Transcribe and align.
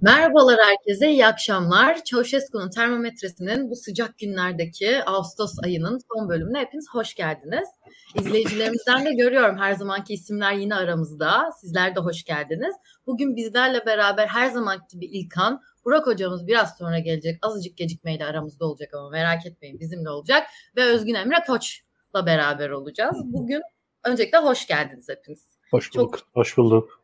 Merhabalar 0.00 0.58
herkese, 0.66 1.10
iyi 1.10 1.26
akşamlar. 1.26 2.04
Çavuşesku'nun 2.04 2.70
termometresinin 2.70 3.70
bu 3.70 3.76
sıcak 3.76 4.18
günlerdeki 4.18 5.04
Ağustos 5.04 5.52
ayının 5.64 5.98
son 6.12 6.28
bölümüne 6.28 6.58
hepiniz 6.60 6.86
hoş 6.92 7.14
geldiniz. 7.14 7.68
İzleyicilerimizden 8.14 9.04
de 9.04 9.14
görüyorum 9.14 9.58
her 9.58 9.72
zamanki 9.72 10.14
isimler 10.14 10.52
yine 10.52 10.74
aramızda. 10.74 11.50
Sizler 11.60 11.96
de 11.96 12.00
hoş 12.00 12.24
geldiniz. 12.24 12.74
Bugün 13.06 13.36
bizlerle 13.36 13.86
beraber 13.86 14.26
her 14.26 14.50
zamanki 14.50 14.84
gibi 14.92 15.06
İlkan, 15.06 15.60
Burak 15.84 16.06
hocamız 16.06 16.46
biraz 16.46 16.76
sonra 16.78 16.98
gelecek. 16.98 17.38
Azıcık 17.42 17.76
gecikmeyle 17.76 18.24
aramızda 18.24 18.64
olacak 18.66 18.94
ama 18.94 19.10
merak 19.10 19.46
etmeyin 19.46 19.80
bizimle 19.80 20.10
olacak. 20.10 20.46
Ve 20.76 20.84
Özgün 20.84 21.14
Emre 21.14 21.44
Koç'la 21.46 22.26
beraber 22.26 22.70
olacağız. 22.70 23.16
Bugün 23.24 23.62
öncelikle 24.04 24.38
hoş 24.38 24.66
geldiniz 24.66 25.08
hepiniz. 25.08 25.58
Hoş 25.70 25.94
bulduk. 25.94 26.18
Çok, 26.18 26.28
hoş 26.34 26.56
bulduk 26.56 26.97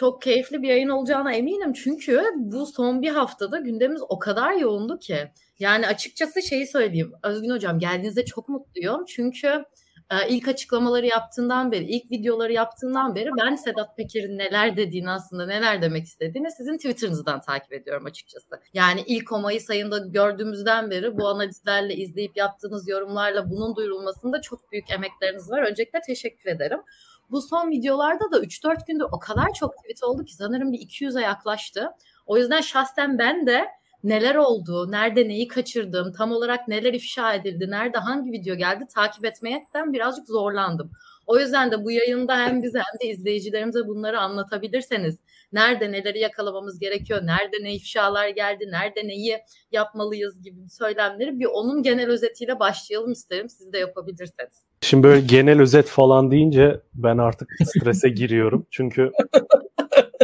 çok 0.00 0.22
keyifli 0.22 0.62
bir 0.62 0.68
yayın 0.68 0.88
olacağına 0.88 1.32
eminim. 1.32 1.72
Çünkü 1.72 2.22
bu 2.36 2.66
son 2.66 3.02
bir 3.02 3.10
haftada 3.10 3.58
gündemimiz 3.58 4.02
o 4.08 4.18
kadar 4.18 4.52
yoğundu 4.52 4.98
ki. 4.98 5.30
Yani 5.58 5.86
açıkçası 5.86 6.42
şeyi 6.42 6.66
söyleyeyim. 6.66 7.12
Özgün 7.22 7.50
Hocam 7.50 7.78
geldiğinizde 7.78 8.24
çok 8.24 8.48
mutluyum. 8.48 9.04
Çünkü 9.04 9.64
e, 10.10 10.28
ilk 10.28 10.48
açıklamaları 10.48 11.06
yaptığından 11.06 11.72
beri, 11.72 11.84
ilk 11.84 12.10
videoları 12.10 12.52
yaptığından 12.52 13.14
beri 13.14 13.30
ben 13.40 13.54
Sedat 13.54 13.96
Peker'in 13.96 14.38
neler 14.38 14.76
dediğini 14.76 15.10
aslında 15.10 15.46
neler 15.46 15.82
demek 15.82 16.04
istediğini 16.04 16.50
sizin 16.50 16.76
Twitter'ınızdan 16.76 17.40
takip 17.40 17.72
ediyorum 17.72 18.06
açıkçası. 18.06 18.60
Yani 18.74 19.04
ilk 19.06 19.32
o 19.32 19.40
Mayıs 19.40 19.70
ayında 19.70 19.98
gördüğümüzden 19.98 20.90
beri 20.90 21.18
bu 21.18 21.28
analizlerle 21.28 21.94
izleyip 21.94 22.36
yaptığınız 22.36 22.88
yorumlarla 22.88 23.50
bunun 23.50 23.76
duyurulmasında 23.76 24.40
çok 24.40 24.72
büyük 24.72 24.90
emekleriniz 24.90 25.50
var. 25.50 25.62
Öncelikle 25.62 26.00
teşekkür 26.06 26.50
ederim. 26.50 26.80
Bu 27.30 27.42
son 27.42 27.70
videolarda 27.70 28.32
da 28.32 28.38
3-4 28.40 28.86
gündür 28.86 29.04
o 29.12 29.18
kadar 29.18 29.52
çok 29.54 29.76
tweet 29.76 30.04
oldu 30.04 30.24
ki 30.24 30.34
sanırım 30.34 30.72
bir 30.72 30.78
200'e 30.78 31.22
yaklaştı. 31.22 31.90
O 32.26 32.36
yüzden 32.36 32.60
şahsen 32.60 33.18
ben 33.18 33.46
de 33.46 33.68
neler 34.04 34.34
oldu, 34.34 34.90
nerede 34.90 35.28
neyi 35.28 35.48
kaçırdım, 35.48 36.12
tam 36.12 36.32
olarak 36.32 36.68
neler 36.68 36.94
ifşa 36.94 37.34
edildi, 37.34 37.70
nerede 37.70 37.98
hangi 37.98 38.32
video 38.32 38.54
geldi 38.54 38.84
takip 38.94 39.24
etmekten 39.24 39.92
birazcık 39.92 40.26
zorlandım. 40.28 40.92
O 41.26 41.38
yüzden 41.38 41.70
de 41.70 41.84
bu 41.84 41.90
yayında 41.90 42.36
hem 42.36 42.62
bize 42.62 42.78
hem 42.78 43.00
de 43.02 43.14
izleyicilerimize 43.14 43.86
bunları 43.86 44.20
anlatabilirseniz 44.20 45.18
nerede 45.52 45.92
neleri 45.92 46.18
yakalamamız 46.18 46.78
gerekiyor, 46.78 47.26
nerede 47.26 47.56
ne 47.62 47.74
ifşalar 47.74 48.28
geldi, 48.28 48.64
nerede 48.70 49.08
neyi 49.08 49.38
yapmalıyız 49.72 50.42
gibi 50.42 50.68
söylemleri 50.68 51.38
bir 51.38 51.46
onun 51.46 51.82
genel 51.82 52.08
özetiyle 52.10 52.60
başlayalım 52.60 53.12
isterim. 53.12 53.48
Siz 53.48 53.72
de 53.72 53.78
yapabilirseniz. 53.78 54.69
Şimdi 54.82 55.02
böyle 55.02 55.20
genel 55.20 55.60
özet 55.60 55.88
falan 55.88 56.30
deyince 56.30 56.80
ben 56.94 57.18
artık 57.18 57.52
strese 57.64 58.08
giriyorum. 58.08 58.66
Çünkü 58.70 59.12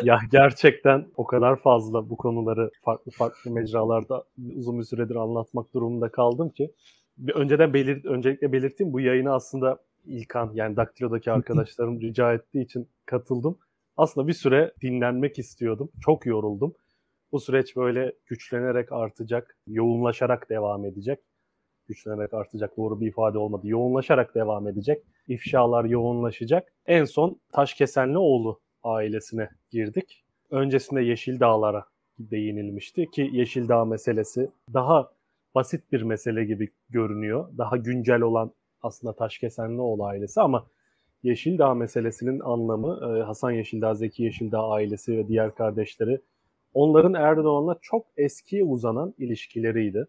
ya 0.03 0.19
gerçekten 0.33 1.07
o 1.17 1.25
kadar 1.27 1.57
fazla 1.57 2.11
bu 2.11 2.17
konuları 2.17 2.71
farklı 2.83 3.13
farklı 3.13 3.51
mecralarda 3.51 4.25
uzun 4.57 4.79
bir 4.79 4.85
süredir 4.85 5.17
anlatmak 5.17 5.75
durumunda 5.75 6.09
kaldım 6.09 6.51
ki 6.51 6.73
bir 7.19 7.35
önceden 7.35 7.75
belirt 7.75 8.05
öncelikle 8.05 8.53
belirteyim 8.53 8.93
bu 8.93 9.01
yayını 9.01 9.35
aslında 9.35 9.79
İlkan 10.07 10.51
yani 10.55 10.77
Daktilo'daki 10.77 11.33
arkadaşlarım 11.33 12.01
rica 12.01 12.33
ettiği 12.33 12.65
için 12.65 12.89
katıldım. 13.07 13.59
Aslında 13.97 14.29
bir 14.29 14.33
süre 14.33 14.73
dinlenmek 14.83 15.39
istiyordum. 15.39 15.91
Çok 16.01 16.27
yoruldum. 16.27 16.75
Bu 17.33 17.41
süreç 17.41 17.77
böyle 17.77 18.13
güçlenerek 18.27 18.93
artacak, 18.93 19.57
yoğunlaşarak 19.67 20.51
devam 20.51 20.85
edecek 20.85 21.21
güçlenerek 21.89 22.35
artacak 22.35 22.77
doğru 22.77 23.01
bir 23.01 23.07
ifade 23.07 23.39
olmadı. 23.39 23.69
Yoğunlaşarak 23.69 24.35
devam 24.35 24.69
edecek. 24.69 25.03
İfşalar 25.29 25.85
yoğunlaşacak. 25.85 26.73
En 26.87 27.05
son 27.05 27.41
Taşkesenlioğlu 27.53 28.61
ailesine 28.83 29.49
girdik. 29.71 30.25
Öncesinde 30.51 31.03
Yeşil 31.03 31.41
Dağlara 31.41 31.85
değinilmişti 32.19 33.11
ki 33.11 33.31
Yeşil 33.33 33.69
Dağ 33.69 33.85
meselesi 33.85 34.51
daha 34.75 35.13
basit 35.55 35.93
bir 35.93 36.03
mesele 36.03 36.45
gibi 36.45 36.71
görünüyor. 36.91 37.49
Daha 37.59 37.77
güncel 37.77 38.21
olan 38.21 38.53
aslında 38.83 39.13
Taşkesenlioğlu 39.13 40.05
ailesi 40.05 40.41
ama 40.41 40.67
Yeşil 41.23 41.59
Dağ 41.59 41.75
meselesinin 41.75 42.41
anlamı 42.41 43.19
e, 43.19 43.23
Hasan 43.23 43.51
Yeşildağ, 43.51 43.95
Zeki 43.95 44.23
Yeşildağ 44.23 44.69
ailesi 44.69 45.19
ve 45.19 45.29
diğer 45.29 45.55
kardeşleri 45.55 46.21
onların 46.75 47.15
Erdoğan'la 47.15 47.79
çok 47.83 48.07
eskiye 48.17 48.65
uzanan 48.65 49.15
ilişkileriydi 49.19 50.07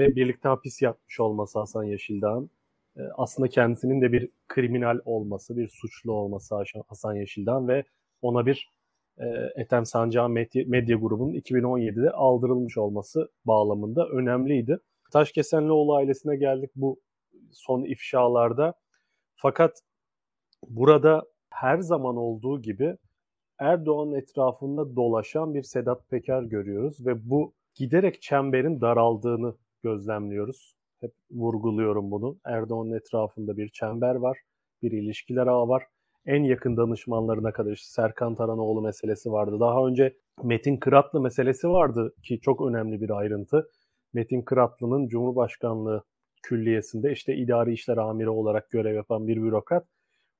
ve 0.00 0.16
birlikte 0.16 0.48
hapis 0.48 0.82
yapmış 0.82 1.20
olması 1.20 1.58
Hasan 1.58 1.84
Yeşildağ'ın 1.84 2.50
e, 2.96 3.00
aslında 3.16 3.48
kendisinin 3.48 4.00
de 4.00 4.12
bir 4.12 4.30
kriminal 4.48 4.98
olması, 5.04 5.56
bir 5.56 5.68
suçlu 5.68 6.12
olması 6.12 6.56
Hasan 6.88 7.14
Yeşildağ'ın 7.14 7.68
ve 7.68 7.84
ona 8.22 8.46
bir 8.46 8.72
e, 9.18 9.26
Ethem 9.56 9.86
Sancağı 9.86 10.28
medya, 10.28 10.64
medya 10.66 10.96
grubunun 10.96 11.32
2017'de 11.32 12.10
aldırılmış 12.10 12.78
olması 12.78 13.30
bağlamında 13.44 14.08
önemliydi. 14.08 14.78
Taşkesenlioğlu 15.12 15.94
ailesine 15.94 16.36
geldik 16.36 16.70
bu 16.76 17.00
son 17.52 17.84
ifşalarda. 17.84 18.74
Fakat 19.36 19.80
burada 20.68 21.22
her 21.50 21.78
zaman 21.78 22.16
olduğu 22.16 22.62
gibi 22.62 22.96
Erdoğan 23.58 24.12
etrafında 24.12 24.96
dolaşan 24.96 25.54
bir 25.54 25.62
Sedat 25.62 26.08
Peker 26.10 26.42
görüyoruz 26.42 27.06
ve 27.06 27.30
bu 27.30 27.54
giderek 27.74 28.22
çemberin 28.22 28.80
daraldığını 28.80 29.54
gözlemliyoruz. 29.82 30.74
Hep 31.00 31.12
vurguluyorum 31.30 32.10
bunu. 32.10 32.38
Erdoğan'ın 32.44 32.92
etrafında 32.92 33.56
bir 33.56 33.68
çember 33.68 34.14
var, 34.14 34.38
bir 34.82 34.92
ilişkiler 34.92 35.46
ağı 35.46 35.68
var. 35.68 35.82
En 36.26 36.42
yakın 36.42 36.76
danışmanlarına 36.76 37.52
kadar 37.52 37.72
işte 37.72 37.86
Serkan 37.88 38.34
Taranoğlu 38.34 38.82
meselesi 38.82 39.32
vardı. 39.32 39.60
Daha 39.60 39.86
önce 39.86 40.16
Metin 40.42 40.76
Kıratlı 40.76 41.20
meselesi 41.20 41.68
vardı 41.68 42.14
ki 42.22 42.40
çok 42.40 42.60
önemli 42.60 43.00
bir 43.00 43.10
ayrıntı. 43.10 43.68
Metin 44.12 44.42
Kıratlı'nın 44.42 45.08
Cumhurbaşkanlığı 45.08 46.04
Külliyesi'nde 46.42 47.12
işte 47.12 47.36
idari 47.36 47.72
işler 47.72 47.96
amiri 47.96 48.30
olarak 48.30 48.70
görev 48.70 48.94
yapan 48.94 49.26
bir 49.26 49.42
bürokrat. 49.42 49.86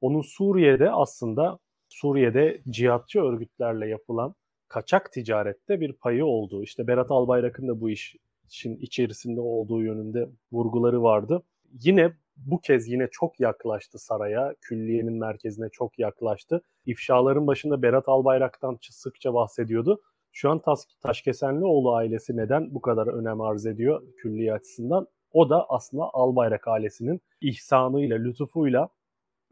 Onun 0.01 0.21
Suriye'de 0.21 0.91
aslında 0.91 1.59
Suriye'de 1.89 2.63
cihatçı 2.69 3.21
örgütlerle 3.21 3.89
yapılan 3.89 4.35
kaçak 4.69 5.13
ticarette 5.13 5.81
bir 5.81 5.93
payı 5.93 6.25
olduğu. 6.27 6.63
İşte 6.63 6.87
Berat 6.87 7.11
Albayrak'ın 7.11 7.69
da 7.69 7.81
bu 7.81 7.91
iş 7.91 8.17
için 8.45 8.77
içerisinde 8.77 9.41
olduğu 9.41 9.83
yönünde 9.83 10.29
vurguları 10.53 11.03
vardı. 11.03 11.43
Yine 11.73 12.13
bu 12.37 12.61
kez 12.61 12.89
yine 12.89 13.09
çok 13.11 13.41
yaklaştı 13.41 13.99
saraya, 13.99 14.55
külliyenin 14.61 15.19
merkezine 15.19 15.69
çok 15.73 15.99
yaklaştı. 15.99 16.63
İfşaların 16.87 17.47
başında 17.47 17.83
Berat 17.83 18.09
Albayrak'tan 18.09 18.79
sıkça 18.91 19.35
bahsediyordu. 19.35 20.01
Şu 20.33 20.51
an 20.51 20.59
Taş, 20.59 20.79
Taşkesenlioğlu 21.03 21.95
ailesi 21.95 22.37
neden 22.37 22.75
bu 22.75 22.81
kadar 22.81 23.07
önem 23.07 23.41
arz 23.41 23.67
ediyor 23.67 24.03
külliye 24.17 24.53
açısından? 24.53 25.07
O 25.33 25.51
da 25.51 25.67
aslında 25.69 26.11
Albayrak 26.13 26.69
ailesinin 26.69 27.21
ihsanıyla, 27.41 28.19
lütufuyla 28.19 28.89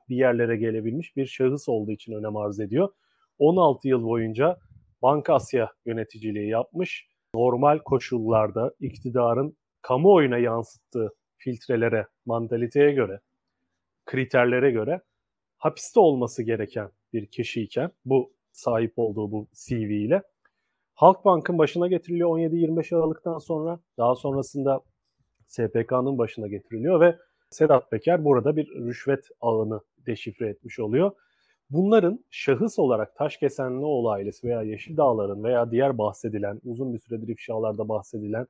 bir 0.08 0.16
yerlere 0.16 0.56
gelebilmiş 0.56 1.16
bir 1.16 1.26
şahıs 1.26 1.68
olduğu 1.68 1.92
için 1.92 2.12
önem 2.12 2.36
arz 2.36 2.60
ediyor. 2.60 2.88
16 3.38 3.88
yıl 3.88 4.04
boyunca 4.04 4.58
Banka 5.02 5.34
Asya 5.34 5.72
yöneticiliği 5.86 6.48
yapmış 6.48 7.09
normal 7.34 7.78
koşullarda 7.78 8.74
iktidarın 8.80 9.56
kamuoyuna 9.82 10.38
yansıttığı 10.38 11.08
filtrelere, 11.36 12.06
mantaliteye 12.26 12.92
göre, 12.92 13.20
kriterlere 14.06 14.70
göre 14.70 15.00
hapiste 15.58 16.00
olması 16.00 16.42
gereken 16.42 16.90
bir 17.12 17.26
kişiyken 17.26 17.90
bu 18.04 18.32
sahip 18.52 18.92
olduğu 18.96 19.32
bu 19.32 19.48
CV 19.52 19.90
ile 19.90 20.22
Halkbank'ın 20.94 21.58
başına 21.58 21.88
getiriliyor 21.88 22.30
17-25 22.30 22.96
Aralık'tan 22.96 23.38
sonra. 23.38 23.80
Daha 23.98 24.14
sonrasında 24.14 24.80
SPK'nın 25.46 26.18
başına 26.18 26.48
getiriliyor 26.48 27.00
ve 27.00 27.18
Sedat 27.50 27.90
Peker 27.90 28.24
burada 28.24 28.56
bir 28.56 28.68
rüşvet 28.68 29.28
ağını 29.40 29.80
deşifre 30.06 30.48
etmiş 30.48 30.80
oluyor. 30.80 31.12
Bunların 31.70 32.24
şahıs 32.30 32.78
olarak 32.78 33.16
Taşkesenlioğlu 33.16 34.10
ailesi 34.10 34.48
veya 34.48 34.62
Yeşil 34.62 34.96
Dağların 34.96 35.44
veya 35.44 35.70
diğer 35.70 35.98
bahsedilen, 35.98 36.60
uzun 36.64 36.94
bir 36.94 36.98
süredir 36.98 37.28
ifşalarda 37.28 37.88
bahsedilen 37.88 38.46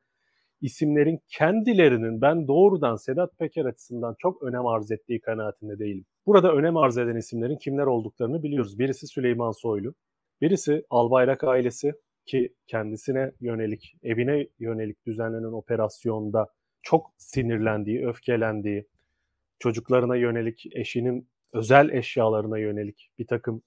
isimlerin 0.61 1.21
kendilerinin 1.29 2.21
ben 2.21 2.49
doğrudan 2.49 2.97
Sedat 2.97 3.39
Peker 3.39 3.65
açısından 3.65 4.15
çok 4.19 4.43
önem 4.43 4.67
arz 4.67 4.91
ettiği 4.91 5.21
kanaatinde 5.21 5.79
değilim. 5.79 6.05
Burada 6.27 6.53
önem 6.53 6.77
arz 6.77 6.99
eden 6.99 7.17
isimlerin 7.17 7.57
kimler 7.57 7.87
olduklarını 7.87 8.43
biliyoruz. 8.43 8.79
Birisi 8.79 9.07
Süleyman 9.07 9.51
Soylu, 9.51 9.95
birisi 10.41 10.85
Albayrak 10.91 11.45
ailesi 11.45 11.93
ki 12.27 12.55
kendisine 12.67 13.33
yönelik, 13.41 13.97
evine 14.03 14.47
yönelik 14.59 15.07
düzenlenen 15.07 15.53
operasyonda 15.53 16.49
çok 16.83 17.13
sinirlendiği, 17.17 18.07
öfkelendiği, 18.07 18.87
çocuklarına 19.59 20.17
yönelik 20.17 20.67
eşinin 20.77 21.29
özel 21.52 21.88
eşyalarına 21.88 22.58
yönelik 22.58 23.11
bir 23.19 23.26
takım 23.26 23.62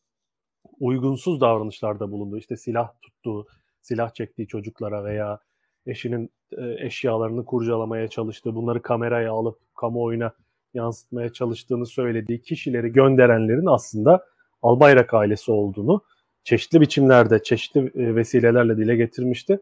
uygunsuz 0.79 1.41
davranışlarda 1.41 2.11
bulundu. 2.11 2.37
İşte 2.37 2.57
silah 2.57 2.89
tuttuğu, 3.01 3.47
silah 3.81 4.13
çektiği 4.13 4.47
çocuklara 4.47 5.03
veya 5.03 5.39
eşinin 5.85 6.29
e, 6.57 6.85
eşyalarını 6.85 7.45
kurcalamaya 7.45 8.07
çalıştığı, 8.07 8.55
bunları 8.55 8.81
kameraya 8.81 9.31
alıp 9.31 9.59
kamuoyuna 9.75 10.33
yansıtmaya 10.73 11.33
çalıştığını 11.33 11.85
söylediği 11.85 12.41
kişileri 12.41 12.89
gönderenlerin 12.91 13.65
aslında 13.65 14.25
Albayrak 14.61 15.13
ailesi 15.13 15.51
olduğunu 15.51 16.01
çeşitli 16.43 16.81
biçimlerde, 16.81 17.43
çeşitli 17.43 17.79
e, 17.79 18.15
vesilelerle 18.15 18.77
dile 18.77 18.95
getirmişti. 18.95 19.59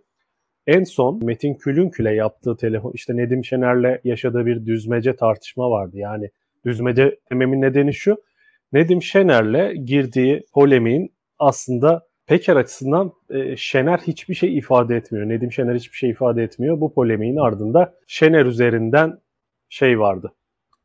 En 0.68 0.84
son 0.84 1.26
Metin 1.26 1.54
Külünkül'e 1.54 2.14
yaptığı 2.14 2.58
telefon, 2.58 2.92
işte 2.92 3.18
Nedim 3.18 3.46
Şener'le 3.46 4.00
yaşadığı 4.04 4.46
bir 4.46 4.66
düzmece 4.66 5.16
tartışma 5.16 5.70
vardı. 5.72 5.98
Yani 5.98 6.30
düzmece 6.66 7.20
dememin 7.32 7.62
nedeni 7.62 7.94
şu, 7.94 8.18
Nedim 8.74 9.02
Şener'le 9.02 9.74
girdiği 9.86 10.46
polemiğin 10.54 11.14
aslında 11.40 12.08
Peker 12.26 12.56
açısından 12.56 13.12
e, 13.30 13.56
Şener 13.58 13.98
hiçbir 13.98 14.34
şey 14.34 14.58
ifade 14.58 14.96
etmiyor. 14.96 15.30
Nedim 15.30 15.52
Şener 15.52 15.76
hiçbir 15.76 15.98
şey 15.98 16.10
ifade 16.10 16.44
etmiyor. 16.44 16.82
Bu 16.82 16.94
polemiğin 16.94 17.38
ardında 17.38 17.94
Şener 18.08 18.46
üzerinden 18.46 19.20
şey 19.70 20.00
vardı. 20.00 20.34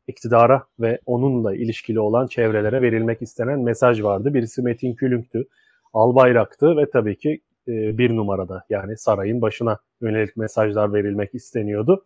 İktidara 0.07 0.63
ve 0.79 0.99
onunla 1.05 1.55
ilişkili 1.55 1.99
olan 1.99 2.27
çevrelere 2.27 2.81
verilmek 2.81 3.21
istenen 3.21 3.59
mesaj 3.59 4.03
vardı. 4.03 4.33
Birisi 4.33 4.61
Metin 4.61 4.95
Külünk'tü, 4.95 5.47
Albayrak'tı 5.93 6.77
ve 6.77 6.89
tabii 6.89 7.17
ki 7.17 7.41
e, 7.67 7.97
bir 7.97 8.15
numarada 8.15 8.63
yani 8.69 8.97
sarayın 8.97 9.41
başına 9.41 9.79
yönelik 10.01 10.37
mesajlar 10.37 10.93
verilmek 10.93 11.35
isteniyordu. 11.35 12.05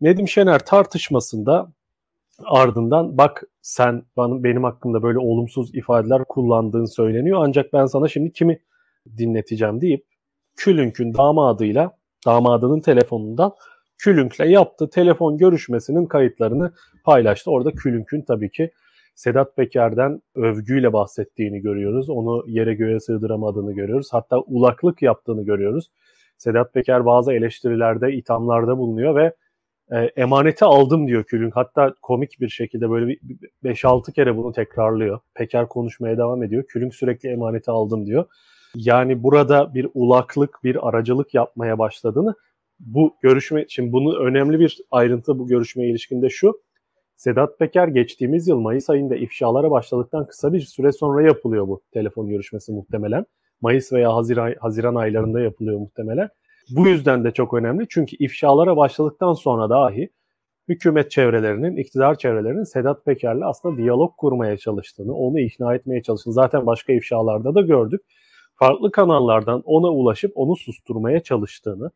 Nedim 0.00 0.28
Şener 0.28 0.58
tartışmasında 0.58 1.72
ardından 2.44 3.18
bak 3.18 3.42
sen 3.62 4.02
benim 4.16 4.64
hakkımda 4.64 5.02
böyle 5.02 5.18
olumsuz 5.18 5.74
ifadeler 5.74 6.24
kullandığın 6.24 6.84
söyleniyor 6.84 7.38
ancak 7.42 7.72
ben 7.72 7.86
sana 7.86 8.08
şimdi 8.08 8.32
kimi 8.32 8.60
dinleteceğim 9.18 9.80
deyip 9.80 10.04
Külünk'ün 10.56 11.14
damadıyla 11.14 11.96
damadının 12.26 12.80
telefonundan 12.80 13.52
Külünk'le 13.98 14.46
yaptığı 14.46 14.90
telefon 14.90 15.38
görüşmesinin 15.38 16.06
kayıtlarını 16.06 16.72
paylaştı. 17.04 17.50
Orada 17.50 17.70
Külünk'ün 17.72 18.22
tabii 18.22 18.50
ki 18.50 18.70
Sedat 19.14 19.56
Peker'den 19.56 20.22
övgüyle 20.34 20.92
bahsettiğini 20.92 21.60
görüyoruz. 21.60 22.10
Onu 22.10 22.44
yere 22.46 22.74
göğe 22.74 23.00
sığdıramadığını 23.00 23.72
görüyoruz. 23.72 24.08
Hatta 24.12 24.40
ulaklık 24.40 25.02
yaptığını 25.02 25.44
görüyoruz. 25.44 25.90
Sedat 26.38 26.74
Peker 26.74 27.06
bazı 27.06 27.32
eleştirilerde, 27.32 28.12
ithamlarda 28.12 28.78
bulunuyor 28.78 29.16
ve 29.16 29.34
e, 29.92 29.96
emaneti 29.96 30.64
aldım 30.64 31.08
diyor 31.08 31.24
Külün. 31.24 31.50
Hatta 31.50 31.94
komik 32.02 32.40
bir 32.40 32.48
şekilde 32.48 32.90
böyle 32.90 33.16
5-6 33.64 34.12
kere 34.12 34.36
bunu 34.36 34.52
tekrarlıyor. 34.52 35.20
Peker 35.34 35.68
konuşmaya 35.68 36.18
devam 36.18 36.42
ediyor. 36.42 36.64
Külün 36.66 36.90
sürekli 36.90 37.28
emaneti 37.28 37.70
aldım 37.70 38.06
diyor. 38.06 38.24
Yani 38.74 39.22
burada 39.22 39.74
bir 39.74 39.88
ulaklık, 39.94 40.58
bir 40.64 40.88
aracılık 40.88 41.34
yapmaya 41.34 41.78
başladığını 41.78 42.34
bu 42.80 43.16
görüşme, 43.22 43.64
şimdi 43.68 43.92
bunu 43.92 44.18
önemli 44.18 44.60
bir 44.60 44.78
ayrıntı 44.90 45.38
bu 45.38 45.46
görüşmeye 45.46 45.90
ilişkinde 45.90 46.28
şu. 46.30 46.60
Sedat 47.16 47.58
Peker 47.58 47.88
geçtiğimiz 47.88 48.48
yıl 48.48 48.58
Mayıs 48.58 48.90
ayında 48.90 49.16
ifşalara 49.16 49.70
başladıktan 49.70 50.26
kısa 50.26 50.52
bir 50.52 50.60
süre 50.60 50.92
sonra 50.92 51.26
yapılıyor 51.26 51.68
bu 51.68 51.82
telefon 51.92 52.28
görüşmesi 52.28 52.72
muhtemelen. 52.72 53.26
Mayıs 53.60 53.92
veya 53.92 54.14
Haziran, 54.14 54.54
Haziran 54.60 54.94
aylarında 54.94 55.40
yapılıyor 55.40 55.78
muhtemelen. 55.78 56.28
Bu 56.70 56.88
yüzden 56.88 57.24
de 57.24 57.30
çok 57.30 57.54
önemli 57.54 57.86
çünkü 57.88 58.16
ifşalara 58.16 58.76
başladıktan 58.76 59.32
sonra 59.32 59.70
dahi 59.70 60.10
hükümet 60.68 61.10
çevrelerinin, 61.10 61.76
iktidar 61.76 62.18
çevrelerinin 62.18 62.64
Sedat 62.64 63.04
Peker'le 63.04 63.42
aslında 63.42 63.76
diyalog 63.76 64.16
kurmaya 64.16 64.56
çalıştığını, 64.56 65.14
onu 65.14 65.40
ikna 65.40 65.74
etmeye 65.74 66.02
çalıştığını 66.02 66.34
zaten 66.34 66.66
başka 66.66 66.92
ifşalarda 66.92 67.54
da 67.54 67.60
gördük. 67.60 68.00
Farklı 68.54 68.90
kanallardan 68.90 69.62
ona 69.64 69.88
ulaşıp 69.88 70.32
onu 70.34 70.56
susturmaya 70.56 71.22
çalıştığını 71.22 71.90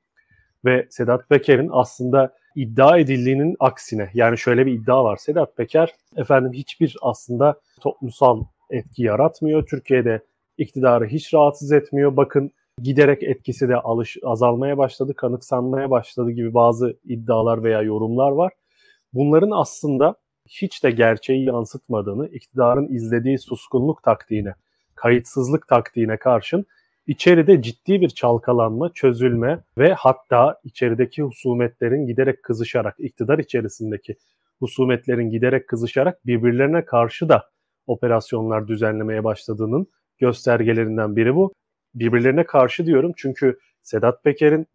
ve 0.65 0.87
Sedat 0.91 1.29
Peker'in 1.29 1.69
aslında 1.73 2.35
iddia 2.57 2.99
edildiğinin 2.99 3.57
aksine 3.61 4.11
yani 4.15 4.39
şöyle 4.39 4.67
bir 4.67 4.73
iddia 4.73 5.05
var. 5.05 5.17
Sedat 5.17 5.57
Peker 5.57 5.95
efendim 6.17 6.53
hiçbir 6.53 6.97
aslında 7.03 7.61
toplumsal 7.81 8.45
etki 8.71 9.03
yaratmıyor. 9.03 9.67
Türkiye'de 9.67 10.21
iktidarı 10.59 11.07
hiç 11.07 11.35
rahatsız 11.35 11.73
etmiyor. 11.73 12.17
Bakın 12.17 12.53
giderek 12.83 13.23
etkisi 13.23 13.69
de 13.69 13.77
alış, 13.77 14.17
azalmaya 14.23 14.79
başladı, 14.79 15.15
kanıksanmaya 15.17 15.91
başladı 15.91 16.31
gibi 16.31 16.55
bazı 16.55 16.97
iddialar 17.05 17.65
veya 17.65 17.83
yorumlar 17.83 18.31
var. 18.31 18.53
Bunların 19.13 19.51
aslında 19.51 20.15
hiç 20.49 20.85
de 20.85 20.91
gerçeği 20.91 21.45
yansıtmadığını, 21.45 22.29
iktidarın 22.29 22.89
izlediği 22.89 23.39
suskunluk 23.39 24.03
taktiğine, 24.03 24.55
kayıtsızlık 24.95 25.69
taktiğine 25.69 26.17
karşın 26.17 26.67
içeride 27.07 27.63
ciddi 27.63 28.01
bir 28.01 28.09
çalkalanma, 28.09 28.93
çözülme 28.93 29.61
ve 29.79 29.93
hatta 29.93 30.61
içerideki 30.65 31.23
husumetlerin 31.23 32.07
giderek 32.07 32.43
kızışarak, 32.43 32.95
iktidar 32.99 33.39
içerisindeki 33.39 34.17
husumetlerin 34.59 35.31
giderek 35.31 35.69
kızışarak 35.69 36.27
birbirlerine 36.27 36.85
karşı 36.85 37.29
da 37.29 37.51
operasyonlar 37.87 38.69
düzenlemeye 38.69 39.25
başladığının 39.25 39.87
göstergelerinden 40.19 41.17
biri 41.17 41.35
bu. 41.35 41.53
Birbirlerine 41.95 42.45
karşı 42.45 42.87
diyorum 42.87 43.13
çünkü 43.17 43.59
Sedat 43.83 44.25
Peker'in 44.25 44.67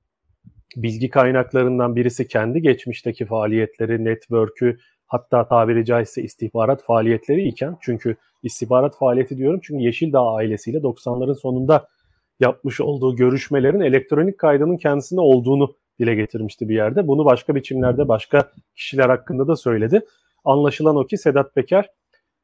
bilgi 0.76 1.10
kaynaklarından 1.10 1.96
birisi 1.96 2.28
kendi 2.28 2.62
geçmişteki 2.62 3.26
faaliyetleri, 3.26 4.06
network'ü, 4.06 4.78
hatta 5.08 5.48
tabiri 5.48 5.86
caizse 5.86 6.22
istihbarat 6.24 6.84
faaliyetleri 6.84 7.48
iken 7.48 7.78
çünkü 7.82 8.16
istihbarat 8.44 8.98
faaliyeti 8.98 9.38
diyorum 9.38 9.60
çünkü 9.64 9.84
Yeşildağ 9.84 10.22
ailesiyle 10.22 10.78
90'ların 10.78 11.36
sonunda 11.36 11.88
yapmış 12.40 12.82
olduğu 12.82 13.16
görüşmelerin 13.16 13.80
elektronik 13.80 14.38
kaydının 14.38 14.78
kendisinde 14.78 15.22
olduğunu 15.22 15.76
dile 16.00 16.16
getirmişti 16.16 16.70
bir 16.70 16.76
yerde. 16.76 17.08
Bunu 17.08 17.26
başka 17.26 17.56
biçimlerde 17.56 18.08
başka 18.08 18.52
kişiler 18.76 19.10
hakkında 19.10 19.48
da 19.48 19.56
söyledi. 19.56 20.02
Anlaşılan 20.46 20.96
o 20.96 21.08
ki 21.08 21.18
Sedat 21.18 21.56
Peker 21.56 21.90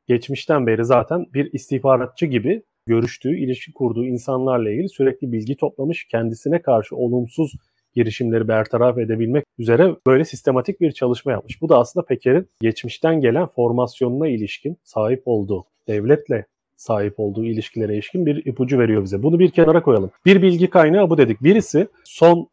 geçmişten 0.07 0.68
beri 0.68 0.86
zaten 0.86 1.25
bir 1.33 1.54
istihbaratçı 1.54 2.25
gibi 2.25 2.63
görüştüğü, 2.89 3.38
ilişki 3.38 3.74
kurduğu 3.74 4.06
insanlarla 4.06 4.71
ilgili 4.71 4.89
sürekli 4.89 5.31
bilgi 5.31 5.56
toplamış, 5.56 6.07
kendisine 6.07 6.62
karşı 6.62 6.95
olumsuz 6.95 7.53
girişimleri 7.95 8.47
bertaraf 8.47 8.97
edebilmek 8.97 9.45
üzere 9.57 9.95
böyle 10.07 10.25
sistematik 10.25 10.81
bir 10.81 10.91
çalışma 10.91 11.31
yapmış. 11.31 11.62
Bu 11.62 11.69
da 11.69 11.80
aslında 11.80 12.06
Peker'in 12.06 12.47
geçmişten 12.62 13.21
gelen 13.21 13.45
formasyonuna 13.45 14.27
ilişkin 14.27 14.77
sahip 14.83 15.21
olduğu, 15.25 15.65
devletle 15.88 16.45
sahip 16.75 17.19
olduğu 17.19 17.45
ilişkilere 17.45 17.94
ilişkin 17.94 18.25
bir 18.25 18.45
ipucu 18.45 18.80
veriyor 18.80 19.03
bize. 19.03 19.24
Bunu 19.24 19.39
bir 19.39 19.50
kenara 19.50 19.81
koyalım. 19.83 20.12
Bir 20.25 20.41
bilgi 20.41 20.69
kaynağı 20.69 21.09
bu 21.09 21.18
dedik. 21.18 21.44
Birisi 21.44 21.88
son 22.03 22.47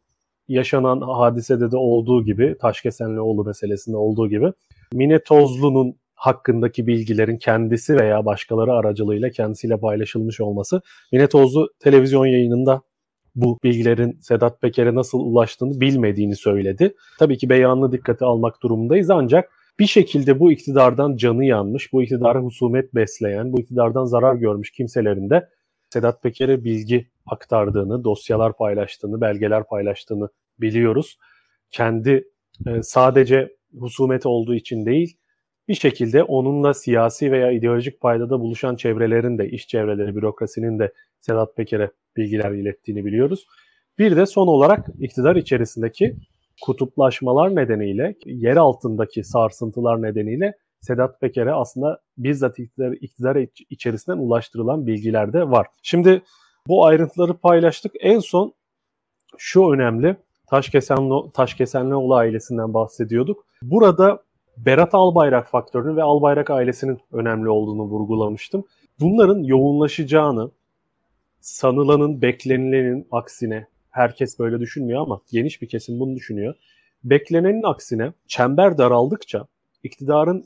yaşanan 0.47 1.01
hadisede 1.01 1.71
de 1.71 1.77
olduğu 1.77 2.25
gibi, 2.25 2.55
Taşkesenlioğlu 2.61 3.43
meselesinde 3.43 3.97
olduğu 3.97 4.29
gibi 4.29 4.53
Mine 4.93 5.19
Tozlu'nun 5.19 5.95
hakkındaki 6.17 6.87
bilgilerin 6.87 7.37
kendisi 7.37 7.95
veya 7.95 8.25
başkaları 8.25 8.73
aracılığıyla 8.73 9.29
kendisiyle 9.29 9.77
paylaşılmış 9.79 10.41
olması. 10.41 10.81
Mine 11.11 11.27
Tozlu 11.27 11.69
televizyon 11.79 12.25
yayınında 12.25 12.81
bu 13.35 13.59
bilgilerin 13.63 14.19
Sedat 14.21 14.61
Peker'e 14.61 14.95
nasıl 14.95 15.19
ulaştığını 15.19 15.81
bilmediğini 15.81 16.35
söyledi. 16.35 16.95
Tabii 17.19 17.37
ki 17.37 17.49
beyanını 17.49 17.91
dikkate 17.91 18.25
almak 18.25 18.63
durumundayız 18.63 19.09
ancak 19.09 19.49
bir 19.79 19.87
şekilde 19.87 20.39
bu 20.39 20.51
iktidardan 20.51 21.15
canı 21.15 21.45
yanmış, 21.45 21.93
bu 21.93 22.03
iktidara 22.03 22.39
husumet 22.39 22.95
besleyen, 22.95 23.53
bu 23.53 23.59
iktidardan 23.59 24.05
zarar 24.05 24.35
görmüş 24.35 24.71
kimselerin 24.71 25.29
de 25.29 25.49
Sedat 25.89 26.23
Peker'e 26.23 26.63
bilgi 26.63 27.07
aktardığını, 27.25 28.03
dosyalar 28.03 28.57
paylaştığını, 28.57 29.21
belgeler 29.21 29.63
paylaştığını 29.63 30.29
biliyoruz. 30.59 31.17
Kendi 31.71 32.27
e, 32.67 32.83
sadece 32.83 33.55
husumet 33.79 34.25
olduğu 34.25 34.55
için 34.55 34.85
değil, 34.85 35.17
bir 35.67 35.73
şekilde 35.73 36.23
onunla 36.23 36.73
siyasi 36.73 37.31
veya 37.31 37.51
ideolojik 37.51 38.01
paydada 38.01 38.39
buluşan 38.39 38.75
çevrelerin 38.75 39.37
de, 39.37 39.49
iş 39.49 39.67
çevreleri, 39.67 40.15
bürokrasinin 40.15 40.79
de 40.79 40.93
Sedat 41.19 41.55
Peker'e 41.55 41.91
bilgiler 42.17 42.51
ilettiğini 42.51 43.05
biliyoruz. 43.05 43.47
Bir 43.99 44.15
de 44.15 44.25
son 44.25 44.47
olarak 44.47 44.87
iktidar 44.99 45.35
içerisindeki 45.35 46.15
kutuplaşmalar 46.61 47.55
nedeniyle, 47.55 48.15
yer 48.25 48.57
altındaki 48.57 49.23
sarsıntılar 49.23 50.01
nedeniyle 50.01 50.53
Sedat 50.81 51.21
Peker'e 51.21 51.53
aslında 51.53 51.99
bizzat 52.17 52.59
iktidar, 52.59 52.91
iktidar 52.91 53.37
içerisinden 53.69 54.17
ulaştırılan 54.17 54.87
bilgiler 54.87 55.33
de 55.33 55.49
var. 55.49 55.67
Şimdi 55.83 56.21
bu 56.67 56.85
ayrıntıları 56.85 57.37
paylaştık. 57.37 57.91
En 57.99 58.19
son 58.19 58.53
şu 59.37 59.71
önemli. 59.71 60.15
Taşkesenli, 60.49 61.31
Taşkesenlioğlu 61.33 62.15
ailesinden 62.15 62.73
bahsediyorduk. 62.73 63.45
Burada 63.61 64.23
Berat 64.57 64.95
Albayrak 64.95 65.47
faktörünü 65.47 65.95
ve 65.95 66.03
Albayrak 66.03 66.49
ailesinin 66.49 66.99
önemli 67.11 67.49
olduğunu 67.49 67.81
vurgulamıştım. 67.83 68.63
Bunların 68.99 69.43
yoğunlaşacağını, 69.43 70.51
sanılanın, 71.39 72.21
beklenilenin 72.21 73.07
aksine 73.11 73.67
herkes 73.89 74.39
böyle 74.39 74.59
düşünmüyor 74.59 75.01
ama 75.01 75.21
geniş 75.31 75.61
bir 75.61 75.67
kesim 75.67 75.99
bunu 75.99 76.15
düşünüyor. 76.15 76.55
Beklenenin 77.03 77.63
aksine 77.63 78.13
çember 78.27 78.77
daraldıkça 78.77 79.47
iktidarın 79.83 80.45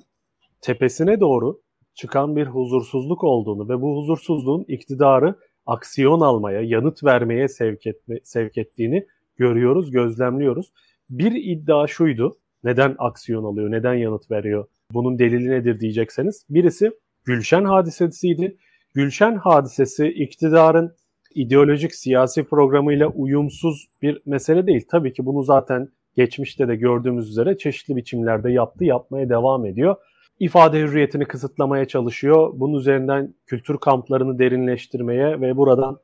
tepesine 0.62 1.20
doğru 1.20 1.62
çıkan 1.94 2.36
bir 2.36 2.46
huzursuzluk 2.46 3.24
olduğunu 3.24 3.70
ve 3.70 3.82
bu 3.82 3.98
huzursuzluğun 3.98 4.66
iktidarı 4.68 5.36
aksiyon 5.66 6.20
almaya, 6.20 6.62
yanıt 6.62 7.04
vermeye 7.04 7.48
sevk, 7.48 7.88
etme, 7.88 8.20
sevk 8.24 8.58
ettiğini 8.58 9.08
görüyoruz, 9.38 9.92
gözlemliyoruz. 9.92 10.72
Bir 11.10 11.32
iddia 11.32 11.88
şuydu. 11.88 12.38
Neden 12.64 12.96
aksiyon 12.98 13.44
alıyor, 13.44 13.72
neden 13.72 13.94
yanıt 13.94 14.32
veriyor? 14.32 14.66
Bunun 14.94 15.20
delili 15.20 15.50
nedir 15.50 15.80
diyecekseniz. 15.80 16.46
Birisi 16.50 16.92
Gülşen 17.26 17.64
hadisesiydi. 17.64 18.58
Gülşen 18.94 19.36
hadisesi 19.36 20.08
iktidarın 20.08 20.96
ideolojik 21.36 21.96
siyasi 21.96 22.44
programıyla 22.44 23.08
uyumsuz 23.08 23.88
bir 24.02 24.22
mesele 24.26 24.68
değil. 24.68 24.86
Tabii 24.92 25.14
ki 25.14 25.26
bunu 25.26 25.44
zaten 25.44 25.90
geçmişte 26.16 26.68
de 26.68 26.76
gördüğümüz 26.76 27.30
üzere 27.30 27.58
çeşitli 27.58 27.96
biçimlerde 27.96 28.52
yaptı, 28.52 28.86
yapmaya 28.86 29.30
devam 29.30 29.66
ediyor. 29.66 29.96
İfade 30.40 30.80
hürriyetini 30.80 31.26
kısıtlamaya 31.26 31.86
çalışıyor. 31.86 32.54
Bunun 32.56 32.80
üzerinden 32.80 33.34
kültür 33.46 33.78
kamplarını 33.78 34.40
derinleştirmeye 34.40 35.42
ve 35.42 35.58
buradan 35.58 36.00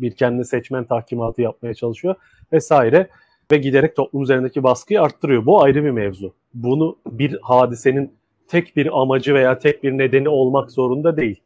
bir 0.00 0.12
kendi 0.16 0.44
seçmen 0.44 0.84
tahkimatı 0.84 1.42
yapmaya 1.42 1.74
çalışıyor 1.74 2.14
vesaire 2.52 3.08
ve 3.52 3.56
giderek 3.56 3.96
toplum 3.96 4.22
üzerindeki 4.22 4.62
baskıyı 4.62 5.02
arttırıyor. 5.02 5.46
Bu 5.46 5.62
ayrı 5.62 5.84
bir 5.84 5.90
mevzu. 5.90 6.34
Bunu 6.54 6.96
bir 7.06 7.38
hadisenin 7.42 8.12
tek 8.48 8.76
bir 8.76 9.00
amacı 9.02 9.34
veya 9.34 9.58
tek 9.58 9.82
bir 9.82 9.92
nedeni 9.92 10.28
olmak 10.28 10.70
zorunda 10.70 11.16
değil. 11.16 11.40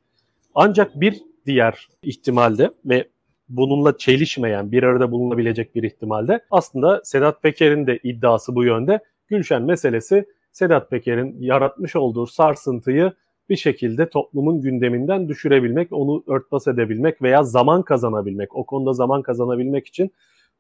Ancak 0.55 1.01
bir 1.01 1.23
diğer 1.47 1.89
ihtimalde 2.03 2.71
ve 2.85 3.09
bununla 3.49 3.99
çelişmeyen, 3.99 4.73
bir 4.73 4.83
arada 4.83 5.11
bulunabilecek 5.11 5.75
bir 5.75 5.83
ihtimalde 5.83 6.41
aslında 6.51 7.01
Sedat 7.05 7.43
Peker'in 7.43 7.87
de 7.87 7.99
iddiası 8.03 8.55
bu 8.55 8.65
yönde. 8.65 9.01
Gülşen 9.29 9.63
meselesi 9.63 10.25
Sedat 10.53 10.91
Peker'in 10.91 11.37
yaratmış 11.41 11.97
olduğu 11.97 12.27
sarsıntıyı 12.27 13.13
bir 13.49 13.57
şekilde 13.57 14.09
toplumun 14.09 14.61
gündeminden 14.61 15.29
düşürebilmek, 15.29 15.93
onu 15.93 16.25
örtbas 16.27 16.67
edebilmek 16.67 17.23
veya 17.23 17.43
zaman 17.43 17.83
kazanabilmek, 17.83 18.57
o 18.57 18.67
konuda 18.67 18.93
zaman 18.93 19.23
kazanabilmek 19.23 19.87
için 19.87 20.11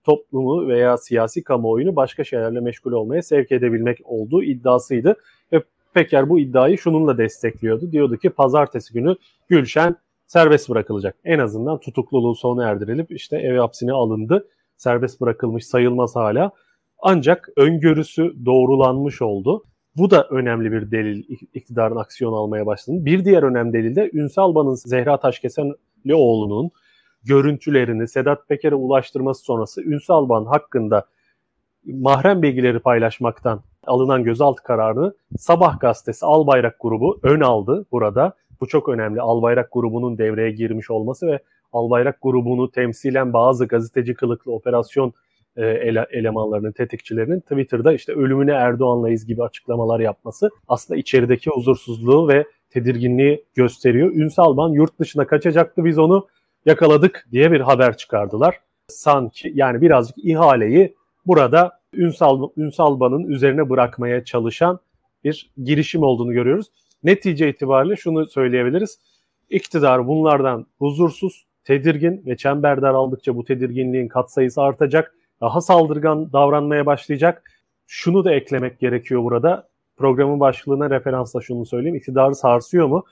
toplumu 0.08 0.68
veya 0.68 0.96
siyasi 0.96 1.44
kamuoyunu 1.44 1.96
başka 1.96 2.24
şeylerle 2.24 2.60
meşgul 2.60 2.92
olmaya 2.92 3.22
sevk 3.22 3.52
edebilmek 3.52 3.98
olduğu 4.04 4.42
iddiasıydı. 4.42 5.16
Ve 5.52 5.62
Peker 5.94 6.28
bu 6.28 6.38
iddiayı 6.38 6.78
şununla 6.78 7.18
destekliyordu. 7.18 7.92
Diyordu 7.92 8.16
ki 8.16 8.30
pazartesi 8.30 8.94
günü 8.94 9.16
Gülşen 9.48 9.96
serbest 10.26 10.70
bırakılacak. 10.70 11.16
En 11.24 11.38
azından 11.38 11.80
tutukluluğu 11.80 12.34
sona 12.34 12.68
erdirilip 12.68 13.12
işte 13.12 13.36
ev 13.36 13.58
hapsine 13.58 13.92
alındı. 13.92 14.48
Serbest 14.76 15.20
bırakılmış 15.20 15.66
sayılmaz 15.66 16.16
hala. 16.16 16.50
Ancak 16.98 17.48
öngörüsü 17.56 18.34
doğrulanmış 18.44 19.22
oldu. 19.22 19.64
Bu 19.96 20.10
da 20.10 20.26
önemli 20.30 20.72
bir 20.72 20.90
delil 20.90 21.24
iktidarın 21.54 21.96
aksiyon 21.96 22.32
almaya 22.32 22.66
başladı. 22.66 22.96
Bir 23.00 23.24
diğer 23.24 23.42
önemli 23.42 23.72
delil 23.72 23.96
de 23.96 24.10
Ünsal 24.12 24.54
Ban'ın 24.54 24.74
Zehra 24.74 25.20
Taşkesenlioğlu'nun 25.20 26.70
görüntülerini 27.24 28.08
Sedat 28.08 28.48
Peker'e 28.48 28.74
ulaştırması 28.74 29.42
sonrası 29.42 29.82
Ünsal 29.82 30.28
Ban 30.28 30.44
hakkında 30.44 31.06
mahrem 31.86 32.42
bilgileri 32.42 32.78
paylaşmaktan 32.78 33.62
alınan 33.86 34.24
gözaltı 34.24 34.62
kararını 34.62 35.14
Sabah 35.38 35.80
gazetesi 35.80 36.26
Albayrak 36.26 36.76
grubu 36.80 37.20
ön 37.22 37.40
aldı 37.40 37.86
burada. 37.92 38.32
Bu 38.60 38.66
çok 38.66 38.88
önemli. 38.88 39.20
Albayrak 39.20 39.72
grubunun 39.72 40.18
devreye 40.18 40.50
girmiş 40.50 40.90
olması 40.90 41.26
ve 41.26 41.38
Albayrak 41.72 42.18
grubunu 42.22 42.70
temsilen 42.70 43.32
bazı 43.32 43.66
gazeteci 43.66 44.14
kılıklı 44.14 44.52
operasyon 44.52 45.12
e, 45.56 45.66
ele, 45.66 46.06
elemanlarının, 46.10 46.72
tetikçilerinin 46.72 47.40
Twitter'da 47.40 47.92
işte 47.92 48.12
ölümüne 48.12 48.52
Erdoğan'layız 48.52 49.26
gibi 49.26 49.42
açıklamalar 49.42 50.00
yapması 50.00 50.50
aslında 50.68 51.00
içerideki 51.00 51.50
huzursuzluğu 51.50 52.28
ve 52.28 52.44
tedirginliği 52.70 53.44
gösteriyor. 53.54 54.12
Ünsal 54.12 54.56
Ban 54.56 54.68
yurt 54.68 55.00
dışına 55.00 55.26
kaçacaktı 55.26 55.84
biz 55.84 55.98
onu 55.98 56.26
yakaladık 56.66 57.28
diye 57.32 57.52
bir 57.52 57.60
haber 57.60 57.96
çıkardılar. 57.96 58.60
Sanki 58.88 59.52
yani 59.54 59.80
birazcık 59.80 60.18
ihaleyi 60.18 60.94
burada 61.26 61.78
Ünsal, 61.94 62.48
Ünsalban'ın 62.56 63.24
üzerine 63.24 63.70
bırakmaya 63.70 64.24
çalışan 64.24 64.80
bir 65.24 65.50
girişim 65.64 66.02
olduğunu 66.02 66.32
görüyoruz. 66.32 66.66
Netice 67.02 67.48
itibariyle 67.48 67.96
şunu 67.96 68.26
söyleyebiliriz. 68.26 68.98
İktidar 69.50 70.06
bunlardan 70.06 70.66
huzursuz, 70.78 71.46
tedirgin 71.64 72.22
ve 72.26 72.36
çember 72.36 72.82
daraldıkça 72.82 73.36
bu 73.36 73.44
tedirginliğin 73.44 74.08
katsayısı 74.08 74.62
artacak. 74.62 75.14
Daha 75.40 75.60
saldırgan 75.60 76.32
davranmaya 76.32 76.86
başlayacak. 76.86 77.42
Şunu 77.86 78.24
da 78.24 78.34
eklemek 78.34 78.80
gerekiyor 78.80 79.24
burada. 79.24 79.68
Programın 79.96 80.40
başlığına 80.40 80.90
referansla 80.90 81.40
şunu 81.40 81.66
söyleyeyim. 81.66 81.96
İktidarı 81.96 82.34
sarsıyor 82.34 82.86
mu? 82.86 83.04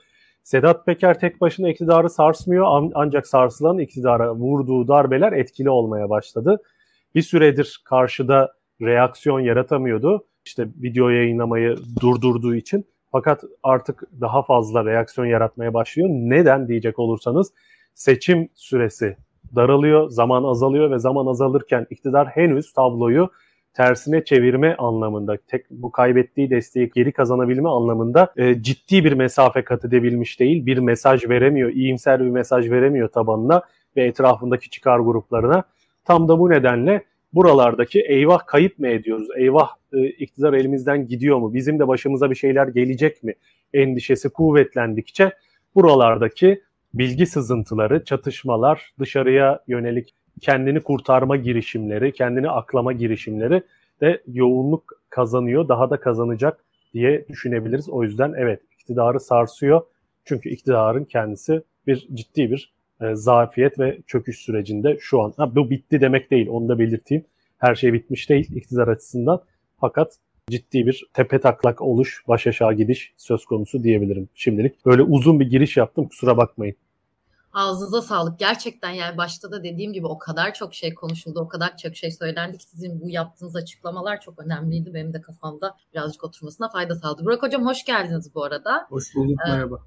Sedat 0.47 0.85
Peker 0.85 1.19
tek 1.19 1.41
başına 1.41 1.69
iktidarı 1.69 2.09
sarsmıyor 2.09 2.91
ancak 2.93 3.27
sarsılan 3.27 3.79
iktidara 3.79 4.35
vurduğu 4.35 4.87
darbeler 4.87 5.33
etkili 5.33 5.69
olmaya 5.69 6.09
başladı. 6.09 6.61
Bir 7.15 7.21
süredir 7.21 7.81
karşıda 7.85 8.53
reaksiyon 8.81 9.39
yaratamıyordu. 9.39 10.27
İşte 10.45 10.67
video 10.77 11.09
yayınlamayı 11.09 11.75
durdurduğu 12.01 12.55
için. 12.55 12.85
Fakat 13.11 13.43
artık 13.63 14.03
daha 14.21 14.43
fazla 14.43 14.85
reaksiyon 14.85 15.27
yaratmaya 15.27 15.73
başlıyor. 15.73 16.09
Neden 16.11 16.67
diyecek 16.67 16.99
olursanız 16.99 17.53
seçim 17.93 18.49
süresi 18.55 19.17
daralıyor, 19.55 20.09
zaman 20.09 20.43
azalıyor 20.43 20.91
ve 20.91 20.99
zaman 20.99 21.25
azalırken 21.25 21.87
iktidar 21.89 22.27
henüz 22.27 22.73
tabloyu 22.73 23.29
tersine 23.77 24.23
çevirme 24.23 24.75
anlamında, 24.75 25.37
tek 25.47 25.65
bu 25.69 25.91
kaybettiği 25.91 26.49
desteği 26.49 26.91
geri 26.95 27.11
kazanabilme 27.11 27.69
anlamında 27.69 28.33
e, 28.37 28.61
ciddi 28.61 29.05
bir 29.05 29.13
mesafe 29.13 29.63
kat 29.63 29.85
edebilmiş 29.85 30.39
değil. 30.39 30.65
Bir 30.65 30.77
mesaj 30.77 31.29
veremiyor, 31.29 31.69
iyimser 31.69 32.19
bir 32.19 32.29
mesaj 32.29 32.71
veremiyor 32.71 33.09
tabanına 33.09 33.61
ve 33.95 34.03
etrafındaki 34.03 34.69
çıkar 34.69 34.99
gruplarına. 34.99 35.63
Tam 36.05 36.27
da 36.27 36.39
bu 36.39 36.49
nedenle 36.49 37.03
buralardaki 37.33 38.01
eyvah 38.01 38.45
kayıp 38.45 38.79
mı 38.79 38.87
ediyoruz? 38.87 39.27
Eyvah 39.37 39.69
e, 39.93 40.07
iktidar 40.07 40.53
elimizden 40.53 41.07
gidiyor 41.07 41.37
mu? 41.37 41.53
Bizim 41.53 41.79
de 41.79 41.87
başımıza 41.87 42.29
bir 42.29 42.35
şeyler 42.35 42.67
gelecek 42.67 43.23
mi? 43.23 43.33
Endişesi 43.73 44.29
kuvvetlendikçe 44.29 45.31
buralardaki 45.75 46.61
bilgi 46.93 47.25
sızıntıları, 47.25 48.03
çatışmalar, 48.03 48.93
dışarıya 48.99 49.59
yönelik 49.67 50.13
kendini 50.41 50.79
kurtarma 50.79 51.35
girişimleri, 51.35 52.13
kendini 52.13 52.49
aklama 52.49 52.93
girişimleri 52.93 53.61
de 54.01 54.21
yoğunluk 54.27 55.01
kazanıyor, 55.09 55.67
daha 55.67 55.89
da 55.89 55.99
kazanacak 55.99 56.65
diye 56.93 57.27
düşünebiliriz. 57.29 57.89
O 57.89 58.03
yüzden 58.03 58.33
evet 58.37 58.61
iktidarı 58.79 59.19
sarsıyor. 59.19 59.81
Çünkü 60.25 60.49
iktidarın 60.49 61.03
kendisi 61.03 61.61
bir 61.87 62.07
ciddi 62.13 62.51
bir 62.51 62.73
e, 63.01 63.15
zafiyet 63.15 63.79
ve 63.79 63.97
çöküş 64.07 64.37
sürecinde 64.37 64.97
şu 64.99 65.21
an. 65.21 65.33
Ha, 65.37 65.55
bu 65.55 65.69
bitti 65.69 66.01
demek 66.01 66.31
değil, 66.31 66.47
onu 66.49 66.69
da 66.69 66.79
belirteyim. 66.79 67.25
Her 67.57 67.75
şey 67.75 67.93
bitmiş 67.93 68.29
değil 68.29 68.55
iktidar 68.55 68.87
açısından. 68.87 69.41
Fakat 69.79 70.17
ciddi 70.49 70.87
bir 70.87 71.05
tepe 71.13 71.39
taklak 71.39 71.81
oluş, 71.81 72.23
baş 72.27 72.47
aşağı 72.47 72.73
gidiş 72.73 73.13
söz 73.17 73.45
konusu 73.45 73.83
diyebilirim 73.83 74.29
şimdilik. 74.35 74.85
Böyle 74.85 75.01
uzun 75.01 75.39
bir 75.39 75.49
giriş 75.49 75.77
yaptım 75.77 76.07
kusura 76.07 76.37
bakmayın. 76.37 76.75
Ağzınıza 77.53 78.01
sağlık. 78.01 78.39
Gerçekten 78.39 78.89
yani 78.89 79.17
başta 79.17 79.51
da 79.51 79.63
dediğim 79.63 79.93
gibi 79.93 80.07
o 80.07 80.17
kadar 80.17 80.53
çok 80.53 80.73
şey 80.73 80.93
konuşuldu, 80.93 81.39
o 81.39 81.47
kadar 81.47 81.77
çok 81.77 81.95
şey 81.95 82.11
söylendi 82.11 82.57
ki 82.57 82.65
sizin 82.65 83.01
bu 83.01 83.09
yaptığınız 83.09 83.55
açıklamalar 83.55 84.21
çok 84.21 84.39
önemliydi. 84.39 84.93
Benim 84.93 85.13
de 85.13 85.21
kafamda 85.21 85.77
birazcık 85.93 86.23
oturmasına 86.23 86.69
fayda 86.69 86.95
sağladı. 86.95 87.25
Burak 87.25 87.43
Hocam 87.43 87.65
hoş 87.65 87.85
geldiniz 87.85 88.35
bu 88.35 88.43
arada. 88.43 88.85
Hoş 88.89 89.15
bulduk, 89.15 89.39
ee, 89.47 89.51
merhaba. 89.51 89.79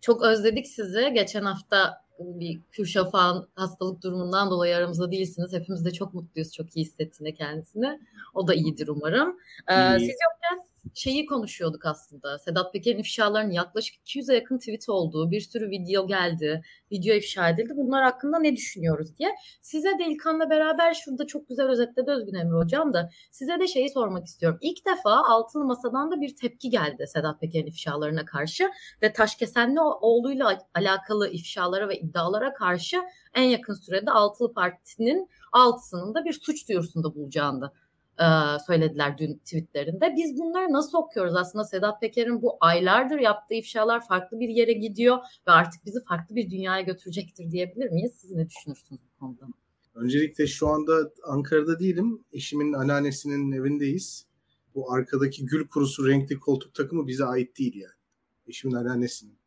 Çok 0.00 0.22
özledik 0.22 0.66
sizi. 0.66 1.12
Geçen 1.14 1.44
hafta 1.44 2.06
bir 2.18 2.60
Kürşafak'ın 2.72 3.48
hastalık 3.54 4.02
durumundan 4.02 4.50
dolayı 4.50 4.76
aramızda 4.76 5.12
değilsiniz. 5.12 5.52
Hepimiz 5.52 5.84
de 5.84 5.90
çok 5.90 6.14
mutluyuz. 6.14 6.52
Çok 6.52 6.76
iyi 6.76 6.84
hissettiğinde 6.84 7.34
kendisini. 7.34 8.00
O 8.34 8.48
da 8.48 8.54
iyidir 8.54 8.88
umarım. 8.88 9.36
Ee, 9.70 9.98
siz 9.98 10.16
yokken 10.26 10.66
şeyi 10.94 11.26
konuşuyorduk 11.26 11.86
aslında. 11.86 12.38
Sedat 12.38 12.72
Peker'in 12.72 12.98
ifşalarının 12.98 13.52
yaklaşık 13.52 13.96
200'e 14.06 14.34
yakın 14.34 14.58
tweet 14.58 14.88
olduğu, 14.88 15.30
bir 15.30 15.40
sürü 15.40 15.70
video 15.70 16.06
geldi, 16.06 16.62
video 16.92 17.14
ifşa 17.14 17.48
edildi. 17.48 17.72
Bunlar 17.76 18.04
hakkında 18.04 18.38
ne 18.38 18.56
düşünüyoruz 18.56 19.18
diye. 19.18 19.34
Size 19.62 19.88
de 19.88 20.06
İlkan'la 20.06 20.50
beraber 20.50 20.94
şurada 20.94 21.26
çok 21.26 21.48
güzel 21.48 21.66
özetledi 21.66 22.10
Özgün 22.10 22.34
Emre 22.34 22.56
Hocam 22.56 22.94
da 22.94 23.10
size 23.30 23.60
de 23.60 23.66
şeyi 23.66 23.90
sormak 23.90 24.26
istiyorum. 24.26 24.58
İlk 24.60 24.86
defa 24.86 25.22
Altılı 25.28 25.64
Masa'dan 25.64 26.10
da 26.10 26.20
bir 26.20 26.36
tepki 26.36 26.70
geldi 26.70 27.04
Sedat 27.06 27.40
Peker'in 27.40 27.66
ifşalarına 27.66 28.24
karşı 28.24 28.70
ve 29.02 29.12
Taşkesenli 29.12 29.80
oğluyla 29.80 30.58
alakalı 30.74 31.28
ifşalara 31.28 31.88
ve 31.88 31.98
iddialara 31.98 32.54
karşı 32.54 32.96
en 33.34 33.44
yakın 33.44 33.74
sürede 33.74 34.10
Altılı 34.10 34.52
Parti'nin 34.52 35.28
altısının 35.52 36.14
da 36.14 36.24
bir 36.24 36.32
suç 36.32 36.68
duyurusunda 36.68 37.14
bulacağını 37.14 37.72
söylediler 38.66 39.18
dün 39.18 39.34
tweetlerinde. 39.34 40.14
Biz 40.16 40.38
bunları 40.38 40.72
nasıl 40.72 40.98
okuyoruz? 40.98 41.34
Aslında 41.36 41.64
Sedat 41.64 42.00
Peker'in 42.00 42.42
bu 42.42 42.56
aylardır 42.60 43.18
yaptığı 43.18 43.54
ifşalar 43.54 44.06
farklı 44.06 44.40
bir 44.40 44.48
yere 44.48 44.72
gidiyor 44.72 45.18
ve 45.46 45.50
artık 45.50 45.86
bizi 45.86 46.04
farklı 46.04 46.36
bir 46.36 46.50
dünyaya 46.50 46.82
götürecektir 46.82 47.50
diyebilir 47.50 47.90
miyiz? 47.90 48.12
Siz 48.16 48.30
ne 48.30 48.48
düşünürsünüz 48.48 49.00
bu 49.00 49.20
konuda? 49.20 49.46
Öncelikle 49.94 50.46
şu 50.46 50.68
anda 50.68 51.12
Ankara'da 51.24 51.78
değilim. 51.78 52.24
Eşimin 52.32 52.72
anneannesinin 52.72 53.52
evindeyiz. 53.52 54.26
Bu 54.74 54.92
arkadaki 54.92 55.46
gül 55.46 55.68
kurusu 55.68 56.08
renkli 56.08 56.38
koltuk 56.38 56.74
takımı 56.74 57.06
bize 57.06 57.24
ait 57.24 57.58
değil 57.58 57.76
yani. 57.76 57.92
Eşimin 58.46 58.74
anneannesinin. 58.74 59.38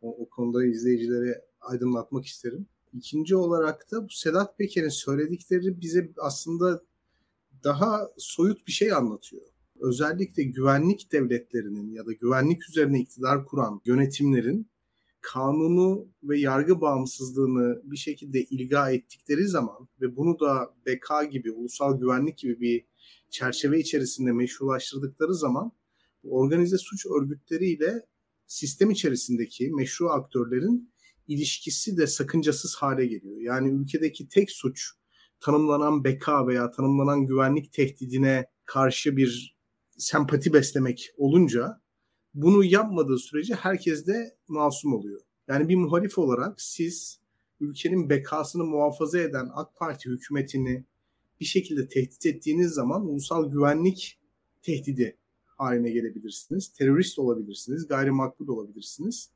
O, 0.00 0.16
o 0.22 0.28
konuda 0.28 0.64
izleyicilere 0.64 1.44
aydınlatmak 1.60 2.26
isterim. 2.26 2.66
İkinci 2.92 3.36
olarak 3.36 3.92
da 3.92 4.04
bu 4.04 4.08
Sedat 4.10 4.58
Peker'in 4.58 4.88
söyledikleri 4.88 5.80
bize 5.80 6.10
aslında 6.18 6.82
daha 7.64 8.08
soyut 8.18 8.66
bir 8.66 8.72
şey 8.72 8.92
anlatıyor. 8.92 9.42
Özellikle 9.80 10.42
güvenlik 10.42 11.12
devletlerinin 11.12 11.92
ya 11.92 12.06
da 12.06 12.12
güvenlik 12.12 12.68
üzerine 12.68 13.00
iktidar 13.00 13.46
kuran 13.46 13.80
yönetimlerin 13.84 14.70
kanunu 15.20 16.08
ve 16.22 16.38
yargı 16.38 16.80
bağımsızlığını 16.80 17.80
bir 17.84 17.96
şekilde 17.96 18.44
ilga 18.44 18.90
ettikleri 18.90 19.48
zaman 19.48 19.88
ve 20.00 20.16
bunu 20.16 20.40
da 20.40 20.74
BK 20.86 21.32
gibi, 21.32 21.52
ulusal 21.52 22.00
güvenlik 22.00 22.38
gibi 22.38 22.60
bir 22.60 22.84
çerçeve 23.30 23.80
içerisinde 23.80 24.32
meşrulaştırdıkları 24.32 25.34
zaman 25.34 25.72
organize 26.24 26.78
suç 26.78 27.06
örgütleriyle 27.06 28.06
sistem 28.46 28.90
içerisindeki 28.90 29.70
meşru 29.70 30.10
aktörlerin 30.10 30.92
ilişkisi 31.28 31.96
de 31.96 32.06
sakıncasız 32.06 32.74
hale 32.74 33.06
geliyor. 33.06 33.40
Yani 33.40 33.82
ülkedeki 33.82 34.28
tek 34.28 34.50
suç 34.50 34.90
tanımlanan 35.40 36.04
beka 36.04 36.46
veya 36.46 36.70
tanımlanan 36.70 37.26
güvenlik 37.26 37.72
tehdidine 37.72 38.46
karşı 38.64 39.16
bir 39.16 39.58
sempati 39.96 40.52
beslemek 40.52 41.10
olunca 41.16 41.80
bunu 42.34 42.64
yapmadığı 42.64 43.18
sürece 43.18 43.54
herkes 43.54 44.06
de 44.06 44.36
masum 44.48 44.94
oluyor. 44.94 45.20
Yani 45.48 45.68
bir 45.68 45.76
muhalif 45.76 46.18
olarak 46.18 46.60
siz 46.60 47.20
ülkenin 47.60 48.10
bekasını 48.10 48.64
muhafaza 48.64 49.18
eden 49.18 49.48
AK 49.54 49.76
Parti 49.76 50.10
hükümetini 50.10 50.84
bir 51.40 51.44
şekilde 51.44 51.88
tehdit 51.88 52.26
ettiğiniz 52.26 52.72
zaman 52.72 53.06
ulusal 53.06 53.50
güvenlik 53.50 54.20
tehdidi 54.62 55.18
haline 55.44 55.90
gelebilirsiniz. 55.90 56.68
Terörist 56.68 57.18
olabilirsiniz, 57.18 57.88
gayrimakbul 57.88 58.48
olabilirsiniz. 58.48 59.30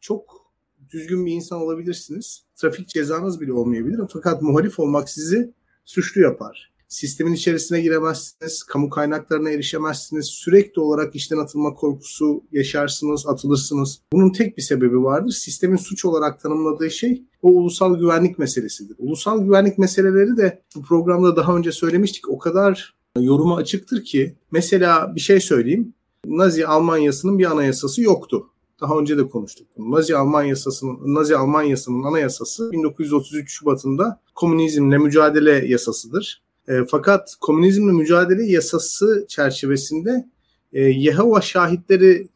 Çok 0.00 0.47
düzgün 0.90 1.26
bir 1.26 1.32
insan 1.32 1.60
olabilirsiniz. 1.60 2.42
Trafik 2.56 2.88
cezanız 2.88 3.40
bile 3.40 3.52
olmayabilir. 3.52 4.00
Fakat 4.12 4.42
muhalif 4.42 4.78
olmak 4.78 5.10
sizi 5.10 5.52
suçlu 5.84 6.20
yapar. 6.20 6.72
Sistemin 6.88 7.32
içerisine 7.32 7.80
giremezsiniz, 7.80 8.62
kamu 8.62 8.90
kaynaklarına 8.90 9.50
erişemezsiniz, 9.50 10.26
sürekli 10.26 10.80
olarak 10.80 11.14
işten 11.14 11.38
atılma 11.38 11.74
korkusu 11.74 12.44
yaşarsınız, 12.52 13.26
atılırsınız. 13.26 14.00
Bunun 14.12 14.32
tek 14.32 14.56
bir 14.56 14.62
sebebi 14.62 15.02
vardır. 15.02 15.30
Sistemin 15.30 15.76
suç 15.76 16.04
olarak 16.04 16.40
tanımladığı 16.40 16.90
şey 16.90 17.22
o 17.42 17.48
ulusal 17.50 17.98
güvenlik 17.98 18.38
meselesidir. 18.38 18.96
Ulusal 18.98 19.44
güvenlik 19.44 19.78
meseleleri 19.78 20.36
de 20.36 20.62
bu 20.76 20.82
programda 20.82 21.36
daha 21.36 21.56
önce 21.56 21.72
söylemiştik 21.72 22.28
o 22.28 22.38
kadar 22.38 22.94
yoruma 23.18 23.56
açıktır 23.56 24.04
ki 24.04 24.36
mesela 24.50 25.12
bir 25.14 25.20
şey 25.20 25.40
söyleyeyim. 25.40 25.94
Nazi 26.26 26.66
Almanyası'nın 26.66 27.38
bir 27.38 27.50
anayasası 27.50 28.02
yoktu. 28.02 28.50
Daha 28.80 28.98
önce 28.98 29.18
de 29.18 29.28
konuştuk. 29.28 29.66
Nazi 29.78 30.16
Almanyası'nın 30.16 31.14
Nazi 31.14 31.36
Almanyası'nın 31.36 32.02
anayasası 32.02 32.72
1933 32.72 33.50
Şubat'ında 33.52 34.20
komünizmle 34.34 34.98
mücadele 34.98 35.52
yasasıdır. 35.66 36.42
E, 36.68 36.84
fakat 36.90 37.36
komünizmle 37.40 37.92
mücadele 37.92 38.46
yasası 38.46 39.26
çerçevesinde 39.28 40.28
e, 40.72 40.80
Yehova 40.82 41.40
şahitleri 41.40 42.28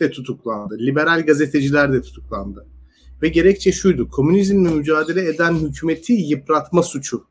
de 0.00 0.10
tutuklandı. 0.10 0.78
Liberal 0.78 1.26
gazeteciler 1.26 1.92
de 1.92 2.02
tutuklandı. 2.02 2.66
Ve 3.22 3.28
gerekçe 3.28 3.72
şuydu. 3.72 4.08
Komünizmle 4.08 4.74
mücadele 4.74 5.28
eden 5.28 5.54
hükümeti 5.54 6.12
yıpratma 6.12 6.82
suçu. 6.82 7.24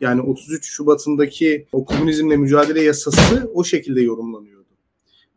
Yani 0.00 0.20
33 0.20 0.66
Şubat'ındaki 0.66 1.66
o 1.72 1.84
komünizmle 1.84 2.36
mücadele 2.36 2.82
yasası 2.82 3.50
o 3.54 3.64
şekilde 3.64 4.00
yorumlanıyor. 4.00 4.63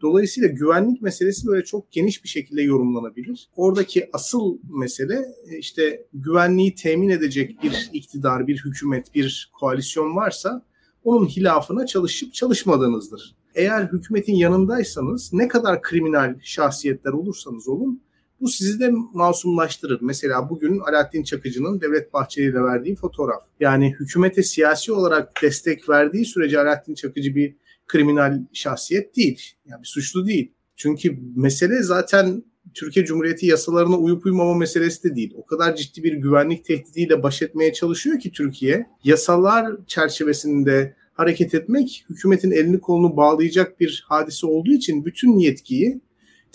Dolayısıyla 0.02 0.50
güvenlik 0.50 1.02
meselesi 1.02 1.48
böyle 1.48 1.64
çok 1.64 1.92
geniş 1.92 2.24
bir 2.24 2.30
şekilde 2.30 2.62
yorumlanabilir. 2.62 3.50
Oradaki 3.56 4.10
asıl 4.14 4.58
mesele 4.70 5.26
e, 5.52 5.58
işte 5.58 6.06
güvenliği 6.14 6.76
temin 6.76 7.10
edecek 7.10 7.64
bir 7.64 7.90
iktidar, 7.94 8.48
bir 8.48 8.62
hükümet, 8.66 9.16
bir 9.16 9.52
koalisyon 9.60 10.16
varsa 10.16 10.66
onun 11.04 11.26
hilafına 11.26 11.86
çalışıp 11.86 12.34
çalışmadığınızdır. 12.34 13.36
Eğer 13.56 13.84
hükümetin 13.84 14.36
yanındaysanız 14.36 15.34
ne 15.34 15.48
kadar 15.48 15.82
kriminal 15.82 16.36
şahsiyetler 16.44 17.12
olursanız 17.12 17.68
olun 17.68 18.02
bu 18.42 18.48
sizi 18.48 18.80
de 18.80 18.92
masumlaştırır. 19.14 20.00
Mesela 20.02 20.50
bugün 20.50 20.80
Alaaddin 20.80 21.24
Çakıcı'nın 21.24 21.82
Devlet 21.82 22.14
Bahçeli 22.14 22.46
ile 22.46 22.64
verdiği 22.64 22.96
fotoğraf. 22.96 23.44
Yani 23.60 23.96
hükümete 24.00 24.44
siyasi 24.44 24.92
olarak 24.92 25.32
destek 25.44 25.90
verdiği 25.90 26.26
sürece 26.26 26.60
Alaaddin 26.60 26.94
Çakıcı 26.94 27.36
bir 27.36 27.56
kriminal 27.88 28.40
şahsiyet 28.54 29.16
değil. 29.16 29.42
Yani 29.66 29.82
bir 29.82 29.88
suçlu 29.88 30.28
değil. 30.28 30.52
Çünkü 30.76 31.18
mesele 31.36 31.84
zaten 31.84 32.44
Türkiye 32.74 33.06
Cumhuriyeti 33.06 33.46
yasalarına 33.46 33.98
uyup 33.98 34.26
uymama 34.26 34.54
meselesi 34.54 35.04
de 35.04 35.16
değil. 35.16 35.34
O 35.38 35.46
kadar 35.46 35.76
ciddi 35.76 36.04
bir 36.04 36.14
güvenlik 36.14 36.66
tehdidiyle 36.66 37.24
baş 37.24 37.42
etmeye 37.42 37.74
çalışıyor 37.74 38.20
ki 38.20 38.32
Türkiye. 38.32 38.88
Yasalar 39.04 39.78
çerçevesinde 39.88 40.96
hareket 41.14 41.54
etmek 41.54 42.06
hükümetin 42.10 42.52
elini 42.52 42.80
kolunu 42.80 43.18
bağlayacak 43.18 43.80
bir 43.80 44.06
hadise 44.08 44.48
olduğu 44.48 44.72
için 44.72 45.06
bütün 45.06 45.40
yetkiyi 45.40 46.02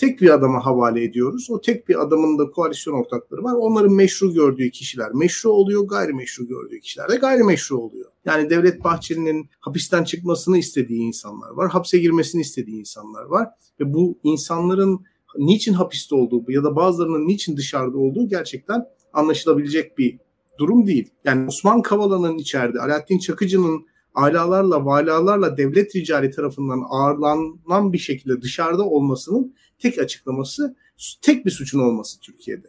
tek 0.03 0.21
bir 0.21 0.31
adama 0.31 0.67
havale 0.67 1.05
ediyoruz. 1.05 1.51
O 1.51 1.61
tek 1.61 1.89
bir 1.89 2.03
adamın 2.03 2.39
da 2.39 2.51
koalisyon 2.51 2.95
ortakları 2.95 3.45
var. 3.45 3.55
Onların 3.55 3.93
meşru 3.93 4.35
gördüğü 4.35 4.71
kişiler 4.71 5.13
meşru 5.13 5.51
oluyor, 5.51 5.89
gayrimeşru 5.89 6.47
gördüğü 6.47 6.81
kişiler 6.81 7.09
de 7.09 7.17
gayrimeşru 7.17 7.79
oluyor. 7.79 8.11
Yani 8.25 8.51
Devlet 8.51 8.85
Bahçeli'nin 8.85 9.51
hapisten 9.61 10.05
çıkmasını 10.05 10.59
istediği 10.59 11.01
insanlar 11.01 11.51
var, 11.51 11.71
hapse 11.71 11.99
girmesini 11.99 12.41
istediği 12.41 12.81
insanlar 12.81 13.25
var 13.25 13.49
ve 13.81 13.95
bu 13.95 14.19
insanların 14.23 15.01
niçin 15.39 15.73
hapiste 15.73 16.15
olduğu 16.15 16.45
ya 16.49 16.65
da 16.65 16.77
bazılarının 16.77 17.27
niçin 17.27 17.57
dışarıda 17.57 17.99
olduğu 17.99 18.29
gerçekten 18.29 18.85
anlaşılabilecek 19.13 19.99
bir 19.99 20.19
durum 20.59 20.87
değil. 20.87 21.11
Yani 21.25 21.47
Osman 21.47 21.83
Kavala'nın 21.83 22.39
içeride, 22.39 22.81
Alaaddin 22.81 23.19
Çakıcı'nın 23.19 23.87
alalarla, 24.15 24.85
valalarla 24.85 25.57
devlet 25.57 25.97
ricali 25.97 26.31
tarafından 26.31 26.83
ağırlanan 26.91 27.93
bir 27.93 27.99
şekilde 27.99 28.43
dışarıda 28.43 28.83
olmasının 28.83 29.55
tek 29.83 29.99
açıklaması 29.99 30.77
tek 31.23 31.47
bir 31.47 31.51
suçun 31.51 31.81
olması 31.81 32.21
Türkiye'de. 32.21 32.69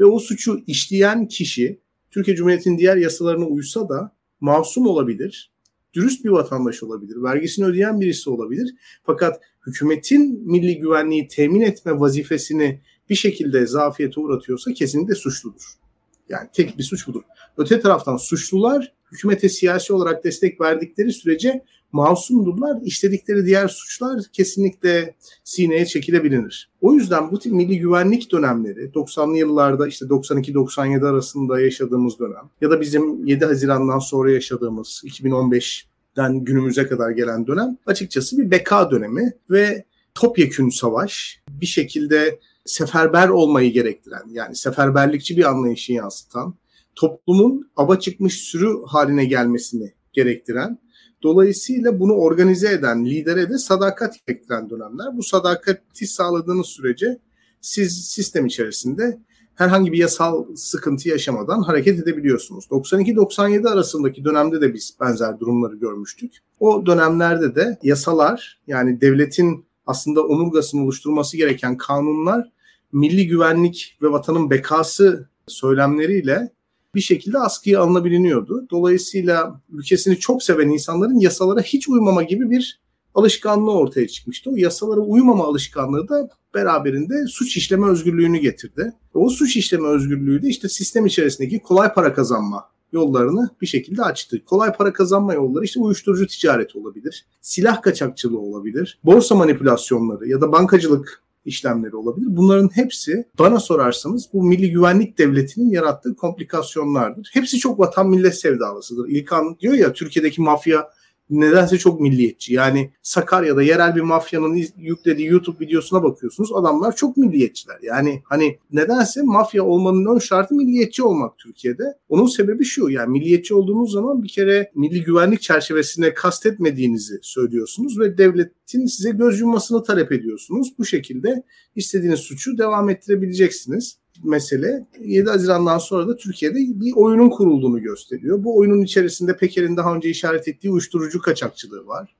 Ve 0.00 0.04
o 0.04 0.18
suçu 0.18 0.64
işleyen 0.66 1.28
kişi 1.28 1.80
Türkiye 2.10 2.36
Cumhuriyeti'nin 2.36 2.78
diğer 2.78 2.96
yasalarına 2.96 3.46
uysa 3.46 3.88
da 3.88 4.16
masum 4.40 4.86
olabilir, 4.86 5.50
dürüst 5.94 6.24
bir 6.24 6.30
vatandaş 6.30 6.82
olabilir, 6.82 7.22
vergisini 7.22 7.66
ödeyen 7.66 8.00
birisi 8.00 8.30
olabilir. 8.30 8.74
Fakat 9.02 9.40
hükümetin 9.66 10.50
milli 10.50 10.78
güvenliği 10.78 11.28
temin 11.28 11.60
etme 11.60 12.00
vazifesini 12.00 12.80
bir 13.10 13.14
şekilde 13.14 13.66
zafiyete 13.66 14.20
uğratıyorsa 14.20 14.72
kesinlikle 14.72 15.14
suçludur. 15.14 15.83
Yani 16.28 16.48
tek 16.52 16.78
bir 16.78 16.82
suç 16.82 17.06
budur. 17.06 17.22
Öte 17.56 17.80
taraftan 17.80 18.16
suçlular 18.16 18.92
hükümete 19.12 19.48
siyasi 19.48 19.92
olarak 19.92 20.24
destek 20.24 20.60
verdikleri 20.60 21.12
sürece 21.12 21.64
masumdurlar. 21.92 22.82
İşledikleri 22.84 23.46
diğer 23.46 23.68
suçlar 23.68 24.20
kesinlikle 24.32 25.14
sineye 25.44 25.86
çekilebilir. 25.86 26.70
O 26.80 26.94
yüzden 26.94 27.30
bu 27.32 27.38
tip 27.38 27.52
milli 27.52 27.78
güvenlik 27.78 28.32
dönemleri 28.32 28.90
90'lı 28.90 29.36
yıllarda 29.36 29.86
işte 29.86 30.06
92-97 30.06 31.08
arasında 31.08 31.60
yaşadığımız 31.60 32.18
dönem 32.18 32.50
ya 32.60 32.70
da 32.70 32.80
bizim 32.80 33.26
7 33.26 33.44
Haziran'dan 33.44 33.98
sonra 33.98 34.32
yaşadığımız 34.32 35.02
2015'den 35.04 36.44
günümüze 36.44 36.86
kadar 36.86 37.10
gelen 37.10 37.46
dönem 37.46 37.76
açıkçası 37.86 38.38
bir 38.38 38.50
beka 38.50 38.90
dönemi 38.90 39.32
ve 39.50 39.84
topyekün 40.14 40.68
savaş 40.68 41.40
bir 41.48 41.66
şekilde 41.66 42.38
seferber 42.64 43.28
olmayı 43.28 43.72
gerektiren 43.72 44.22
yani 44.30 44.56
seferberlikçi 44.56 45.36
bir 45.36 45.44
anlayışı 45.44 45.92
yansıtan 45.92 46.54
toplumun 46.94 47.70
aba 47.76 47.98
çıkmış 47.98 48.34
sürü 48.34 48.84
haline 48.86 49.24
gelmesini 49.24 49.94
gerektiren 50.12 50.78
Dolayısıyla 51.24 52.00
bunu 52.00 52.12
organize 52.12 52.72
eden 52.72 53.06
lidere 53.06 53.50
de 53.50 53.58
sadakat 53.58 54.26
gerektiren 54.26 54.70
dönemler. 54.70 55.16
Bu 55.16 55.22
sadakati 55.22 56.06
sağladığınız 56.06 56.66
sürece 56.66 57.18
siz 57.60 58.04
sistem 58.04 58.46
içerisinde 58.46 59.18
herhangi 59.54 59.92
bir 59.92 59.98
yasal 59.98 60.56
sıkıntı 60.56 61.08
yaşamadan 61.08 61.62
hareket 61.62 61.98
edebiliyorsunuz. 61.98 62.64
92-97 62.70 63.68
arasındaki 63.68 64.24
dönemde 64.24 64.60
de 64.60 64.74
biz 64.74 64.96
benzer 65.00 65.40
durumları 65.40 65.76
görmüştük. 65.76 66.32
O 66.60 66.86
dönemlerde 66.86 67.54
de 67.54 67.78
yasalar 67.82 68.60
yani 68.66 69.00
devletin 69.00 69.64
aslında 69.86 70.26
omurgasını 70.26 70.82
oluşturması 70.82 71.36
gereken 71.36 71.76
kanunlar 71.76 72.52
milli 72.94 73.26
güvenlik 73.26 73.98
ve 74.02 74.10
vatanın 74.10 74.50
bekası 74.50 75.28
söylemleriyle 75.46 76.52
bir 76.94 77.00
şekilde 77.00 77.38
askıya 77.38 77.80
alınabiliniyordu. 77.80 78.66
Dolayısıyla 78.70 79.60
ülkesini 79.72 80.18
çok 80.18 80.42
seven 80.42 80.68
insanların 80.68 81.18
yasalara 81.18 81.60
hiç 81.60 81.88
uymama 81.88 82.22
gibi 82.22 82.50
bir 82.50 82.80
alışkanlığı 83.14 83.72
ortaya 83.72 84.08
çıkmıştı. 84.08 84.50
O 84.50 84.56
yasalara 84.56 85.00
uymama 85.00 85.44
alışkanlığı 85.44 86.08
da 86.08 86.28
beraberinde 86.54 87.26
suç 87.26 87.56
işleme 87.56 87.86
özgürlüğünü 87.86 88.38
getirdi. 88.38 88.92
O 89.14 89.28
suç 89.28 89.56
işleme 89.56 89.88
özgürlüğü 89.88 90.42
de 90.42 90.48
işte 90.48 90.68
sistem 90.68 91.06
içerisindeki 91.06 91.58
kolay 91.58 91.94
para 91.94 92.14
kazanma 92.14 92.64
yollarını 92.92 93.50
bir 93.60 93.66
şekilde 93.66 94.02
açtı. 94.02 94.44
Kolay 94.44 94.72
para 94.72 94.92
kazanma 94.92 95.34
yolları 95.34 95.64
işte 95.64 95.80
uyuşturucu 95.80 96.26
ticareti 96.26 96.78
olabilir, 96.78 97.26
silah 97.40 97.82
kaçakçılığı 97.82 98.38
olabilir, 98.38 98.98
borsa 99.04 99.34
manipülasyonları 99.34 100.28
ya 100.28 100.40
da 100.40 100.52
bankacılık 100.52 101.23
işlemleri 101.44 101.96
olabilir. 101.96 102.26
Bunların 102.30 102.70
hepsi 102.74 103.28
bana 103.38 103.60
sorarsanız 103.60 104.28
bu 104.32 104.42
milli 104.42 104.70
güvenlik 104.70 105.18
devletinin 105.18 105.70
yarattığı 105.70 106.16
komplikasyonlardır. 106.16 107.30
Hepsi 107.32 107.58
çok 107.58 107.80
vatan 107.80 108.08
millet 108.08 108.38
sevdalısıdır. 108.38 109.08
İlkan 109.08 109.58
diyor 109.60 109.74
ya 109.74 109.92
Türkiye'deki 109.92 110.42
mafya 110.42 110.88
nedense 111.30 111.78
çok 111.78 112.00
milliyetçi. 112.00 112.54
Yani 112.54 112.90
Sakarya'da 113.02 113.62
yerel 113.62 113.96
bir 113.96 114.00
mafyanın 114.00 114.64
yüklediği 114.78 115.28
YouTube 115.28 115.64
videosuna 115.64 116.02
bakıyorsunuz. 116.02 116.52
Adamlar 116.52 116.96
çok 116.96 117.16
milliyetçiler. 117.16 117.78
Yani 117.82 118.22
hani 118.24 118.58
nedense 118.72 119.22
mafya 119.22 119.64
olmanın 119.64 120.14
ön 120.14 120.18
şartı 120.18 120.54
milliyetçi 120.54 121.02
olmak 121.02 121.38
Türkiye'de. 121.38 121.84
Onun 122.08 122.26
sebebi 122.26 122.64
şu 122.64 122.88
yani 122.88 123.10
milliyetçi 123.10 123.54
olduğunuz 123.54 123.92
zaman 123.92 124.22
bir 124.22 124.28
kere 124.28 124.70
milli 124.74 125.02
güvenlik 125.02 125.40
çerçevesine 125.40 126.14
kastetmediğinizi 126.14 127.18
söylüyorsunuz 127.22 128.00
ve 128.00 128.18
devletin 128.18 128.86
size 128.86 129.10
göz 129.10 129.40
yummasını 129.40 129.82
talep 129.82 130.12
ediyorsunuz. 130.12 130.74
Bu 130.78 130.84
şekilde 130.84 131.42
istediğiniz 131.76 132.20
suçu 132.20 132.58
devam 132.58 132.90
ettirebileceksiniz 132.90 133.98
mesele 134.22 134.86
7 135.00 135.30
Haziran'dan 135.30 135.78
sonra 135.78 136.08
da 136.08 136.16
Türkiye'de 136.16 136.58
bir 136.58 136.92
oyunun 136.96 137.30
kurulduğunu 137.30 137.82
gösteriyor. 137.82 138.44
Bu 138.44 138.58
oyunun 138.58 138.82
içerisinde 138.82 139.36
Peker'in 139.36 139.76
daha 139.76 139.94
önce 139.94 140.08
işaret 140.08 140.48
ettiği 140.48 140.70
uyuşturucu 140.70 141.20
kaçakçılığı 141.20 141.86
var. 141.86 142.16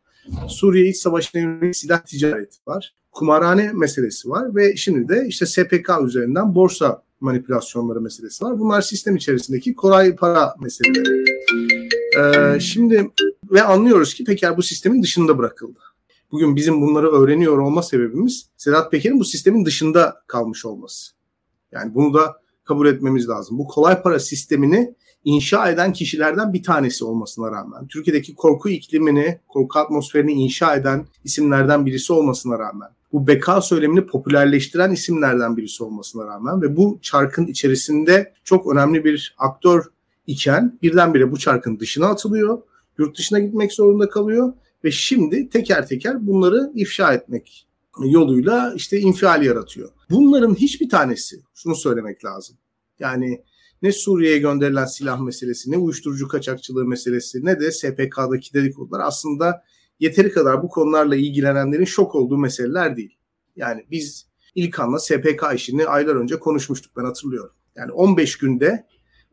Suriye 0.48 0.88
iç 0.88 0.96
savaşına 0.96 1.40
yönelik 1.40 1.76
silah 1.76 2.00
ticareti 2.00 2.56
var. 2.66 2.94
Kumarhane 3.12 3.72
meselesi 3.72 4.30
var 4.30 4.56
ve 4.56 4.76
şimdi 4.76 5.08
de 5.08 5.26
işte 5.28 5.46
SPK 5.46 5.90
üzerinden 6.06 6.54
borsa 6.54 7.02
manipülasyonları 7.20 8.00
meselesi 8.00 8.44
var. 8.44 8.58
Bunlar 8.58 8.82
sistem 8.82 9.16
içerisindeki 9.16 9.74
kolay 9.74 10.16
para 10.16 10.54
meseleleri. 10.60 11.24
Ee, 12.18 12.60
şimdi 12.60 13.10
ve 13.50 13.62
anlıyoruz 13.62 14.14
ki 14.14 14.24
Peker 14.24 14.56
bu 14.56 14.62
sistemin 14.62 15.02
dışında 15.02 15.38
bırakıldı. 15.38 15.78
Bugün 16.32 16.56
bizim 16.56 16.80
bunları 16.80 17.12
öğreniyor 17.12 17.58
olma 17.58 17.82
sebebimiz 17.82 18.48
Sedat 18.56 18.90
Peker'in 18.90 19.20
bu 19.20 19.24
sistemin 19.24 19.64
dışında 19.64 20.16
kalmış 20.26 20.64
olması. 20.64 21.12
Yani 21.74 21.94
bunu 21.94 22.14
da 22.14 22.36
kabul 22.64 22.86
etmemiz 22.86 23.28
lazım. 23.28 23.58
Bu 23.58 23.66
kolay 23.66 24.02
para 24.02 24.18
sistemini 24.18 24.94
inşa 25.24 25.70
eden 25.70 25.92
kişilerden 25.92 26.52
bir 26.52 26.62
tanesi 26.62 27.04
olmasına 27.04 27.50
rağmen, 27.50 27.86
Türkiye'deki 27.86 28.34
korku 28.34 28.68
iklimini, 28.68 29.40
korku 29.48 29.78
atmosferini 29.78 30.32
inşa 30.32 30.76
eden 30.76 31.06
isimlerden 31.24 31.86
birisi 31.86 32.12
olmasına 32.12 32.58
rağmen, 32.58 32.88
bu 33.12 33.26
beka 33.26 33.60
söylemini 33.60 34.06
popülerleştiren 34.06 34.90
isimlerden 34.90 35.56
birisi 35.56 35.84
olmasına 35.84 36.26
rağmen 36.26 36.62
ve 36.62 36.76
bu 36.76 36.98
çarkın 37.02 37.46
içerisinde 37.46 38.32
çok 38.44 38.72
önemli 38.72 39.04
bir 39.04 39.34
aktör 39.38 39.84
iken 40.26 40.78
birdenbire 40.82 41.32
bu 41.32 41.38
çarkın 41.38 41.78
dışına 41.78 42.06
atılıyor, 42.06 42.62
yurt 42.98 43.18
dışına 43.18 43.38
gitmek 43.38 43.72
zorunda 43.72 44.08
kalıyor 44.08 44.52
ve 44.84 44.90
şimdi 44.90 45.48
teker 45.48 45.86
teker 45.86 46.26
bunları 46.26 46.72
ifşa 46.74 47.14
etmek 47.14 47.66
yoluyla 48.02 48.74
işte 48.76 49.00
infial 49.00 49.42
yaratıyor. 49.42 49.90
Bunların 50.10 50.54
hiçbir 50.54 50.88
tanesi 50.88 51.42
şunu 51.54 51.74
söylemek 51.74 52.24
lazım. 52.24 52.56
Yani 52.98 53.44
ne 53.82 53.92
Suriye'ye 53.92 54.38
gönderilen 54.38 54.84
silah 54.84 55.20
meselesi, 55.20 55.70
ne 55.70 55.76
uyuşturucu 55.76 56.28
kaçakçılığı 56.28 56.84
meselesi, 56.84 57.44
ne 57.44 57.60
de 57.60 57.72
SPK'daki 57.72 58.54
dedikodular 58.54 59.00
aslında 59.00 59.64
yeteri 60.00 60.32
kadar 60.32 60.62
bu 60.62 60.68
konularla 60.68 61.16
ilgilenenlerin 61.16 61.84
şok 61.84 62.14
olduğu 62.14 62.38
meseleler 62.38 62.96
değil. 62.96 63.16
Yani 63.56 63.86
biz 63.90 64.26
İlkan'la 64.54 64.98
SPK 64.98 65.44
işini 65.54 65.86
aylar 65.86 66.16
önce 66.16 66.38
konuşmuştuk 66.38 66.92
ben 66.96 67.04
hatırlıyorum. 67.04 67.54
Yani 67.76 67.92
15 67.92 68.38
günde 68.38 68.86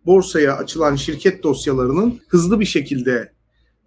borsaya 0.06 0.58
açılan 0.58 0.96
şirket 0.96 1.44
dosyalarının 1.44 2.20
hızlı 2.28 2.60
bir 2.60 2.66
şekilde 2.66 3.34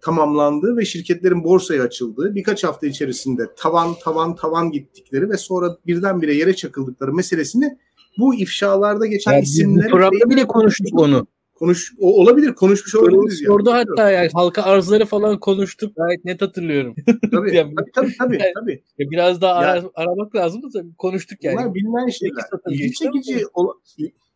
tamamlandığı 0.05 0.77
ve 0.77 0.85
şirketlerin 0.85 1.43
borsaya 1.43 1.83
açıldığı 1.83 2.35
birkaç 2.35 2.63
hafta 2.63 2.87
içerisinde 2.87 3.43
tavan 3.57 3.93
tavan 4.03 4.35
tavan 4.35 4.71
gittikleri 4.71 5.29
ve 5.29 5.37
sonra 5.37 5.77
birdenbire 5.87 6.33
yere 6.33 6.55
çakıldıkları 6.55 7.13
meselesini 7.13 7.77
bu 8.17 8.35
ifşalarda 8.35 9.05
geçen 9.05 9.31
yani 9.31 9.43
isimlere... 9.43 9.89
Programda 9.89 10.29
bile 10.29 10.47
konuştuk 10.47 10.99
onu. 10.99 11.27
Konuş, 11.55 11.93
o, 11.99 12.21
olabilir 12.21 12.53
konuşmuş 12.53 12.95
olabiliriz 12.95 13.41
yani. 13.41 13.53
Orada 13.53 13.73
hatta 13.73 14.11
yani 14.11 14.29
halka 14.33 14.61
arzları 14.63 15.05
falan 15.05 15.39
konuştuk 15.39 15.95
gayet 15.95 16.25
net 16.25 16.41
hatırlıyorum. 16.41 16.95
Tabii 17.31 17.55
yani, 17.55 17.73
tabii 17.95 18.17
tabii. 18.19 18.39
tabii. 18.55 18.81
Biraz 18.99 19.41
daha 19.41 19.53
ara, 19.53 19.83
aramak 19.95 20.35
lazım 20.35 20.63
da 20.63 20.83
konuştuk 20.97 21.43
yani. 21.43 21.57
Bunlar 21.57 21.73
bilinen 21.73 22.07
şeyler. 22.07 22.43
İlgi 22.69 22.93
çekici, 22.93 23.43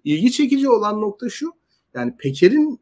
ilgi 0.03 0.31
çekici 0.31 0.69
olan 0.69 1.01
nokta 1.01 1.29
şu 1.29 1.51
yani 1.93 2.13
Peker'in 2.17 2.79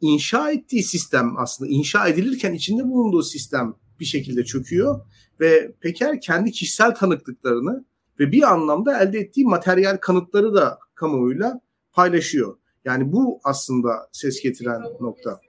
inşa 0.00 0.50
ettiği 0.50 0.82
sistem 0.82 1.38
aslında 1.38 1.70
inşa 1.70 2.08
edilirken 2.08 2.52
içinde 2.52 2.84
bulunduğu 2.84 3.22
sistem 3.22 3.74
bir 4.00 4.04
şekilde 4.04 4.44
çöküyor 4.44 5.00
ve 5.40 5.72
Peker 5.80 6.20
kendi 6.20 6.52
kişisel 6.52 6.94
tanıklıklarını 6.94 7.84
ve 8.20 8.32
bir 8.32 8.42
anlamda 8.42 9.02
elde 9.02 9.18
ettiği 9.18 9.46
materyal 9.46 9.96
kanıtları 9.96 10.54
da 10.54 10.78
kamuoyuyla 10.94 11.60
paylaşıyor. 11.92 12.58
Yani 12.84 13.12
bu 13.12 13.40
aslında 13.44 14.08
ses 14.12 14.42
getiren 14.42 14.82
nokta. 15.00 15.40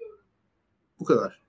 Bu 0.99 1.05
kadar. 1.05 1.41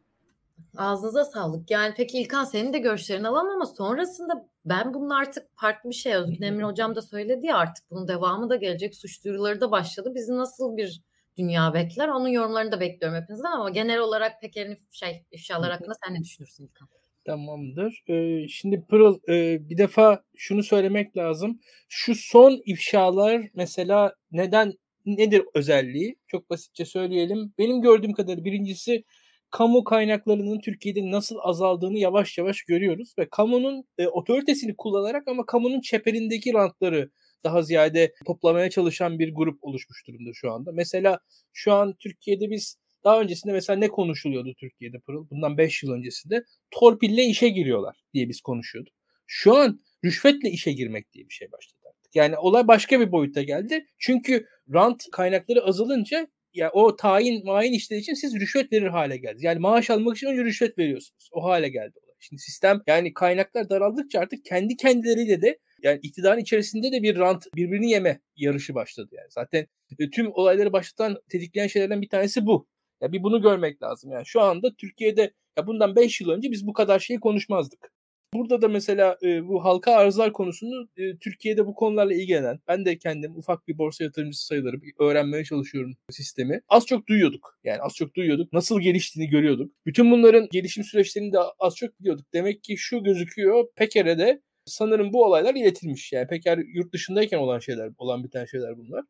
Ağzınıza 0.77 1.25
sağlık. 1.25 1.71
Yani 1.71 1.95
peki 1.97 2.19
İlkan 2.19 2.45
senin 2.45 2.73
de 2.73 2.79
görüşlerini 2.79 3.29
alalım 3.29 3.51
ama 3.51 3.67
sonrasında 3.67 4.49
ben 4.65 4.95
bunun 4.95 5.11
artık 5.11 5.47
farklı 5.57 5.91
bir 5.91 5.95
şey. 5.95 6.15
Özgün 6.15 6.43
Emre 6.43 6.65
Hocam 6.65 6.95
da 6.95 7.03
söyledi 7.03 7.47
ya 7.47 7.57
artık 7.57 7.91
bunun 7.91 8.09
devamı 8.09 8.51
da 8.51 8.57
gelecek. 8.57 8.97
Suç 8.97 9.25
duyuruları 9.25 9.61
da 9.61 9.71
başladı. 9.71 10.13
Bizi 10.15 10.33
nasıl 10.37 10.77
bir 10.77 11.03
dünya 11.41 11.75
bekler. 11.75 12.09
Onun 12.09 12.29
yorumlarını 12.29 12.73
da 12.73 12.81
bekliyorum 12.81 13.23
hepinizden 13.23 13.53
ama 13.53 13.71
genel 13.71 13.99
olarak 13.99 14.41
Peker'in 14.41 14.79
şey, 14.91 15.25
ifşalar 15.31 15.73
hakkında 15.73 15.95
sen 16.05 16.15
ne 16.15 16.21
düşünürsün 16.21 16.65
İlkan? 16.65 16.89
Tamamdır. 17.25 18.03
Ee, 18.09 18.49
şimdi 18.49 18.85
Pırıl 18.89 19.19
e, 19.29 19.69
bir 19.69 19.79
defa 19.79 20.23
şunu 20.37 20.63
söylemek 20.63 21.17
lazım. 21.17 21.61
Şu 21.89 22.15
son 22.15 22.63
ifşalar 22.67 23.43
mesela 23.55 24.15
neden 24.33 24.73
nedir 25.07 25.43
özelliği? 25.55 26.17
Çok 26.27 26.51
basitçe 26.51 26.85
söyleyelim. 26.85 27.53
Benim 27.59 27.83
gördüğüm 27.83 28.13
kadar 28.13 28.45
birincisi 28.45 29.05
kamu 29.51 29.85
kaynaklarının 29.85 30.61
Türkiye'de 30.61 31.11
nasıl 31.11 31.37
azaldığını 31.43 31.99
yavaş 31.99 32.39
yavaş 32.39 32.63
görüyoruz 32.63 33.15
ve 33.19 33.29
kamunun 33.31 33.85
e, 33.99 34.09
otoritesini 34.09 34.77
kullanarak 34.77 35.29
ama 35.29 35.47
kamunun 35.47 35.81
çeperindeki 35.81 36.55
rantları 36.55 37.11
daha 37.45 37.63
ziyade 37.63 38.13
toplamaya 38.27 38.71
çalışan 38.71 39.19
bir 39.19 39.35
grup 39.35 39.65
oluşmuş 39.65 40.07
durumda 40.07 40.31
şu 40.35 40.53
anda. 40.53 40.73
Mesela 40.73 41.19
şu 41.53 41.73
an 41.73 41.95
Türkiye'de 41.99 42.51
biz 42.51 42.77
daha 43.05 43.21
öncesinde 43.21 43.53
mesela 43.53 43.79
ne 43.79 43.89
konuşuluyordu 43.89 44.55
Türkiye'de 44.61 44.99
Pırıl? 44.99 45.31
Bundan 45.31 45.59
5 45.59 45.83
yıl 45.83 45.93
öncesinde 45.93 46.45
torpille 46.71 47.25
işe 47.25 47.49
giriyorlar 47.49 47.97
diye 48.15 48.29
biz 48.29 48.41
konuşuyorduk. 48.41 48.95
Şu 49.27 49.57
an 49.57 49.81
rüşvetle 50.05 50.51
işe 50.51 50.73
girmek 50.73 51.13
diye 51.13 51.29
bir 51.29 51.35
şey 51.35 51.53
başladı 51.53 51.81
artık. 51.89 52.17
Yani 52.17 52.39
olay 52.39 52.69
başka 52.69 53.01
bir 53.01 53.13
boyuta 53.13 53.43
geldi. 53.43 53.87
Çünkü 53.99 54.47
rant 54.75 55.05
kaynakları 55.13 55.65
azalınca 55.65 56.29
ya 56.55 56.71
o 56.73 56.97
tayin 56.97 57.47
mayin 57.47 57.73
işler 57.73 57.97
için 57.97 58.15
siz 58.15 58.35
rüşvet 58.41 58.73
verir 58.73 58.87
hale 58.87 59.17
geldiniz. 59.17 59.43
Yani 59.43 59.59
maaş 59.59 59.91
almak 59.91 60.17
için 60.17 60.27
önce 60.27 60.45
rüşvet 60.45 60.79
veriyorsunuz. 60.79 61.29
O 61.33 61.45
hale 61.45 61.69
geldi. 61.69 61.99
Şimdi 62.21 62.43
sistem 62.43 62.81
yani 62.87 63.15
kaynaklar 63.15 63.71
daraldıkça 63.71 64.21
artık 64.21 64.45
kendi 64.45 64.77
kendileriyle 64.77 65.43
de 65.43 65.59
yani 65.83 66.01
iktidarın 66.03 66.41
içerisinde 66.41 66.93
de 66.93 67.03
bir 67.03 67.17
rant 67.19 67.47
birbirini 67.57 67.91
yeme 67.91 68.21
yarışı 68.37 68.75
başladı 68.75 69.09
yani. 69.13 69.29
Zaten 69.31 69.67
e, 69.99 70.11
tüm 70.11 70.33
olayları 70.33 70.73
başlatan 70.73 71.17
tetikleyen 71.29 71.67
şeylerden 71.67 72.03
bir 72.03 72.09
tanesi 72.09 72.47
bu. 72.47 72.67
Ya 73.01 73.13
bir 73.13 73.23
bunu 73.23 73.43
görmek 73.43 73.83
lazım. 73.83 74.11
Yani 74.11 74.27
şu 74.27 74.41
anda 74.41 74.75
Türkiye'de 74.75 75.33
ya 75.59 75.67
bundan 75.67 75.97
5 75.97 76.21
yıl 76.21 76.31
önce 76.31 76.51
biz 76.51 76.67
bu 76.67 76.73
kadar 76.73 76.99
şeyi 76.99 77.21
konuşmazdık. 77.21 77.93
Burada 78.35 78.63
da 78.63 78.69
mesela 78.69 79.19
e, 79.23 79.49
bu 79.49 79.65
halka 79.65 79.93
arzlar 79.93 80.33
konusunu 80.33 80.89
e, 80.97 81.17
Türkiye'de 81.17 81.67
bu 81.67 81.75
konularla 81.75 82.15
ilgilenen, 82.15 82.61
ben 82.69 82.85
de 82.85 82.99
kendim 82.99 83.37
ufak 83.37 83.69
bir 83.69 83.79
borsa 83.79 84.05
yatırımcısı 84.05 84.47
sayılırım, 84.47 84.83
öğrenmeye 84.99 85.45
çalışıyorum 85.45 85.97
sistemi. 86.11 86.61
Az 86.69 86.87
çok 86.87 87.07
duyuyorduk. 87.07 87.59
Yani 87.65 87.79
az 87.83 87.95
çok 87.95 88.15
duyuyorduk. 88.15 88.53
Nasıl 88.53 88.81
geliştiğini 88.81 89.31
görüyorduk. 89.31 89.73
Bütün 89.87 90.11
bunların 90.11 90.49
gelişim 90.53 90.85
süreçlerini 90.85 91.33
de 91.33 91.39
az 91.59 91.77
çok 91.77 92.01
biliyorduk. 92.01 92.27
Demek 92.35 92.63
ki 92.63 92.77
şu 92.77 93.03
gözüküyor, 93.03 93.65
Peker'e 93.77 94.19
de 94.19 94.43
sanırım 94.71 95.13
bu 95.13 95.25
olaylar 95.25 95.55
iletilmiş. 95.55 96.13
Yani 96.13 96.27
Peker 96.27 96.59
yurt 96.59 96.93
dışındayken 96.93 97.39
olan 97.39 97.59
şeyler, 97.59 97.91
olan 97.99 98.25
biten 98.25 98.45
şeyler 98.45 98.79
bunlar. 98.79 99.05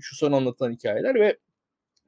Şu 0.00 0.16
son 0.16 0.32
anlatılan 0.32 0.72
hikayeler 0.72 1.14
ve 1.14 1.38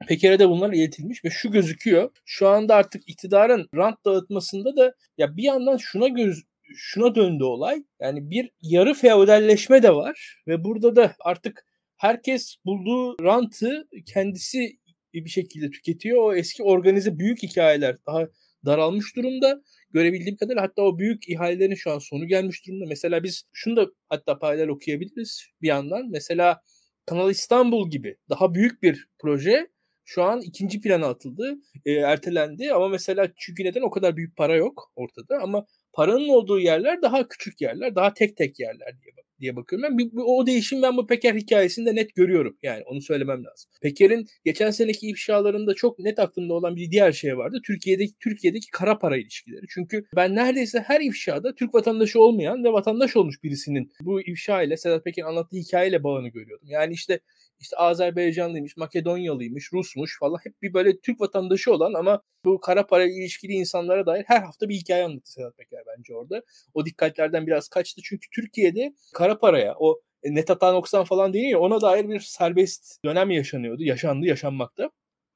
Peker'e 0.07 0.39
de 0.39 0.49
bunlar 0.49 0.73
iletilmiş 0.73 1.25
ve 1.25 1.29
şu 1.29 1.51
gözüküyor. 1.51 2.11
Şu 2.25 2.47
anda 2.47 2.75
artık 2.75 3.09
iktidarın 3.09 3.69
rant 3.75 4.05
dağıtmasında 4.05 4.77
da 4.77 4.93
ya 5.17 5.37
bir 5.37 5.43
yandan 5.43 5.77
şuna 5.77 6.07
göz 6.07 6.43
şuna 6.75 7.15
döndü 7.15 7.43
olay. 7.43 7.83
Yani 7.99 8.29
bir 8.29 8.51
yarı 8.61 8.93
feodalleşme 8.93 9.83
de 9.83 9.95
var 9.95 10.43
ve 10.47 10.63
burada 10.63 10.95
da 10.95 11.15
artık 11.19 11.65
herkes 11.97 12.55
bulduğu 12.65 13.23
rantı 13.23 13.87
kendisi 14.05 14.77
bir 15.13 15.29
şekilde 15.29 15.69
tüketiyor. 15.69 16.23
O 16.23 16.35
eski 16.35 16.63
organize 16.63 17.19
büyük 17.19 17.43
hikayeler 17.43 17.97
daha 18.07 18.27
daralmış 18.65 19.15
durumda. 19.15 19.61
Görebildiğim 19.91 20.37
kadarıyla 20.37 20.63
hatta 20.63 20.81
o 20.81 20.99
büyük 20.99 21.29
ihalelerin 21.29 21.75
şu 21.75 21.91
an 21.91 21.99
sonu 21.99 22.27
gelmiş 22.27 22.67
durumda. 22.67 22.85
Mesela 22.87 23.23
biz 23.23 23.43
şunu 23.53 23.75
da 23.75 23.87
hatta 24.09 24.39
paralel 24.39 24.67
okuyabiliriz 24.67 25.47
bir 25.61 25.67
yandan. 25.67 26.09
Mesela 26.09 26.61
Kanal 27.05 27.31
İstanbul 27.31 27.89
gibi 27.89 28.17
daha 28.29 28.53
büyük 28.53 28.83
bir 28.83 29.07
proje 29.19 29.67
şu 30.05 30.23
an 30.23 30.41
ikinci 30.41 30.81
plana 30.81 31.07
atıldı, 31.07 31.55
e, 31.85 31.91
ertelendi 31.91 32.73
ama 32.73 32.87
mesela 32.87 33.27
çünkü 33.37 33.63
neden 33.63 33.81
o 33.81 33.89
kadar 33.89 34.17
büyük 34.17 34.37
para 34.37 34.55
yok 34.55 34.91
ortada 34.95 35.37
ama 35.41 35.65
paranın 35.97 36.27
olduğu 36.27 36.59
yerler 36.59 37.01
daha 37.01 37.27
küçük 37.27 37.61
yerler, 37.61 37.95
daha 37.95 38.13
tek 38.13 38.37
tek 38.37 38.59
yerler 38.59 39.01
diye 39.01 39.13
diye 39.39 39.55
bakıyorum. 39.55 39.97
Ben 39.99 40.09
o 40.25 40.47
değişim 40.47 40.81
ben 40.81 40.97
bu 40.97 41.07
Peker 41.07 41.35
hikayesinde 41.35 41.95
net 41.95 42.15
görüyorum. 42.15 42.57
Yani 42.63 42.83
onu 42.85 43.01
söylemem 43.01 43.43
lazım. 43.43 43.71
Peker'in 43.81 44.25
geçen 44.45 44.71
seneki 44.71 45.07
ifşalarında 45.07 45.73
çok 45.73 45.99
net 45.99 46.19
aklımda 46.19 46.53
olan 46.53 46.75
bir 46.75 46.91
diğer 46.91 47.11
şey 47.11 47.37
vardı. 47.37 47.57
Türkiye'deki 47.67 48.13
Türkiye'deki 48.23 48.67
kara 48.71 48.97
para 48.97 49.17
ilişkileri. 49.17 49.65
Çünkü 49.69 50.05
ben 50.15 50.35
neredeyse 50.35 50.79
her 50.79 51.01
ifşada 51.01 51.55
Türk 51.55 51.73
vatandaşı 51.75 52.21
olmayan 52.21 52.63
ve 52.63 52.73
vatandaş 52.73 53.15
olmuş 53.15 53.43
birisinin 53.43 53.91
bu 54.01 54.21
ifşa 54.21 54.61
ile 54.61 54.77
Sedat 54.77 55.03
Peker'in 55.03 55.27
anlattığı 55.27 55.57
hikayeyle 55.57 56.03
bağını 56.03 56.27
görüyordum. 56.27 56.67
Yani 56.69 56.93
işte 56.93 57.19
işte 57.59 57.77
Azerbaycanlıymış, 57.77 58.77
Makedonyalıymış, 58.77 59.73
Rusmuş 59.73 60.19
falan 60.19 60.37
hep 60.43 60.61
bir 60.61 60.73
böyle 60.73 60.99
Türk 60.99 61.21
vatandaşı 61.21 61.73
olan 61.73 61.93
ama 61.93 62.21
bu 62.45 62.59
kara 62.59 62.87
para 62.87 63.03
ilişkili 63.05 63.51
insanlara 63.53 64.05
dair 64.05 64.23
her 64.27 64.41
hafta 64.41 64.69
bir 64.69 64.75
hikaye 64.75 65.03
anlattı 65.05 65.31
Sedat 65.31 65.57
Peker 65.57 65.83
bence 65.97 66.15
orada. 66.15 66.41
O 66.73 66.85
dikkatlerden 66.85 67.47
biraz 67.47 67.67
kaçtı 67.67 68.01
çünkü 68.03 68.27
Türkiye'de 68.35 68.93
kara 69.13 69.39
paraya 69.39 69.75
o 69.79 70.01
net 70.23 70.49
hata 70.49 71.03
falan 71.05 71.33
değil 71.33 71.55
ona 71.55 71.81
dair 71.81 72.09
bir 72.09 72.19
serbest 72.19 73.03
dönem 73.05 73.31
yaşanıyordu. 73.31 73.83
Yaşandı, 73.83 74.25
yaşanmakta. 74.25 74.91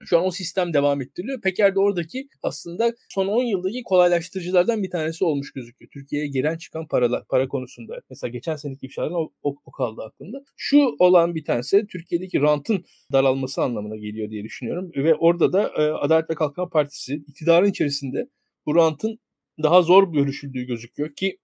Şu 0.06 0.18
an 0.18 0.26
o 0.26 0.32
sistem 0.32 0.74
devam 0.74 1.02
ettiriliyor. 1.02 1.42
Peker 1.42 1.76
de 1.76 1.80
oradaki 1.80 2.28
aslında 2.44 2.94
son 3.10 3.28
10 3.28 3.44
yıldaki 3.44 3.84
kolaylaştırıcılardan 3.84 4.84
bir 4.84 4.90
tanesi 4.90 5.26
olmuş 5.26 5.52
gözüküyor. 5.54 5.92
Türkiye'ye 5.92 6.28
giren 6.28 6.58
çıkan 6.58 6.88
paralar, 6.88 7.24
para 7.30 7.48
konusunda. 7.48 8.02
Mesela 8.10 8.32
geçen 8.32 8.56
seneki 8.56 8.86
ifşaların 8.86 9.16
o, 9.16 9.32
o, 9.44 9.56
o 9.66 9.72
kaldı 9.72 10.02
aklımda. 10.02 10.44
Şu 10.58 10.96
olan 11.00 11.36
bir 11.36 11.46
tanesi 11.46 11.88
Türkiye'deki 11.88 12.42
rantın 12.42 12.86
daralması 13.12 13.62
anlamına 13.62 13.96
geliyor 13.96 14.30
diye 14.30 14.44
düşünüyorum. 14.44 14.92
Ve 14.96 15.16
orada 15.16 15.54
da 15.54 15.72
e, 15.78 15.82
Adalet 15.92 16.30
ve 16.30 16.36
Kalkınma 16.36 16.70
Partisi 16.70 17.16
iktidarın 17.16 17.70
içerisinde 17.70 18.30
bu 18.66 18.76
rantın 18.76 19.20
daha 19.64 19.82
zor 19.82 20.14
görüşüldüğü 20.14 20.64
gözüküyor 20.64 21.16
ki 21.16 21.38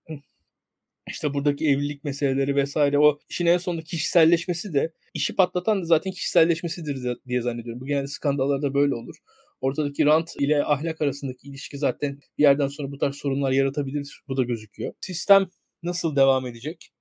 işte 1.08 1.34
buradaki 1.34 1.70
evlilik 1.70 2.04
meseleleri 2.04 2.56
vesaire 2.56 3.00
o 3.00 3.20
işin 3.30 3.46
en 3.46 3.58
sonunda 3.58 3.84
kişiselleşmesi 3.84 4.74
de 4.74 4.92
işi 5.14 5.36
patlatan 5.36 5.82
da 5.82 5.86
zaten 5.86 6.12
kişiselleşmesidir 6.12 7.18
diye 7.28 7.42
zannediyorum. 7.42 7.82
Bu 7.82 7.86
genelde 7.86 8.08
skandallarda 8.08 8.74
böyle 8.74 8.96
olur. 8.96 9.16
Ortadaki 9.62 10.06
rant 10.06 10.36
ile 10.40 10.64
ahlak 10.64 11.02
arasındaki 11.02 11.48
ilişki 11.48 11.78
zaten 11.78 12.20
bir 12.38 12.44
yerden 12.44 12.68
sonra 12.68 12.92
bu 12.92 12.98
tarz 12.98 13.16
sorunlar 13.16 13.52
yaratabilir. 13.52 14.22
Bu 14.28 14.38
da 14.38 14.44
gözüküyor. 14.44 14.94
Sistem 15.02 15.50
nasıl 15.84 16.16
devam 16.16 16.48
edecek? 16.48 16.92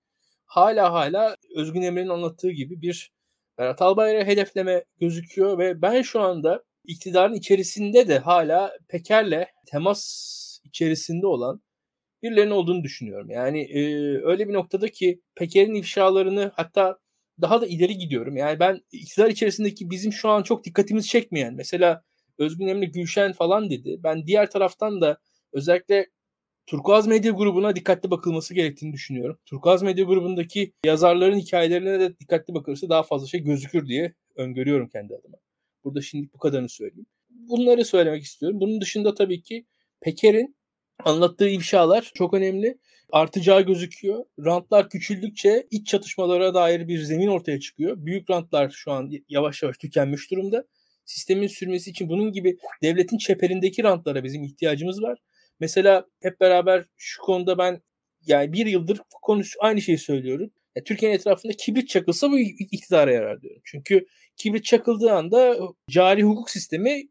Hala 0.44 0.92
hala 0.92 1.36
Özgün 1.56 1.82
Emre'nin 1.82 2.08
anlattığı 2.08 2.50
gibi 2.50 2.80
bir 2.82 3.10
Berat 3.58 3.82
Albayrak'ı 3.82 4.26
hedefleme 4.26 4.84
gözüküyor 5.00 5.58
ve 5.58 5.82
ben 5.82 6.02
şu 6.02 6.20
anda 6.20 6.64
iktidarın 6.84 7.34
içerisinde 7.34 8.08
de 8.08 8.18
hala 8.18 8.72
Peker'le 8.88 9.46
temas 9.66 10.60
içerisinde 10.64 11.26
olan 11.26 11.62
birilerinin 12.22 12.50
olduğunu 12.50 12.84
düşünüyorum. 12.84 13.30
Yani 13.30 13.60
e, 13.60 13.80
öyle 14.22 14.48
bir 14.48 14.52
noktada 14.54 14.88
ki 14.88 15.20
Peker'in 15.34 15.74
ifşalarını 15.74 16.52
hatta 16.54 16.98
daha 17.40 17.60
da 17.60 17.66
ileri 17.66 17.98
gidiyorum. 17.98 18.36
Yani 18.36 18.60
ben 18.60 18.80
iktidar 18.92 19.30
içerisindeki 19.30 19.90
bizim 19.90 20.12
şu 20.12 20.28
an 20.28 20.42
çok 20.42 20.64
dikkatimizi 20.64 21.08
çekmeyen 21.08 21.54
mesela 21.54 22.02
Özgün 22.38 22.66
Emre 22.66 22.86
Gülşen 22.86 23.32
falan 23.32 23.70
dedi. 23.70 24.00
Ben 24.02 24.26
diğer 24.26 24.50
taraftan 24.50 25.00
da 25.00 25.18
özellikle 25.52 26.06
Turkuaz 26.66 27.06
Medya 27.06 27.32
grubuna 27.32 27.76
dikkatli 27.76 28.10
bakılması 28.10 28.54
gerektiğini 28.54 28.92
düşünüyorum. 28.92 29.38
Turkuaz 29.46 29.82
Medya 29.82 30.04
grubundaki 30.04 30.72
yazarların 30.84 31.38
hikayelerine 31.38 32.00
de 32.00 32.18
dikkatli 32.18 32.54
bakılırsa 32.54 32.88
daha 32.88 33.02
fazla 33.02 33.26
şey 33.26 33.40
gözükür 33.40 33.88
diye 33.88 34.14
öngörüyorum 34.36 34.88
kendi 34.88 35.14
adıma. 35.14 35.36
Burada 35.84 36.00
şimdi 36.00 36.28
bu 36.34 36.38
kadarını 36.38 36.68
söyleyeyim. 36.68 37.06
Bunları 37.30 37.84
söylemek 37.84 38.22
istiyorum. 38.22 38.60
Bunun 38.60 38.80
dışında 38.80 39.14
tabii 39.14 39.42
ki 39.42 39.66
Peker'in 40.00 40.55
anlattığı 41.04 41.48
ifşalar 41.48 42.10
çok 42.14 42.34
önemli. 42.34 42.78
Artacağı 43.12 43.62
gözüküyor. 43.62 44.24
Rantlar 44.44 44.90
küçüldükçe 44.90 45.66
iç 45.70 45.86
çatışmalara 45.86 46.54
dair 46.54 46.88
bir 46.88 46.98
zemin 46.98 47.26
ortaya 47.26 47.60
çıkıyor. 47.60 47.96
Büyük 47.98 48.30
rantlar 48.30 48.70
şu 48.70 48.92
an 48.92 49.10
yavaş 49.28 49.62
yavaş 49.62 49.78
tükenmiş 49.78 50.30
durumda. 50.30 50.64
Sistemin 51.04 51.46
sürmesi 51.46 51.90
için 51.90 52.08
bunun 52.08 52.32
gibi 52.32 52.56
devletin 52.82 53.18
çeperindeki 53.18 53.82
rantlara 53.84 54.24
bizim 54.24 54.42
ihtiyacımız 54.42 55.02
var. 55.02 55.18
Mesela 55.60 56.06
hep 56.22 56.40
beraber 56.40 56.84
şu 56.96 57.22
konuda 57.22 57.58
ben 57.58 57.82
yani 58.26 58.52
bir 58.52 58.66
yıldır 58.66 59.00
konuş 59.22 59.56
aynı 59.60 59.82
şeyi 59.82 59.98
söylüyorum. 59.98 60.50
Yani 60.76 60.84
Türkiye'nin 60.84 61.16
etrafında 61.16 61.52
kibrit 61.52 61.88
çakılsa 61.88 62.30
bu 62.30 62.38
iktidara 62.38 63.12
yarar 63.12 63.42
diyorum. 63.42 63.62
Çünkü 63.64 64.06
kibrit 64.36 64.64
çakıldığı 64.64 65.12
anda 65.12 65.58
cari 65.90 66.22
hukuk 66.22 66.50
sistemi 66.50 67.08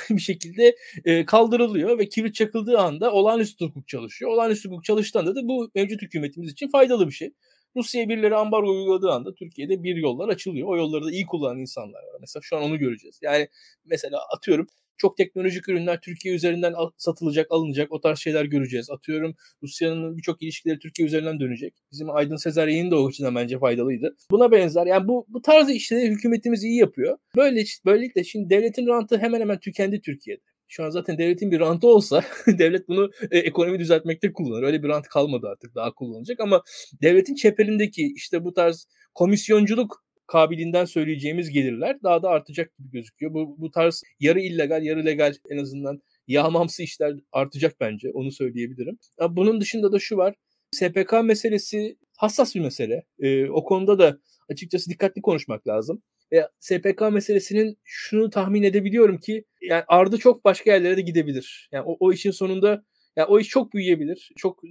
bir 0.10 0.20
şekilde 0.20 0.76
e, 1.04 1.24
kaldırılıyor 1.24 1.98
ve 1.98 2.08
kibrit 2.08 2.34
çakıldığı 2.34 2.78
anda 2.78 3.12
olağanüstü 3.12 3.64
hukuk 3.64 3.88
çalışıyor. 3.88 4.30
Olağanüstü 4.30 4.68
hukuk 4.68 4.84
çalıştığında 4.84 5.34
da 5.34 5.48
bu 5.48 5.70
mevcut 5.74 6.02
hükümetimiz 6.02 6.52
için 6.52 6.68
faydalı 6.68 7.06
bir 7.06 7.12
şey. 7.12 7.32
Rusya 7.76 8.08
birileri 8.08 8.36
ambargo 8.36 8.70
uyguladığı 8.70 9.10
anda 9.10 9.34
Türkiye'de 9.34 9.82
bir 9.82 9.96
yollar 9.96 10.28
açılıyor. 10.28 10.68
O 10.68 10.76
yolları 10.76 11.04
da 11.04 11.12
iyi 11.12 11.26
kullanan 11.26 11.58
insanlar 11.58 11.98
var. 11.98 12.16
Mesela 12.20 12.40
şu 12.42 12.56
an 12.56 12.62
onu 12.62 12.78
göreceğiz. 12.78 13.18
Yani 13.22 13.48
mesela 13.84 14.18
atıyorum 14.36 14.66
çok 14.96 15.16
teknolojik 15.16 15.68
ürünler 15.68 16.00
Türkiye 16.00 16.34
üzerinden 16.34 16.74
satılacak, 16.96 17.46
alınacak. 17.50 17.92
O 17.92 18.00
tarz 18.00 18.18
şeyler 18.18 18.44
göreceğiz. 18.44 18.90
Atıyorum 18.90 19.34
Rusya'nın 19.62 20.16
birçok 20.16 20.42
ilişkileri 20.42 20.78
Türkiye 20.78 21.06
üzerinden 21.06 21.40
dönecek. 21.40 21.74
Bizim 21.92 22.10
Aydın 22.10 22.36
Sezer 22.36 22.68
yayını 22.68 22.90
da 22.90 23.00
o 23.00 23.08
açıdan 23.08 23.34
bence 23.34 23.58
faydalıydı. 23.58 24.16
Buna 24.30 24.52
benzer. 24.52 24.86
Yani 24.86 25.08
bu 25.08 25.26
bu 25.28 25.42
tarz 25.42 25.70
işleri 25.70 26.10
hükümetimiz 26.10 26.64
iyi 26.64 26.78
yapıyor. 26.78 27.18
Böyle 27.36 27.64
böylelikle 27.86 28.24
şimdi 28.24 28.50
devletin 28.50 28.86
rantı 28.86 29.18
hemen 29.18 29.40
hemen 29.40 29.60
tükendi 29.60 30.00
Türkiye'de. 30.00 30.42
Şu 30.68 30.84
an 30.84 30.90
zaten 30.90 31.18
devletin 31.18 31.50
bir 31.50 31.60
rantı 31.60 31.88
olsa 31.88 32.24
devlet 32.46 32.88
bunu 32.88 33.10
e, 33.30 33.38
ekonomi 33.38 33.78
düzeltmekte 33.78 34.32
kullanır. 34.32 34.62
Öyle 34.62 34.82
bir 34.82 34.88
rant 34.88 35.08
kalmadı 35.08 35.48
artık 35.48 35.74
daha 35.74 35.94
kullanılacak 35.94 36.40
ama 36.40 36.62
devletin 37.02 37.34
çeperindeki 37.34 38.12
işte 38.16 38.44
bu 38.44 38.54
tarz 38.54 38.86
komisyonculuk 39.14 40.04
kabiliğinden 40.26 40.84
söyleyeceğimiz 40.84 41.50
gelirler 41.50 42.02
daha 42.02 42.22
da 42.22 42.28
artacak 42.28 42.78
gibi 42.78 42.90
gözüküyor. 42.90 43.34
Bu, 43.34 43.56
bu 43.58 43.70
tarz 43.70 44.02
yarı 44.20 44.40
illegal 44.40 44.82
yarı 44.82 45.04
legal 45.04 45.34
en 45.50 45.58
azından 45.58 46.02
yağmamsı 46.26 46.82
işler 46.82 47.14
artacak 47.32 47.76
bence 47.80 48.10
onu 48.10 48.32
söyleyebilirim. 48.32 48.98
Bunun 49.30 49.60
dışında 49.60 49.92
da 49.92 49.98
şu 49.98 50.16
var. 50.16 50.34
SPK 50.72 51.12
meselesi 51.24 51.96
hassas 52.16 52.54
bir 52.54 52.60
mesele. 52.60 53.02
Ee, 53.20 53.50
o 53.50 53.64
konuda 53.64 53.98
da 53.98 54.18
açıkçası 54.48 54.90
dikkatli 54.90 55.22
konuşmak 55.22 55.68
lazım. 55.68 56.02
E, 56.34 56.36
SPK 56.60 57.00
meselesinin 57.12 57.78
şunu 57.84 58.30
tahmin 58.30 58.62
edebiliyorum 58.62 59.18
ki 59.18 59.44
yani 59.60 59.84
ardı 59.88 60.18
çok 60.18 60.44
başka 60.44 60.72
yerlere 60.72 60.96
de 60.96 61.00
gidebilir. 61.00 61.68
Yani 61.72 61.84
o, 61.86 61.96
o 62.00 62.12
işin 62.12 62.30
sonunda 62.30 62.84
yani 63.16 63.26
o 63.26 63.40
iş 63.40 63.48
çok 63.48 63.72
büyüyebilir. 63.72 64.30
Çok 64.36 64.64
e, 64.64 64.68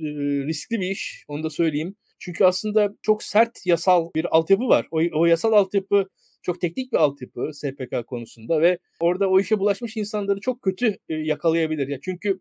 riskli 0.47 0.79
bir 0.79 0.91
iş. 0.91 1.25
Onu 1.27 1.43
da 1.43 1.49
söyleyeyim. 1.49 1.95
Çünkü 2.21 2.45
aslında 2.45 2.89
çok 3.01 3.23
sert 3.23 3.65
yasal 3.65 4.09
bir 4.15 4.37
altyapı 4.37 4.67
var. 4.67 4.87
O, 4.91 5.01
o 5.13 5.25
yasal 5.25 5.53
altyapı 5.53 6.05
çok 6.41 6.61
teknik 6.61 6.93
bir 6.93 6.97
altyapı 6.97 7.49
SPK 7.53 8.07
konusunda 8.07 8.61
ve 8.61 8.77
orada 8.99 9.29
o 9.29 9.39
işe 9.39 9.59
bulaşmış 9.59 9.97
insanları 9.97 10.39
çok 10.39 10.61
kötü 10.61 10.97
e, 11.09 11.13
yakalayabilir. 11.13 11.87
Ya 11.87 11.99
çünkü 12.01 12.39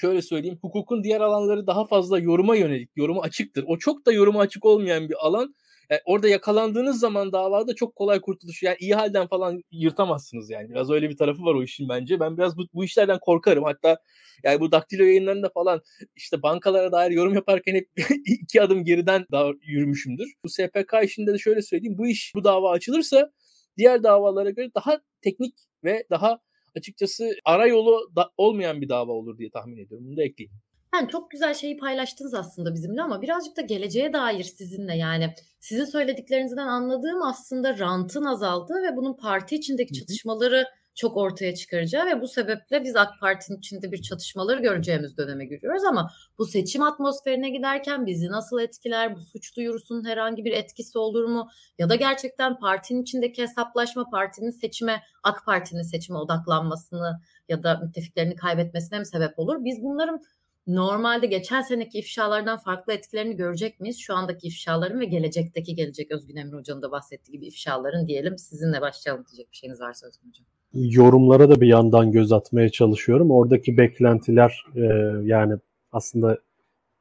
şöyle 0.00 0.22
söyleyeyim 0.22 0.58
hukukun 0.62 1.04
diğer 1.04 1.20
alanları 1.20 1.66
daha 1.66 1.86
fazla 1.86 2.18
yoruma 2.18 2.56
yönelik, 2.56 2.90
yoruma 2.96 3.22
açıktır. 3.22 3.64
O 3.66 3.78
çok 3.78 4.06
da 4.06 4.12
yoruma 4.12 4.40
açık 4.40 4.64
olmayan 4.64 5.08
bir 5.08 5.26
alan 5.26 5.54
yani 5.90 6.00
orada 6.04 6.28
yakalandığınız 6.28 7.00
zaman 7.00 7.32
davada 7.32 7.74
çok 7.74 7.96
kolay 7.96 8.20
kurtuluş. 8.20 8.62
Yani 8.62 8.76
iyi 8.80 8.94
halden 8.94 9.26
falan 9.26 9.62
yırtamazsınız 9.70 10.50
yani. 10.50 10.70
Biraz 10.70 10.90
öyle 10.90 11.10
bir 11.10 11.16
tarafı 11.16 11.44
var 11.44 11.54
o 11.54 11.62
işin 11.62 11.88
bence. 11.88 12.20
Ben 12.20 12.36
biraz 12.36 12.56
bu, 12.56 12.66
bu 12.74 12.84
işlerden 12.84 13.18
korkarım. 13.20 13.64
Hatta 13.64 13.98
yani 14.44 14.60
bu 14.60 14.72
daktilo 14.72 15.04
yayınlarında 15.04 15.48
falan 15.48 15.80
işte 16.16 16.42
bankalara 16.42 16.92
dair 16.92 17.10
yorum 17.10 17.34
yaparken 17.34 17.74
hep 17.74 17.88
iki 18.26 18.62
adım 18.62 18.84
geriden 18.84 19.26
daha 19.32 19.50
yürümüşümdür. 19.62 20.32
Bu 20.44 20.48
SPK 20.48 20.94
işinde 21.04 21.32
de 21.32 21.38
şöyle 21.38 21.62
söyleyeyim. 21.62 21.98
Bu 21.98 22.06
iş 22.06 22.32
bu 22.34 22.44
dava 22.44 22.70
açılırsa 22.70 23.30
diğer 23.78 24.02
davalara 24.02 24.50
göre 24.50 24.70
daha 24.74 25.00
teknik 25.22 25.54
ve 25.84 26.06
daha 26.10 26.40
açıkçası 26.76 27.36
ara 27.44 27.66
yolu 27.66 28.10
da 28.16 28.30
olmayan 28.36 28.80
bir 28.80 28.88
dava 28.88 29.12
olur 29.12 29.38
diye 29.38 29.50
tahmin 29.50 29.76
ediyorum. 29.76 30.06
Bunu 30.06 30.16
da 30.16 30.22
ekleyeyim. 30.22 30.56
Yani 30.94 31.08
çok 31.10 31.30
güzel 31.30 31.54
şeyi 31.54 31.76
paylaştınız 31.76 32.34
aslında 32.34 32.74
bizimle 32.74 33.02
ama 33.02 33.22
birazcık 33.22 33.56
da 33.56 33.60
geleceğe 33.62 34.12
dair 34.12 34.44
sizinle 34.44 34.96
yani 34.96 35.34
sizin 35.60 35.84
söylediklerinizden 35.84 36.66
anladığım 36.66 37.22
aslında 37.22 37.78
rantın 37.78 38.24
azaldığı 38.24 38.82
ve 38.82 38.96
bunun 38.96 39.16
parti 39.16 39.54
içindeki 39.54 39.94
çatışmaları 39.94 40.66
çok 40.94 41.16
ortaya 41.16 41.54
çıkaracağı 41.54 42.06
ve 42.06 42.20
bu 42.20 42.28
sebeple 42.28 42.84
biz 42.84 42.96
AK 42.96 43.20
Parti'nin 43.20 43.58
içinde 43.58 43.92
bir 43.92 44.02
çatışmaları 44.02 44.62
göreceğimiz 44.62 45.16
döneme 45.16 45.44
giriyoruz 45.44 45.84
ama 45.84 46.10
bu 46.38 46.46
seçim 46.46 46.82
atmosferine 46.82 47.50
giderken 47.50 48.06
bizi 48.06 48.28
nasıl 48.28 48.60
etkiler? 48.60 49.16
Bu 49.16 49.20
suç 49.20 49.56
duyurusunun 49.56 50.04
herhangi 50.04 50.44
bir 50.44 50.52
etkisi 50.52 50.98
olur 50.98 51.24
mu? 51.24 51.48
Ya 51.78 51.88
da 51.88 51.94
gerçekten 51.94 52.58
partinin 52.58 53.02
içindeki 53.02 53.42
hesaplaşma 53.42 54.10
partinin 54.10 54.50
seçime, 54.50 55.02
AK 55.22 55.46
Parti'nin 55.46 55.82
seçime 55.82 56.18
odaklanmasını 56.18 57.20
ya 57.48 57.62
da 57.62 57.80
müttefiklerini 57.82 58.36
kaybetmesine 58.36 58.98
mi 58.98 59.06
sebep 59.06 59.38
olur? 59.38 59.64
Biz 59.64 59.82
bunların 59.82 60.20
normalde 60.66 61.26
geçen 61.26 61.62
seneki 61.62 61.98
ifşalardan 61.98 62.58
farklı 62.58 62.92
etkilerini 62.92 63.36
görecek 63.36 63.80
miyiz? 63.80 63.98
Şu 63.98 64.14
andaki 64.14 64.46
ifşaların 64.46 65.00
ve 65.00 65.04
gelecekteki 65.04 65.74
gelecek 65.74 66.10
Özgün 66.10 66.36
Emre 66.36 66.56
Hoca'nın 66.56 66.82
da 66.82 66.90
bahsettiği 66.90 67.38
gibi 67.38 67.46
ifşaların 67.46 68.06
diyelim. 68.06 68.38
Sizinle 68.38 68.80
başlayalım 68.80 69.24
diyecek 69.26 69.52
bir 69.52 69.56
şeyiniz 69.56 69.80
varsa 69.80 70.06
Özgün 70.06 70.28
Hocam. 70.28 70.46
Yorumlara 70.74 71.50
da 71.50 71.60
bir 71.60 71.66
yandan 71.66 72.12
göz 72.12 72.32
atmaya 72.32 72.68
çalışıyorum. 72.68 73.30
Oradaki 73.30 73.76
beklentiler 73.76 74.64
e, 74.76 74.80
yani 75.22 75.54
aslında 75.92 76.38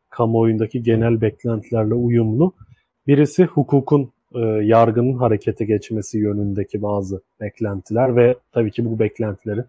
kamuoyundaki 0.10 0.84
genel 0.84 1.22
beklentilerle 1.22 1.94
uyumlu. 1.94 2.54
Birisi 3.08 3.46
hukukun, 3.46 4.14
e, 4.36 4.40
yargının 4.40 5.14
harekete 5.14 5.66
geçmesi 5.66 6.18
yönündeki 6.18 6.82
bazı 6.82 7.22
beklentiler 7.42 8.16
ve 8.16 8.36
tabii 8.52 8.72
ki 8.72 8.86
bu 8.86 9.00
beklentilerin 9.00 9.66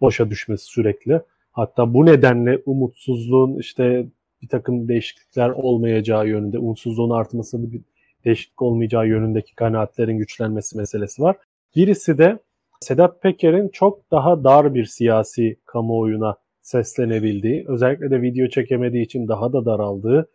boşa 0.00 0.30
düşmesi 0.30 0.64
sürekli. 0.64 1.20
Hatta 1.56 1.94
bu 1.94 2.06
nedenle 2.06 2.58
umutsuzluğun 2.66 3.58
işte 3.58 4.06
bir 4.42 4.48
takım 4.48 4.88
değişiklikler 4.88 5.50
olmayacağı 5.50 6.28
yönünde, 6.28 6.58
umutsuzluğun 6.58 7.10
artması, 7.10 7.72
bir 7.72 7.80
değişiklik 8.24 8.62
olmayacağı 8.62 9.08
yönündeki 9.08 9.54
kanaatlerin 9.54 10.18
güçlenmesi 10.18 10.76
meselesi 10.76 11.22
var. 11.22 11.36
Birisi 11.76 12.18
de 12.18 12.38
Sedat 12.80 13.22
Peker'in 13.22 13.68
çok 13.68 14.10
daha 14.10 14.44
dar 14.44 14.74
bir 14.74 14.84
siyasi 14.84 15.56
kamuoyuna 15.64 16.36
seslenebildiği, 16.62 17.64
özellikle 17.68 18.10
de 18.10 18.22
video 18.22 18.48
çekemediği 18.48 19.04
için 19.04 19.28
daha 19.28 19.52
da 19.52 19.64
daraldığı 19.64 20.28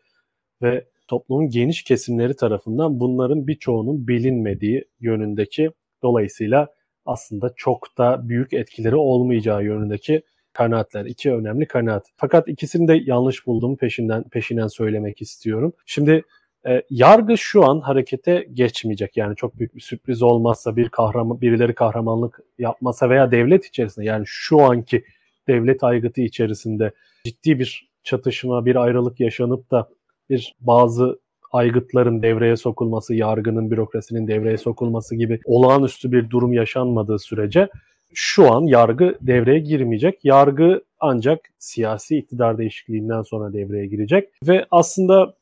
ve 0.61 0.85
toplumun 1.07 1.49
geniş 1.49 1.83
kesimleri 1.83 2.35
tarafından 2.35 2.99
bunların 2.99 3.47
birçoğunun 3.47 4.07
bilinmediği 4.07 4.85
yönündeki 4.99 5.71
dolayısıyla 6.03 6.67
aslında 7.05 7.53
çok 7.55 7.97
da 7.97 8.29
büyük 8.29 8.53
etkileri 8.53 8.95
olmayacağı 8.95 9.63
yönündeki 9.63 10.21
kanaatler. 10.53 11.05
iki 11.05 11.31
önemli 11.31 11.65
kanaat. 11.65 12.07
Fakat 12.17 12.47
ikisini 12.47 12.87
de 12.87 13.01
yanlış 13.05 13.47
buldum 13.47 13.77
peşinden 13.77 14.23
peşinden 14.23 14.67
söylemek 14.67 15.21
istiyorum. 15.21 15.73
Şimdi 15.85 16.23
e, 16.67 16.81
yargı 16.89 17.37
şu 17.37 17.65
an 17.65 17.79
harekete 17.79 18.47
geçmeyecek. 18.53 19.17
Yani 19.17 19.35
çok 19.35 19.59
büyük 19.59 19.75
bir 19.75 19.81
sürpriz 19.81 20.21
olmazsa 20.21 20.75
bir 20.75 20.89
kahraman 20.89 21.41
birileri 21.41 21.75
kahramanlık 21.75 22.39
yapmasa 22.59 23.09
veya 23.09 23.31
devlet 23.31 23.65
içerisinde 23.65 24.05
yani 24.05 24.23
şu 24.27 24.61
anki 24.61 25.03
devlet 25.47 25.83
aygıtı 25.83 26.21
içerisinde 26.21 26.91
ciddi 27.25 27.59
bir 27.59 27.91
çatışma, 28.03 28.65
bir 28.65 28.75
ayrılık 28.75 29.19
yaşanıp 29.19 29.71
da 29.71 29.89
bir 30.29 30.55
bazı 30.59 31.19
aygıtların 31.51 32.21
devreye 32.21 32.55
sokulması, 32.55 33.15
yargının, 33.15 33.71
bürokrasinin 33.71 34.27
devreye 34.27 34.57
sokulması 34.57 35.15
gibi 35.15 35.39
olağanüstü 35.45 36.11
bir 36.11 36.29
durum 36.29 36.53
yaşanmadığı 36.53 37.19
sürece 37.19 37.69
şu 38.13 38.51
an 38.51 38.61
yargı 38.61 39.17
devreye 39.21 39.59
girmeyecek. 39.59 40.25
Yargı 40.25 40.83
ancak 40.99 41.39
siyasi 41.59 42.17
iktidar 42.17 42.57
değişikliğinden 42.57 43.21
sonra 43.21 43.53
devreye 43.53 43.85
girecek 43.85 44.29
ve 44.47 44.65
aslında 44.71 45.33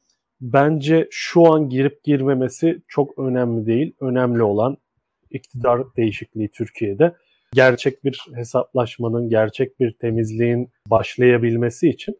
bence 0.42 1.08
şu 1.12 1.54
an 1.54 1.70
girip 1.70 2.04
girmemesi 2.04 2.82
çok 2.88 3.20
önemli 3.20 3.66
değil. 3.66 3.94
Önemli 4.00 4.44
olan 4.44 4.78
iktidar 5.32 5.82
değişikliği 5.98 6.50
Türkiye'de 6.50 7.16
gerçek 7.54 8.04
bir 8.04 8.26
hesaplaşmanın, 8.36 9.30
gerçek 9.30 9.80
bir 9.80 9.92
temizliğin 9.92 10.70
başlayabilmesi 10.88 11.90
için 11.90 12.20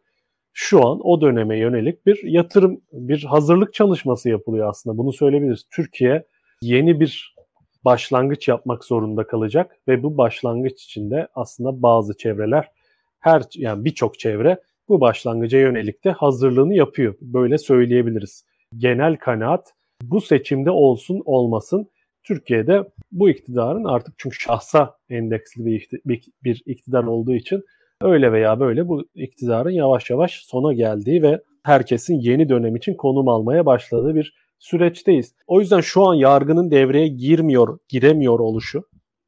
şu 0.52 0.86
an 0.86 1.00
o 1.02 1.20
döneme 1.20 1.58
yönelik 1.58 2.06
bir 2.06 2.22
yatırım, 2.22 2.80
bir 2.92 3.24
hazırlık 3.24 3.74
çalışması 3.74 4.28
yapılıyor 4.28 4.68
aslında. 4.68 4.98
Bunu 4.98 5.12
söyleyebiliriz. 5.12 5.64
Türkiye 5.70 6.26
yeni 6.62 7.00
bir 7.00 7.34
başlangıç 7.84 8.48
yapmak 8.48 8.84
zorunda 8.84 9.26
kalacak 9.26 9.76
ve 9.88 10.02
bu 10.02 10.16
başlangıç 10.16 10.82
içinde 10.82 11.28
aslında 11.34 11.82
bazı 11.82 12.16
çevreler 12.16 12.68
her 13.20 13.42
yani 13.54 13.84
birçok 13.84 14.18
çevre 14.18 14.60
bu 14.88 15.00
başlangıca 15.00 15.58
yönelik 15.58 16.04
de 16.04 16.10
hazırlığını 16.10 16.74
yapıyor. 16.74 17.14
Böyle 17.20 17.58
söyleyebiliriz. 17.58 18.44
Genel 18.76 19.16
kanaat 19.16 19.74
bu 20.02 20.20
seçimde 20.20 20.70
olsun 20.70 21.22
olmasın 21.24 21.88
Türkiye'de 22.22 22.84
bu 23.12 23.30
iktidarın 23.30 23.84
artık 23.84 24.14
çünkü 24.18 24.40
şahsa 24.40 24.96
endeksli 25.10 25.64
bir, 26.04 26.22
bir 26.44 26.62
iktidar 26.66 27.04
olduğu 27.04 27.34
için 27.34 27.64
öyle 28.02 28.32
veya 28.32 28.60
böyle 28.60 28.88
bu 28.88 29.04
iktidarın 29.14 29.70
yavaş 29.70 30.10
yavaş 30.10 30.44
sona 30.44 30.72
geldiği 30.72 31.22
ve 31.22 31.40
herkesin 31.62 32.20
yeni 32.20 32.48
dönem 32.48 32.76
için 32.76 32.94
konum 32.94 33.28
almaya 33.28 33.66
başladığı 33.66 34.14
bir 34.14 34.34
süreçteyiz. 34.60 35.34
O 35.46 35.60
yüzden 35.60 35.80
şu 35.80 36.08
an 36.08 36.14
yargının 36.14 36.70
devreye 36.70 37.08
girmiyor, 37.08 37.78
giremiyor 37.88 38.38
oluşu 38.38 38.82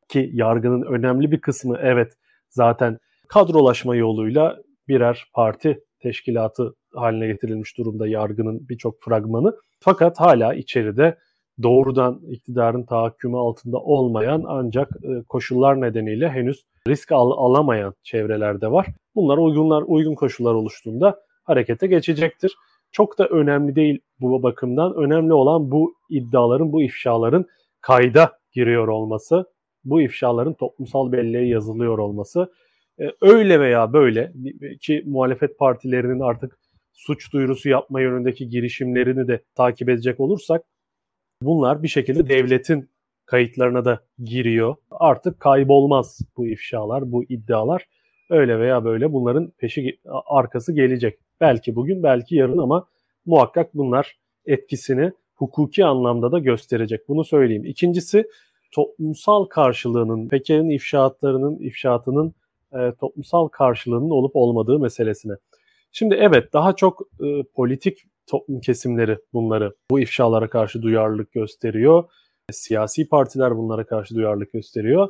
ki 0.08 0.30
yargının 0.32 0.82
önemli 0.82 1.30
bir 1.30 1.40
kısmı 1.40 1.78
evet 1.82 2.12
zaten 2.48 2.98
kadrolaşma 3.28 3.96
yoluyla 3.96 4.58
birer 4.88 5.24
parti 5.34 5.80
teşkilatı 6.02 6.74
haline 6.94 7.26
getirilmiş 7.26 7.78
durumda 7.78 8.08
yargının 8.08 8.68
birçok 8.68 9.02
fragmanı. 9.02 9.56
Fakat 9.80 10.20
hala 10.20 10.54
içeride 10.54 11.18
doğrudan 11.62 12.20
iktidarın 12.28 12.82
tahakkümü 12.82 13.36
altında 13.36 13.78
olmayan 13.78 14.44
ancak 14.46 14.88
e, 15.02 15.22
koşullar 15.28 15.80
nedeniyle 15.80 16.28
henüz 16.28 16.64
risk 16.88 17.12
al- 17.12 17.30
alamayan 17.30 17.94
çevrelerde 18.02 18.72
var. 18.72 18.86
Bunlar 19.14 19.38
uygunlar 19.38 19.82
uygun 19.86 20.14
koşullar 20.14 20.54
oluştuğunda 20.54 21.20
harekete 21.44 21.86
geçecektir. 21.86 22.56
Çok 22.92 23.18
da 23.18 23.26
önemli 23.26 23.76
değil 23.76 24.00
bu 24.20 24.42
bakımdan. 24.42 24.94
Önemli 24.94 25.32
olan 25.32 25.70
bu 25.70 25.94
iddiaların, 26.10 26.72
bu 26.72 26.82
ifşaların 26.82 27.46
kayda 27.80 28.38
giriyor 28.52 28.88
olması, 28.88 29.44
bu 29.84 30.02
ifşaların 30.02 30.54
toplumsal 30.54 31.12
belleğe 31.12 31.48
yazılıyor 31.48 31.98
olması. 31.98 32.52
Ee, 33.00 33.04
öyle 33.20 33.60
veya 33.60 33.92
böyle 33.92 34.32
ki 34.80 35.02
muhalefet 35.06 35.58
partilerinin 35.58 36.20
artık 36.20 36.58
suç 36.92 37.32
duyurusu 37.32 37.68
yapma 37.68 38.00
yönündeki 38.00 38.48
girişimlerini 38.48 39.28
de 39.28 39.42
takip 39.54 39.88
edecek 39.88 40.20
olursak 40.20 40.62
bunlar 41.42 41.82
bir 41.82 41.88
şekilde 41.88 42.28
devletin 42.28 42.90
kayıtlarına 43.26 43.84
da 43.84 44.00
giriyor. 44.24 44.76
Artık 44.90 45.40
kaybolmaz 45.40 46.20
bu 46.36 46.46
ifşalar, 46.46 47.12
bu 47.12 47.24
iddialar. 47.24 47.86
Öyle 48.30 48.58
veya 48.58 48.84
böyle 48.84 49.12
bunların 49.12 49.52
peşi 49.58 50.00
arkası 50.26 50.72
gelecek. 50.74 51.18
Belki 51.40 51.76
bugün, 51.76 52.02
belki 52.02 52.36
yarın 52.36 52.58
ama 52.58 52.86
muhakkak 53.26 53.74
bunlar 53.74 54.18
etkisini 54.46 55.12
hukuki 55.34 55.84
anlamda 55.84 56.32
da 56.32 56.38
gösterecek. 56.38 57.08
Bunu 57.08 57.24
söyleyeyim. 57.24 57.64
İkincisi 57.64 58.24
toplumsal 58.72 59.44
karşılığının, 59.44 60.28
Peker'in 60.28 60.70
ifşaatlarının, 60.70 61.58
ifşaatının 61.58 62.34
e, 62.72 62.92
toplumsal 63.00 63.48
karşılığının 63.48 64.10
olup 64.10 64.36
olmadığı 64.36 64.78
meselesine. 64.78 65.32
Şimdi 65.92 66.14
evet 66.14 66.52
daha 66.52 66.76
çok 66.76 67.00
e, 67.24 67.42
politik 67.54 67.98
toplum 68.26 68.60
kesimleri 68.60 69.18
bunları 69.32 69.74
bu 69.90 70.00
ifşalara 70.00 70.50
karşı 70.50 70.82
duyarlılık 70.82 71.32
gösteriyor. 71.32 72.04
Siyasi 72.52 73.08
partiler 73.08 73.56
bunlara 73.56 73.86
karşı 73.86 74.14
duyarlılık 74.14 74.52
gösteriyor. 74.52 75.08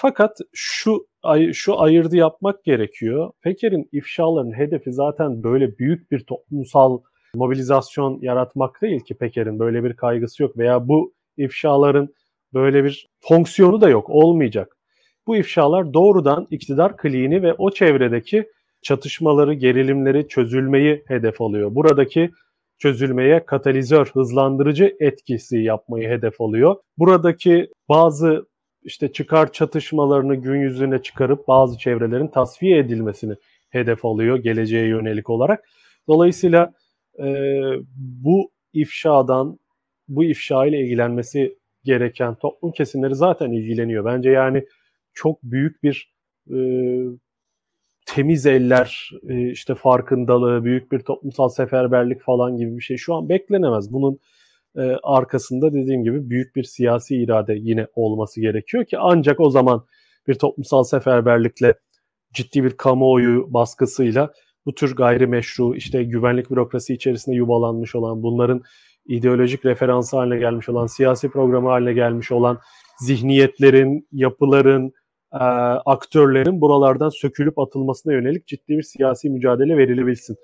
Fakat 0.00 0.38
şu 0.54 1.06
şu 1.52 1.80
ayırdı 1.80 2.16
yapmak 2.16 2.64
gerekiyor. 2.64 3.30
Peker'in 3.42 3.88
ifşalarının 3.92 4.58
hedefi 4.58 4.92
zaten 4.92 5.42
böyle 5.42 5.78
büyük 5.78 6.10
bir 6.10 6.20
toplumsal 6.20 6.98
mobilizasyon 7.34 8.18
yaratmak 8.22 8.82
değil 8.82 9.00
ki 9.00 9.14
Peker'in 9.14 9.58
böyle 9.58 9.84
bir 9.84 9.96
kaygısı 9.96 10.42
yok 10.42 10.58
veya 10.58 10.88
bu 10.88 11.14
ifşaların 11.36 12.08
böyle 12.54 12.84
bir 12.84 13.08
fonksiyonu 13.20 13.80
da 13.80 13.88
yok, 13.88 14.10
olmayacak. 14.10 14.76
Bu 15.26 15.36
ifşalar 15.36 15.94
doğrudan 15.94 16.46
iktidar 16.50 16.96
kliğini 16.96 17.42
ve 17.42 17.54
o 17.58 17.70
çevredeki 17.70 18.46
çatışmaları, 18.82 19.54
gerilimleri, 19.54 20.28
çözülmeyi 20.28 21.04
hedef 21.08 21.40
alıyor. 21.40 21.74
Buradaki 21.74 22.30
çözülmeye 22.78 23.46
katalizör, 23.46 24.06
hızlandırıcı 24.06 24.96
etkisi 25.00 25.58
yapmayı 25.58 26.08
hedef 26.08 26.40
alıyor. 26.40 26.76
Buradaki 26.98 27.68
bazı 27.88 28.46
işte 28.82 29.12
çıkar 29.12 29.52
çatışmalarını 29.52 30.34
gün 30.34 30.60
yüzüne 30.60 31.02
çıkarıp 31.02 31.48
bazı 31.48 31.78
çevrelerin 31.78 32.28
tasfiye 32.28 32.78
edilmesini 32.78 33.34
hedef 33.70 34.04
alıyor 34.04 34.36
geleceğe 34.36 34.86
yönelik 34.86 35.30
olarak. 35.30 35.64
Dolayısıyla 36.08 36.72
e, 37.18 37.26
bu 37.96 38.50
ifşadan, 38.72 39.58
bu 40.08 40.24
ifşa 40.24 40.66
ile 40.66 40.80
ilgilenmesi 40.80 41.58
gereken 41.84 42.34
toplum 42.34 42.72
kesimleri 42.72 43.14
zaten 43.14 43.50
ilgileniyor. 43.50 44.04
Bence 44.04 44.30
yani 44.30 44.64
çok 45.14 45.42
büyük 45.42 45.82
bir 45.82 46.14
e, 46.50 46.58
temiz 48.06 48.46
eller, 48.46 49.10
e, 49.28 49.50
işte 49.50 49.74
farkındalığı, 49.74 50.64
büyük 50.64 50.92
bir 50.92 51.00
toplumsal 51.00 51.48
seferberlik 51.48 52.22
falan 52.22 52.56
gibi 52.56 52.76
bir 52.76 52.82
şey 52.82 52.96
şu 52.96 53.14
an 53.14 53.28
beklenemez. 53.28 53.92
Bunun 53.92 54.18
e, 54.76 54.80
arkasında 55.02 55.72
dediğim 55.72 56.04
gibi 56.04 56.30
büyük 56.30 56.56
bir 56.56 56.62
siyasi 56.64 57.16
irade 57.16 57.54
yine 57.56 57.86
olması 57.94 58.40
gerekiyor 58.40 58.84
ki 58.84 58.98
ancak 58.98 59.40
o 59.40 59.50
zaman 59.50 59.84
bir 60.28 60.34
toplumsal 60.34 60.84
seferberlikle 60.84 61.74
ciddi 62.32 62.64
bir 62.64 62.70
kamuoyu 62.70 63.52
baskısıyla 63.52 64.32
bu 64.66 64.74
tür 64.74 64.96
gayrimeşru 64.96 65.76
işte 65.76 66.04
güvenlik 66.04 66.50
bürokrasi 66.50 66.94
içerisinde 66.94 67.36
yuvalanmış 67.36 67.94
olan 67.94 68.22
bunların 68.22 68.62
ideolojik 69.06 69.66
referansı 69.66 70.16
haline 70.16 70.38
gelmiş 70.38 70.68
olan 70.68 70.86
siyasi 70.86 71.30
programı 71.30 71.68
haline 71.68 71.92
gelmiş 71.92 72.32
olan 72.32 72.58
zihniyetlerin, 73.00 74.08
yapıların, 74.12 74.92
e, 75.32 75.44
aktörlerin 75.86 76.60
buralardan 76.60 77.08
sökülüp 77.08 77.58
atılmasına 77.58 78.12
yönelik 78.12 78.46
ciddi 78.46 78.78
bir 78.78 78.82
siyasi 78.82 79.30
mücadele 79.30 79.76
verilebilsin. 79.76 80.36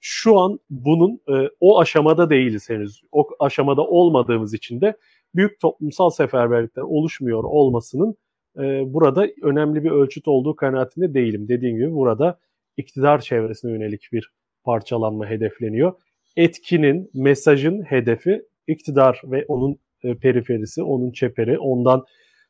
Şu 0.00 0.38
an 0.38 0.58
bunun 0.70 1.20
e, 1.28 1.50
o 1.60 1.78
aşamada 1.80 2.30
değiliz 2.30 2.70
henüz. 2.70 3.02
O 3.12 3.28
aşamada 3.40 3.82
olmadığımız 3.82 4.54
için 4.54 4.80
de 4.80 4.96
büyük 5.34 5.60
toplumsal 5.60 6.10
seferberlikler 6.10 6.82
oluşmuyor 6.82 7.44
olmasının 7.44 8.14
e, 8.58 8.62
burada 8.94 9.26
önemli 9.42 9.84
bir 9.84 9.90
ölçüt 9.90 10.28
olduğu 10.28 10.56
kanaatinde 10.56 11.14
değilim. 11.14 11.48
Dediğim 11.48 11.76
gibi 11.76 11.92
burada 11.94 12.38
iktidar 12.76 13.20
çevresine 13.20 13.72
yönelik 13.72 14.08
bir 14.12 14.32
parçalanma 14.64 15.26
hedefleniyor. 15.26 15.92
etkinin, 16.36 17.10
mesajın 17.14 17.82
hedefi 17.82 18.42
iktidar 18.66 19.22
ve 19.24 19.44
onun 19.48 19.78
e, 20.04 20.14
periferisi, 20.14 20.82
onun 20.82 21.12
çeperi, 21.12 21.58
ondan 21.58 22.04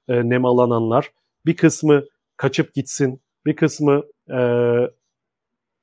e, 0.09 0.29
nemalananlar. 0.29 1.11
Bir 1.47 1.57
kısmı 1.57 2.05
kaçıp 2.37 2.75
gitsin, 2.75 3.21
bir 3.47 3.57
kısmı 3.57 4.03
e, 4.31 4.41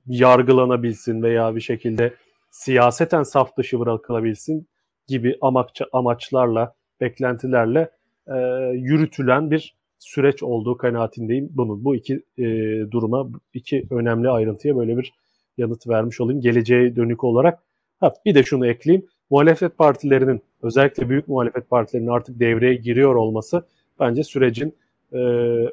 yargılanabilsin 0.07 1.23
veya 1.23 1.55
bir 1.55 1.61
şekilde 1.61 2.13
siyaseten 2.51 3.23
saf 3.23 3.57
dışı 3.57 3.79
bırakılabilsin 3.79 4.67
gibi 5.07 5.37
amaç, 5.41 5.81
amaçlarla, 5.93 6.73
beklentilerle 7.01 7.89
e, 8.27 8.35
yürütülen 8.73 9.51
bir 9.51 9.75
süreç 9.99 10.43
olduğu 10.43 10.77
kanaatindeyim. 10.77 11.49
Bunun 11.51 11.83
bu 11.83 11.95
iki 11.95 12.13
e, 12.37 12.45
duruma, 12.91 13.29
iki 13.53 13.87
önemli 13.91 14.29
ayrıntıya 14.29 14.77
böyle 14.77 14.97
bir 14.97 15.13
yanıt 15.57 15.87
vermiş 15.87 16.21
olayım. 16.21 16.41
Geleceğe 16.41 16.95
dönük 16.95 17.23
olarak. 17.23 17.59
Ha, 17.99 18.13
bir 18.25 18.35
de 18.35 18.43
şunu 18.43 18.67
ekleyeyim. 18.67 19.05
Muhalefet 19.29 19.77
partilerinin, 19.77 20.41
özellikle 20.61 21.09
büyük 21.09 21.27
muhalefet 21.27 21.69
partilerinin 21.69 22.09
artık 22.09 22.39
devreye 22.39 22.75
giriyor 22.75 23.15
olması 23.15 23.65
bence 23.99 24.23
sürecin 24.23 24.75
e, 25.13 25.17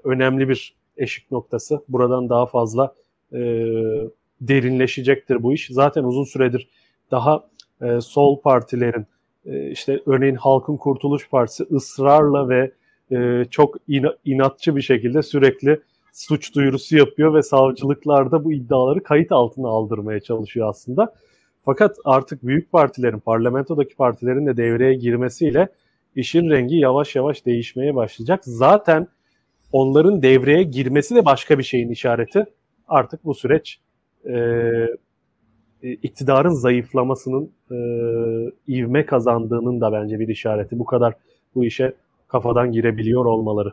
önemli 0.05 0.49
bir 0.49 0.75
eşik 0.97 1.31
noktası. 1.31 1.83
Buradan 1.89 2.29
daha 2.29 2.47
fazla 2.47 2.95
e, 3.33 3.41
derinleşecektir 4.41 5.43
bu 5.43 5.53
iş. 5.53 5.69
Zaten 5.71 6.05
uzun 6.05 6.25
süredir 6.25 6.69
daha 7.11 7.45
e, 7.83 8.01
sol 8.01 8.41
partilerin 8.41 9.07
e, 9.47 9.71
işte 9.71 10.01
örneğin 10.07 10.35
Halkın 10.35 10.77
Kurtuluş 10.77 11.29
Partisi 11.29 11.65
ısrarla 11.73 12.49
ve 12.49 12.71
e, 13.13 13.45
çok 13.51 13.77
ina, 13.89 14.15
inatçı 14.25 14.77
bir 14.77 14.83
şekilde 14.83 15.23
sürekli 15.23 15.81
suç 16.13 16.55
duyurusu 16.55 16.97
yapıyor 16.97 17.35
ve 17.35 17.43
savcılıklarda 17.43 18.45
bu 18.45 18.53
iddiaları 18.53 19.03
kayıt 19.03 19.33
altına 19.33 19.69
aldırmaya 19.69 20.21
çalışıyor 20.21 20.69
aslında. 20.69 21.15
Fakat 21.65 21.97
artık 22.05 22.47
büyük 22.47 22.73
partilerin, 22.73 23.19
parlamentodaki 23.19 23.97
partilerin 23.97 24.47
de 24.47 24.57
devreye 24.57 24.95
girmesiyle 24.95 25.69
işin 26.17 26.51
rengi 26.51 26.77
yavaş 26.77 27.17
yavaş 27.17 27.47
değişmeye 27.47 27.95
başlayacak. 27.95 28.41
Zaten 28.45 29.09
onların 29.73 30.23
devreye 30.23 30.63
girmesi 30.63 31.15
de 31.15 31.25
başka 31.25 31.59
bir 31.59 31.63
şeyin 31.63 31.91
işareti. 31.91 32.45
Artık 32.89 33.25
bu 33.25 33.35
süreç 33.35 33.79
e, 34.27 34.89
iktidarın 35.83 36.55
zayıflamasının 36.55 37.53
e, 37.71 37.77
ivme 38.69 39.07
kazandığının 39.07 39.81
da 39.81 39.93
bence 39.93 40.19
bir 40.19 40.29
işareti. 40.29 40.79
Bu 40.79 40.85
kadar 40.85 41.15
bu 41.55 41.65
işe 41.65 41.95
kafadan 42.29 42.73
girebiliyor 42.73 43.25
olmaları. 43.25 43.71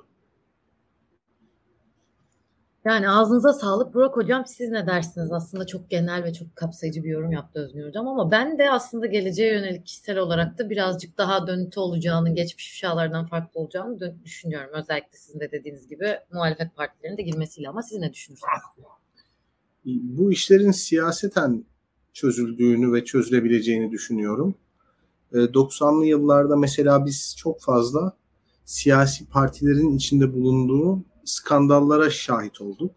Yani 2.85 3.09
ağzınıza 3.09 3.53
sağlık 3.53 3.93
Burak 3.93 4.17
Hocam. 4.17 4.45
Siz 4.45 4.71
ne 4.71 4.87
dersiniz? 4.87 5.31
Aslında 5.31 5.67
çok 5.67 5.89
genel 5.89 6.23
ve 6.23 6.33
çok 6.33 6.55
kapsayıcı 6.55 7.03
bir 7.03 7.09
yorum 7.09 7.31
yaptı 7.31 7.59
Özgür 7.59 7.87
Hocam 7.87 8.07
ama 8.07 8.31
ben 8.31 8.57
de 8.57 8.71
aslında 8.71 9.05
geleceğe 9.05 9.53
yönelik 9.53 9.85
kişisel 9.85 10.17
olarak 10.17 10.57
da 10.57 10.69
birazcık 10.69 11.17
daha 11.17 11.47
dönütü 11.47 11.79
olacağını, 11.79 12.35
geçmiş 12.35 12.73
uşağlardan 12.73 13.25
farklı 13.25 13.59
olacağını 13.59 14.23
düşünüyorum. 14.25 14.69
Özellikle 14.73 15.17
sizin 15.17 15.39
de 15.39 15.51
dediğiniz 15.51 15.87
gibi 15.87 16.19
muhalefet 16.33 16.75
partilerinin 16.75 17.17
de 17.17 17.21
girmesiyle 17.21 17.69
ama 17.69 17.81
siz 17.81 17.99
ne 17.99 18.13
düşünürsünüz? 18.13 18.51
Bu 19.85 20.31
işlerin 20.31 20.71
siyaseten 20.71 21.65
çözüldüğünü 22.13 22.93
ve 22.93 23.05
çözülebileceğini 23.05 23.91
düşünüyorum. 23.91 24.55
90'lı 25.33 26.05
yıllarda 26.05 26.55
mesela 26.55 27.05
biz 27.05 27.35
çok 27.37 27.61
fazla 27.61 28.13
siyasi 28.65 29.25
partilerin 29.25 29.97
içinde 29.97 30.33
bulunduğu 30.33 31.03
skandallara 31.25 32.09
şahit 32.09 32.61
olduk. 32.61 32.91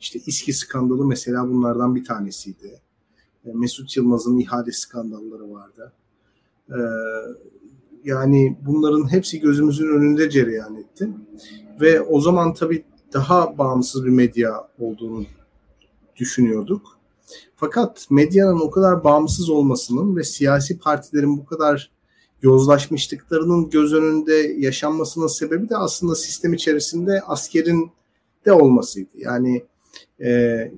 İşte 0.00 0.20
İSKİ 0.26 0.52
skandalı 0.52 1.06
mesela 1.06 1.48
bunlardan 1.48 1.94
bir 1.94 2.04
tanesiydi. 2.04 2.80
E, 3.44 3.52
Mesut 3.52 3.96
Yılmaz'ın 3.96 4.38
ihale 4.38 4.72
skandalları 4.72 5.52
vardı. 5.52 5.92
E, 6.68 6.78
yani 8.04 8.58
bunların 8.66 9.12
hepsi 9.12 9.40
gözümüzün 9.40 9.88
önünde 9.88 10.30
cereyan 10.30 10.76
etti. 10.76 11.08
Ve 11.80 12.00
o 12.00 12.20
zaman 12.20 12.54
tabii 12.54 12.84
daha 13.12 13.58
bağımsız 13.58 14.04
bir 14.04 14.10
medya 14.10 14.68
olduğunu 14.78 15.24
düşünüyorduk. 16.16 16.98
Fakat 17.56 18.06
medyanın 18.10 18.60
o 18.60 18.70
kadar 18.70 19.04
bağımsız 19.04 19.50
olmasının 19.50 20.16
ve 20.16 20.24
siyasi 20.24 20.78
partilerin 20.78 21.38
bu 21.38 21.44
kadar 21.44 21.90
yozlaşmışlıklarının 22.42 23.70
göz 23.70 23.94
önünde 23.94 24.34
yaşanmasının 24.58 25.26
sebebi 25.26 25.68
de 25.68 25.76
aslında 25.76 26.14
sistem 26.14 26.54
içerisinde 26.54 27.20
askerin 27.20 27.90
de 28.46 28.52
olmasıydı. 28.52 29.10
Yani 29.14 29.64
e, 30.20 30.30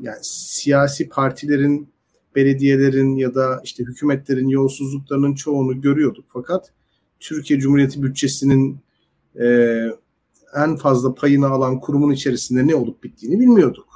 yani 0.02 0.18
siyasi 0.22 1.08
partilerin, 1.08 1.88
belediyelerin 2.36 3.16
ya 3.16 3.34
da 3.34 3.60
işte 3.64 3.84
hükümetlerin 3.84 4.48
yolsuzluklarının 4.48 5.34
çoğunu 5.34 5.80
görüyorduk. 5.80 6.24
Fakat 6.28 6.72
Türkiye 7.20 7.60
Cumhuriyeti 7.60 8.02
bütçesinin 8.02 8.78
e, 9.40 9.46
en 10.56 10.76
fazla 10.76 11.14
payını 11.14 11.46
alan 11.46 11.80
kurumun 11.80 12.12
içerisinde 12.12 12.66
ne 12.66 12.74
olup 12.74 13.04
bittiğini 13.04 13.40
bilmiyorduk. 13.40 13.93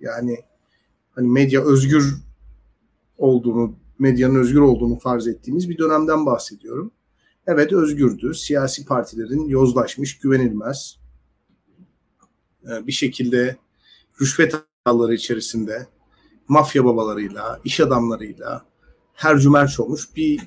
Yani 0.00 0.38
hani 1.10 1.28
medya 1.28 1.64
özgür 1.64 2.14
olduğunu 3.18 3.74
medyanın 3.98 4.34
özgür 4.34 4.60
olduğunu 4.60 4.98
farz 4.98 5.28
ettiğimiz 5.28 5.68
bir 5.68 5.78
dönemden 5.78 6.26
bahsediyorum. 6.26 6.92
Evet 7.46 7.72
özgürdü. 7.72 8.34
Siyasi 8.34 8.86
partilerin 8.86 9.48
yozlaşmış, 9.48 10.18
güvenilmez 10.18 10.98
e, 12.64 12.86
bir 12.86 12.92
şekilde 12.92 13.56
rüşvet 14.20 14.54
ağları 14.84 15.14
içerisinde 15.14 15.86
mafya 16.48 16.84
babalarıyla, 16.84 17.60
iş 17.64 17.80
adamlarıyla 17.80 18.64
her 19.12 19.38
cümerç 19.38 19.80
olmuş 19.80 20.16
bir 20.16 20.40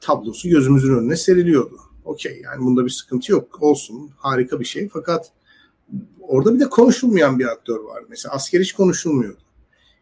tablosu 0.00 0.48
gözümüzün 0.48 0.96
önüne 0.96 1.16
seriliyordu. 1.16 1.76
Okey 2.04 2.40
yani 2.44 2.64
bunda 2.64 2.84
bir 2.84 2.90
sıkıntı 2.90 3.32
yok. 3.32 3.62
Olsun 3.62 4.10
harika 4.16 4.60
bir 4.60 4.64
şey. 4.64 4.88
Fakat 4.88 5.32
orada 6.20 6.54
bir 6.54 6.60
de 6.60 6.68
konuşulmayan 6.68 7.38
bir 7.38 7.44
aktör 7.44 7.80
var. 7.80 8.04
Mesela 8.08 8.34
asker 8.34 8.60
hiç 8.60 8.72
konuşulmuyordu. 8.72 9.40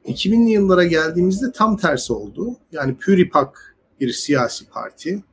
2000'li 0.04 0.50
yıllara 0.50 0.84
geldiğimizde 0.84 1.52
tam 1.52 1.76
tersi 1.76 2.12
oldu. 2.12 2.56
Yani 2.72 2.96
Püripak 2.96 3.76
bir 4.00 4.12
siyasi 4.12 4.68
parti. 4.68 5.24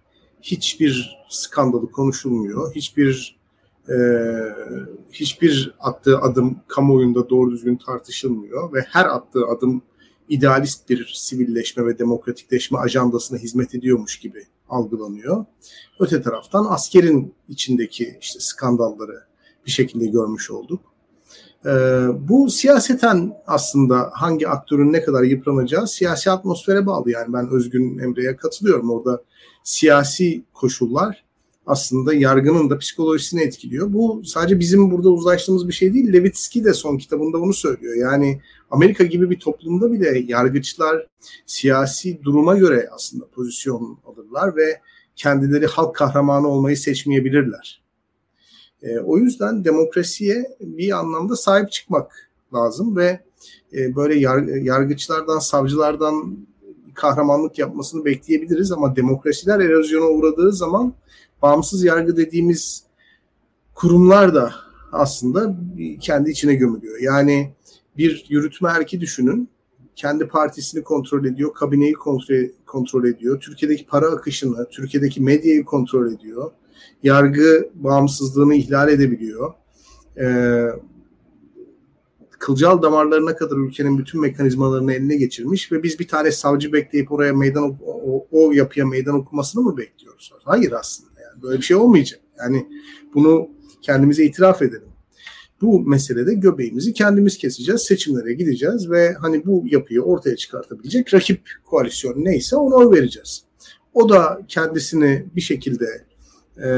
Hiçbir 0.41 1.17
skandalı 1.29 1.91
konuşulmuyor. 1.91 2.75
Hiçbir 2.75 3.39
e, 3.89 3.95
hiçbir 5.11 5.75
attığı 5.79 6.17
adım 6.17 6.59
kamuoyunda 6.67 7.29
doğru 7.29 7.51
düzgün 7.51 7.75
tartışılmıyor 7.75 8.73
ve 8.73 8.81
her 8.81 9.05
attığı 9.05 9.45
adım 9.47 9.81
idealist 10.29 10.89
bir 10.89 11.11
sivilleşme 11.15 11.85
ve 11.85 11.99
demokratikleşme 11.99 12.79
ajandasına 12.79 13.37
hizmet 13.39 13.75
ediyormuş 13.75 14.19
gibi 14.19 14.47
algılanıyor. 14.69 15.45
Öte 15.99 16.21
taraftan 16.21 16.65
askerin 16.69 17.33
içindeki 17.49 18.17
işte 18.21 18.39
skandalları 18.39 19.23
bir 19.65 19.71
şekilde 19.71 20.05
görmüş 20.05 20.51
olduk. 20.51 20.79
Ee, 21.65 21.69
bu 22.29 22.49
siyaseten 22.49 23.33
aslında 23.47 24.11
hangi 24.13 24.47
aktörün 24.47 24.93
ne 24.93 25.03
kadar 25.03 25.23
yıpranacağı 25.23 25.87
siyasi 25.87 26.31
atmosfere 26.31 26.85
bağlı. 26.85 27.11
Yani 27.11 27.33
ben 27.33 27.49
Özgün 27.49 27.99
Emre'ye 27.99 28.35
katılıyorum. 28.35 28.91
Orada 28.91 29.23
siyasi 29.63 30.43
koşullar 30.53 31.25
aslında 31.67 32.13
yargının 32.13 32.69
da 32.69 32.77
psikolojisini 32.77 33.41
etkiliyor. 33.41 33.93
Bu 33.93 34.21
sadece 34.25 34.59
bizim 34.59 34.91
burada 34.91 35.09
uzlaştığımız 35.09 35.67
bir 35.67 35.73
şey 35.73 35.93
değil. 35.93 36.13
Levitsky 36.13 36.65
de 36.65 36.73
son 36.73 36.97
kitabında 36.97 37.41
bunu 37.41 37.53
söylüyor. 37.53 37.95
Yani 37.95 38.41
Amerika 38.71 39.03
gibi 39.03 39.29
bir 39.29 39.39
toplumda 39.39 39.91
bile 39.91 40.19
yargıçlar 40.27 41.07
siyasi 41.45 42.23
duruma 42.23 42.57
göre 42.57 42.89
aslında 42.91 43.25
pozisyon 43.27 43.99
alırlar 44.05 44.55
ve 44.55 44.79
kendileri 45.15 45.65
halk 45.65 45.95
kahramanı 45.95 46.47
olmayı 46.47 46.77
seçmeyebilirler. 46.77 47.84
E, 48.85 48.99
o 48.99 49.17
yüzden 49.17 49.65
demokrasiye 49.65 50.57
bir 50.59 50.99
anlamda 50.99 51.35
sahip 51.35 51.71
çıkmak 51.71 52.29
lazım 52.53 52.95
ve 52.95 53.19
e, 53.73 53.95
böyle 53.95 54.19
yar, 54.19 54.43
yargıçlardan, 54.43 55.39
savcılardan 55.39 56.37
kahramanlık 56.93 57.59
yapmasını 57.59 58.05
bekleyebiliriz 58.05 58.71
ama 58.71 58.95
demokrasiler 58.95 59.59
erozyona 59.59 60.05
uğradığı 60.05 60.53
zaman 60.53 60.93
bağımsız 61.41 61.83
yargı 61.83 62.17
dediğimiz 62.17 62.83
kurumlar 63.73 64.35
da 64.35 64.51
aslında 64.91 65.55
kendi 66.01 66.31
içine 66.31 66.55
gömülüyor. 66.55 66.99
Yani 67.01 67.53
bir 67.97 68.25
yürütme 68.29 68.69
erki 68.69 69.01
düşünün. 69.01 69.49
Kendi 69.95 70.27
partisini 70.27 70.83
kontrol 70.83 71.25
ediyor, 71.25 71.53
kabineyi 71.53 71.93
kontrol, 71.93 72.35
kontrol 72.65 73.05
ediyor, 73.05 73.39
Türkiye'deki 73.39 73.85
para 73.85 74.07
akışını, 74.07 74.69
Türkiye'deki 74.69 75.21
medyayı 75.21 75.65
kontrol 75.65 76.11
ediyor 76.11 76.51
yargı 77.03 77.69
bağımsızlığını 77.73 78.55
ihlal 78.55 78.89
edebiliyor. 78.89 79.53
Ee, 80.17 80.67
kılcal 82.39 82.81
damarlarına 82.81 83.35
kadar 83.35 83.57
ülkenin 83.57 83.97
bütün 83.97 84.21
mekanizmalarını 84.21 84.93
eline 84.93 85.15
geçirmiş 85.15 85.71
ve 85.71 85.83
biz 85.83 85.99
bir 85.99 86.07
tane 86.07 86.31
savcı 86.31 86.73
bekleyip 86.73 87.11
oraya 87.11 87.33
meydan 87.33 87.77
o, 87.85 88.27
o 88.31 88.51
yapıya 88.51 88.85
meydan 88.85 89.15
okumasını 89.15 89.61
mı 89.61 89.77
bekliyoruz? 89.77 90.31
Hayır 90.43 90.71
aslında 90.71 91.21
yani 91.21 91.43
böyle 91.43 91.57
bir 91.57 91.63
şey 91.63 91.77
olmayacak. 91.77 92.19
Yani 92.39 92.67
bunu 93.13 93.49
kendimize 93.81 94.25
itiraf 94.25 94.61
edelim. 94.61 94.89
Bu 95.61 95.79
meselede 95.79 96.33
göbeğimizi 96.33 96.93
kendimiz 96.93 97.37
keseceğiz, 97.37 97.81
seçimlere 97.81 98.33
gideceğiz 98.33 98.89
ve 98.89 99.13
hani 99.13 99.45
bu 99.45 99.63
yapıyı 99.65 100.01
ortaya 100.01 100.35
çıkartabilecek 100.35 101.13
rakip 101.13 101.49
koalisyon 101.65 102.13
neyse 102.17 102.55
ona 102.55 102.75
oy 102.75 102.97
vereceğiz. 102.97 103.43
O 103.93 104.09
da 104.09 104.41
kendisini 104.47 105.25
bir 105.35 105.41
şekilde 105.41 106.05
e, 106.63 106.69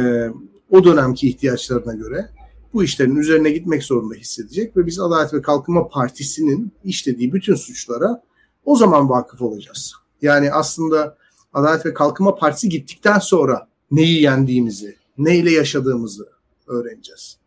o 0.69 0.83
dönemki 0.83 1.27
ihtiyaçlarına 1.27 1.93
göre 1.93 2.29
bu 2.73 2.83
işlerin 2.83 3.15
üzerine 3.15 3.51
gitmek 3.51 3.83
zorunda 3.83 4.15
hissedecek 4.15 4.77
ve 4.77 4.85
biz 4.85 4.99
Adalet 4.99 5.33
ve 5.33 5.41
Kalkınma 5.41 5.87
Partisi'nin 5.87 6.71
işlediği 6.83 7.33
bütün 7.33 7.55
suçlara 7.55 8.23
o 8.65 8.75
zaman 8.75 9.09
vakıf 9.09 9.41
olacağız. 9.41 9.93
Yani 10.21 10.51
aslında 10.51 11.17
Adalet 11.53 11.85
ve 11.85 11.93
Kalkınma 11.93 12.35
Partisi 12.35 12.69
gittikten 12.69 13.19
sonra 13.19 13.67
neyi 13.91 14.21
yendiğimizi, 14.21 14.95
neyle 15.17 15.51
yaşadığımızı 15.51 16.29
öğreneceğiz. 16.67 17.37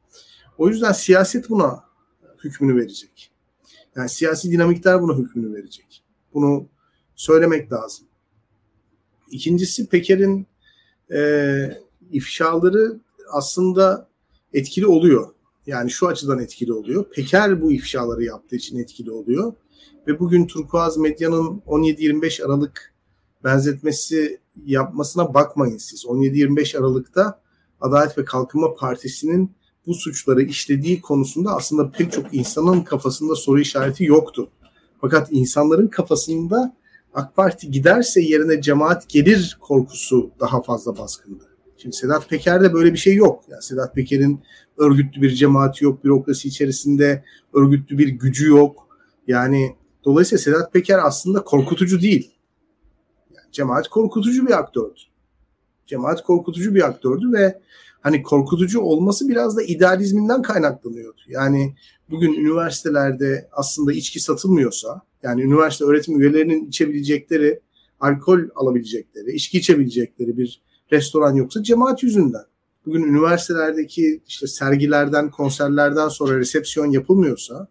O 0.59 0.69
yüzden 0.69 0.93
siyaset 0.93 1.51
buna 1.51 1.85
hükmünü 2.45 2.77
verecek. 2.77 3.31
Yani 3.97 4.09
siyasi 4.09 4.51
dinamikler 4.51 5.03
buna 5.03 5.19
hükmünü 5.19 5.55
verecek. 5.55 6.03
Bunu 6.35 6.69
söylemek 7.17 7.73
lazım. 7.73 8.07
İkincisi 9.31 9.89
Peker'in 9.89 10.47
e, 11.13 11.21
ifşaları 12.13 13.01
aslında 13.33 14.09
etkili 14.53 14.87
oluyor. 14.87 15.29
Yani 15.67 15.91
şu 15.91 16.09
açıdan 16.09 16.39
etkili 16.39 16.73
oluyor. 16.73 17.05
Peker 17.05 17.63
bu 17.63 17.73
ifşaları 17.73 18.25
yaptığı 18.25 18.57
için 18.57 18.79
etkili 18.79 19.11
oluyor. 19.11 19.53
Ve 20.07 20.19
bugün 20.19 20.47
Turkuaz 20.47 20.97
Medya'nın 20.97 21.63
17-25 21.67 22.45
Aralık 22.45 22.95
benzetmesi 23.45 24.41
yapmasına 24.65 25.35
bakmayın 25.35 25.77
siz. 25.77 26.05
17-25 26.05 26.79
Aralık'ta 26.79 27.41
Adalet 27.81 28.19
ve 28.19 28.25
Kalkınma 28.25 28.75
Partisi'nin 28.75 29.51
bu 29.87 29.95
suçları 29.95 30.43
işlediği 30.43 31.01
konusunda 31.01 31.57
aslında 31.57 31.91
pek 31.91 32.13
çok 32.13 32.35
insanın 32.35 32.81
kafasında 32.81 33.35
soru 33.35 33.61
işareti 33.61 34.05
yoktu. 34.05 34.51
Fakat 35.01 35.29
insanların 35.31 35.89
kafasında 35.89 36.77
AK 37.15 37.37
Parti 37.37 37.71
giderse 37.71 38.21
yerine 38.21 38.63
cemaat 38.63 39.09
gelir 39.09 39.59
korkusu 39.61 40.31
daha 40.41 40.63
fazla 40.63 40.99
baskındı. 40.99 41.50
Şimdi 41.83 41.97
Sedat 41.97 42.29
Peker'de 42.29 42.73
böyle 42.73 42.93
bir 42.93 42.99
şey 42.99 43.15
yok. 43.15 43.45
Yani 43.49 43.63
Sedat 43.63 43.95
Peker'in 43.95 44.41
örgütlü 44.79 45.23
bir 45.23 45.31
cemaati 45.31 45.85
yok, 45.85 46.05
bürokrasi 46.05 46.49
içerisinde 46.49 47.25
örgütlü 47.55 47.99
bir 47.99 48.09
gücü 48.09 48.49
yok. 48.49 48.89
Yani 49.27 49.77
dolayısıyla 50.05 50.43
Sedat 50.43 50.73
Peker 50.73 50.99
aslında 51.03 51.45
korkutucu 51.45 52.01
değil. 52.01 52.31
Yani 53.37 53.53
cemaat 53.53 53.89
korkutucu 53.89 54.47
bir 54.47 54.59
aktördü. 54.59 55.01
Cemaat 55.87 56.23
korkutucu 56.23 56.75
bir 56.75 56.89
aktördü 56.89 57.33
ve 57.33 57.61
hani 58.01 58.23
korkutucu 58.23 58.81
olması 58.81 59.29
biraz 59.29 59.57
da 59.57 59.63
idealizminden 59.63 60.43
kaynaklanıyordu. 60.43 61.21
Yani 61.29 61.75
bugün 62.11 62.33
üniversitelerde 62.33 63.49
aslında 63.53 63.93
içki 63.93 64.21
satılmıyorsa, 64.21 65.03
yani 65.23 65.43
üniversite 65.43 65.85
öğretim 65.85 66.21
üyelerinin 66.21 66.67
içebilecekleri, 66.69 67.61
alkol 68.01 68.41
alabilecekleri, 68.55 69.33
içki 69.33 69.59
içebilecekleri 69.59 70.39
bir 70.39 70.63
restoran 70.93 71.35
yoksa 71.35 71.63
cemaat 71.63 72.03
yüzünden. 72.03 72.45
Bugün 72.87 73.03
üniversitelerdeki 73.03 74.21
işte 74.27 74.47
sergilerden, 74.47 75.31
konserlerden 75.31 76.09
sonra 76.09 76.39
resepsiyon 76.39 76.91
yapılmıyorsa 76.91 77.69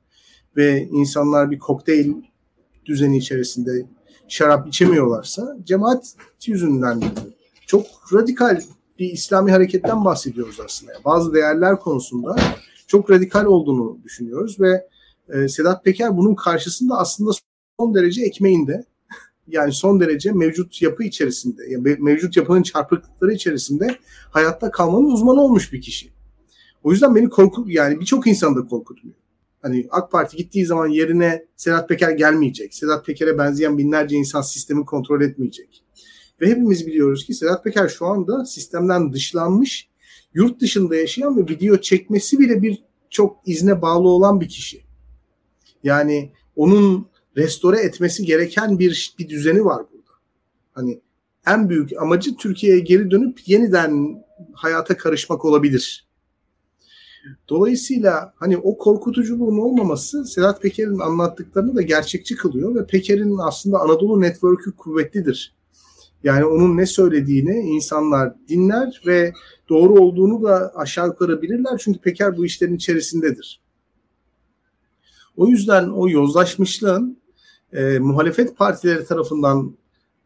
ve 0.58 0.88
insanlar 0.92 1.52
bir 1.52 1.60
kokteyl 1.60 2.14
düzeni 2.86 3.18
içerisinde 3.18 3.86
şarap 4.28 4.68
içemiyorlarsa 4.68 5.58
cemaat 5.64 6.14
yüzünden 6.46 7.04
çok 7.68 7.86
radikal 8.14 8.62
bir 9.00 9.12
İslami 9.12 9.52
hareketten 9.52 10.06
bahsediyoruz 10.06 10.60
aslında. 10.66 10.92
Bazı 11.06 11.34
değerler 11.34 11.80
konusunda 11.80 12.36
çok 12.88 13.12
radikal 13.12 13.46
olduğunu 13.46 13.98
düşünüyoruz 14.04 14.60
ve 14.60 14.88
e, 15.30 15.48
Sedat 15.48 15.84
Peker 15.84 16.18
bunun 16.18 16.36
karşısında 16.36 16.98
aslında 16.98 17.32
son 17.80 17.96
derece 17.96 18.24
ekmeğinde 18.24 18.86
yani 19.52 19.74
son 19.74 20.00
derece 20.00 20.32
mevcut 20.32 20.82
yapı 20.82 21.04
içerisinde, 21.04 21.62
mevcut 22.00 22.38
yapının 22.38 22.64
çarpıklıkları 22.64 23.34
içerisinde 23.34 23.98
hayatta 24.32 24.72
kalmanın 24.72 25.12
uzmanı 25.12 25.42
olmuş 25.42 25.74
bir 25.74 25.82
kişi. 25.82 26.10
O 26.84 26.92
yüzden 26.92 27.16
beni 27.16 27.30
korku 27.30 27.66
yani 27.68 28.00
birçok 28.00 28.28
insan 28.28 28.56
da 28.56 28.68
korkutmuyor. 28.68 29.18
Hani 29.62 29.88
AK 29.92 30.12
Parti 30.12 30.38
gittiği 30.38 30.66
zaman 30.66 30.88
yerine 30.88 31.46
Sedat 31.56 31.90
Peker 31.90 32.12
gelmeyecek. 32.12 32.74
Sedat 32.74 33.06
Peker'e 33.06 33.38
benzeyen 33.38 33.78
binlerce 33.78 34.16
insan 34.16 34.42
sistemi 34.42 34.86
kontrol 34.86 35.22
etmeyecek. 35.22 35.84
Ve 36.42 36.48
hepimiz 36.48 36.88
biliyoruz 36.88 37.26
ki 37.26 37.34
Sedat 37.34 37.64
Peker 37.64 37.88
şu 37.88 38.06
anda 38.06 38.46
sistemden 38.46 39.14
dışlanmış, 39.14 39.90
yurt 40.34 40.62
dışında 40.62 40.96
yaşayan 40.96 41.38
ve 41.38 41.42
video 41.42 41.78
çekmesi 41.78 42.40
bile 42.40 42.62
bir 42.62 42.84
çok 43.10 43.38
izne 43.46 43.82
bağlı 43.82 44.08
olan 44.08 44.42
bir 44.42 44.48
kişi. 44.48 44.82
Yani 45.84 46.32
onun 46.56 47.08
restore 47.40 47.80
etmesi 47.80 48.26
gereken 48.26 48.80
bir 48.80 49.16
bir 49.20 49.30
düzeni 49.30 49.66
var 49.66 49.86
burada. 49.92 50.12
Hani 50.74 51.00
en 51.48 51.70
büyük 51.70 52.02
amacı 52.02 52.36
Türkiye'ye 52.36 52.80
geri 52.80 53.12
dönüp 53.12 53.48
yeniden 53.48 54.24
hayata 54.54 54.98
karışmak 54.98 55.46
olabilir. 55.46 56.10
Dolayısıyla 57.50 58.34
hani 58.36 58.58
o 58.58 58.78
korkutuculuğun 58.78 59.58
olmaması 59.58 60.26
Sedat 60.26 60.62
Peker'in 60.62 61.00
anlattıklarını 61.00 61.76
da 61.76 61.82
gerçekçi 61.82 62.36
kılıyor 62.36 62.76
ve 62.76 62.86
Peker'in 62.86 63.38
aslında 63.38 63.80
Anadolu 63.80 64.22
Network'ü 64.22 64.72
kuvvetlidir. 64.72 65.56
Yani 66.24 66.46
onun 66.46 66.78
ne 66.78 66.86
söylediğini 66.86 67.60
insanlar 67.60 68.34
dinler 68.48 69.02
ve 69.06 69.34
doğru 69.70 69.94
olduğunu 69.94 70.44
da 70.44 70.72
aşağı 70.76 71.08
yukarı 71.08 71.42
bilirler. 71.42 71.78
Çünkü 71.78 72.00
Peker 72.00 72.38
bu 72.38 72.46
işlerin 72.46 72.76
içerisindedir. 72.76 73.62
O 75.38 75.48
yüzden 75.48 75.90
o 75.90 76.10
yozlaşmışlığın 76.10 77.19
e, 77.74 78.00
muhalefet 78.00 78.58
partileri 78.58 79.06
tarafından 79.06 79.74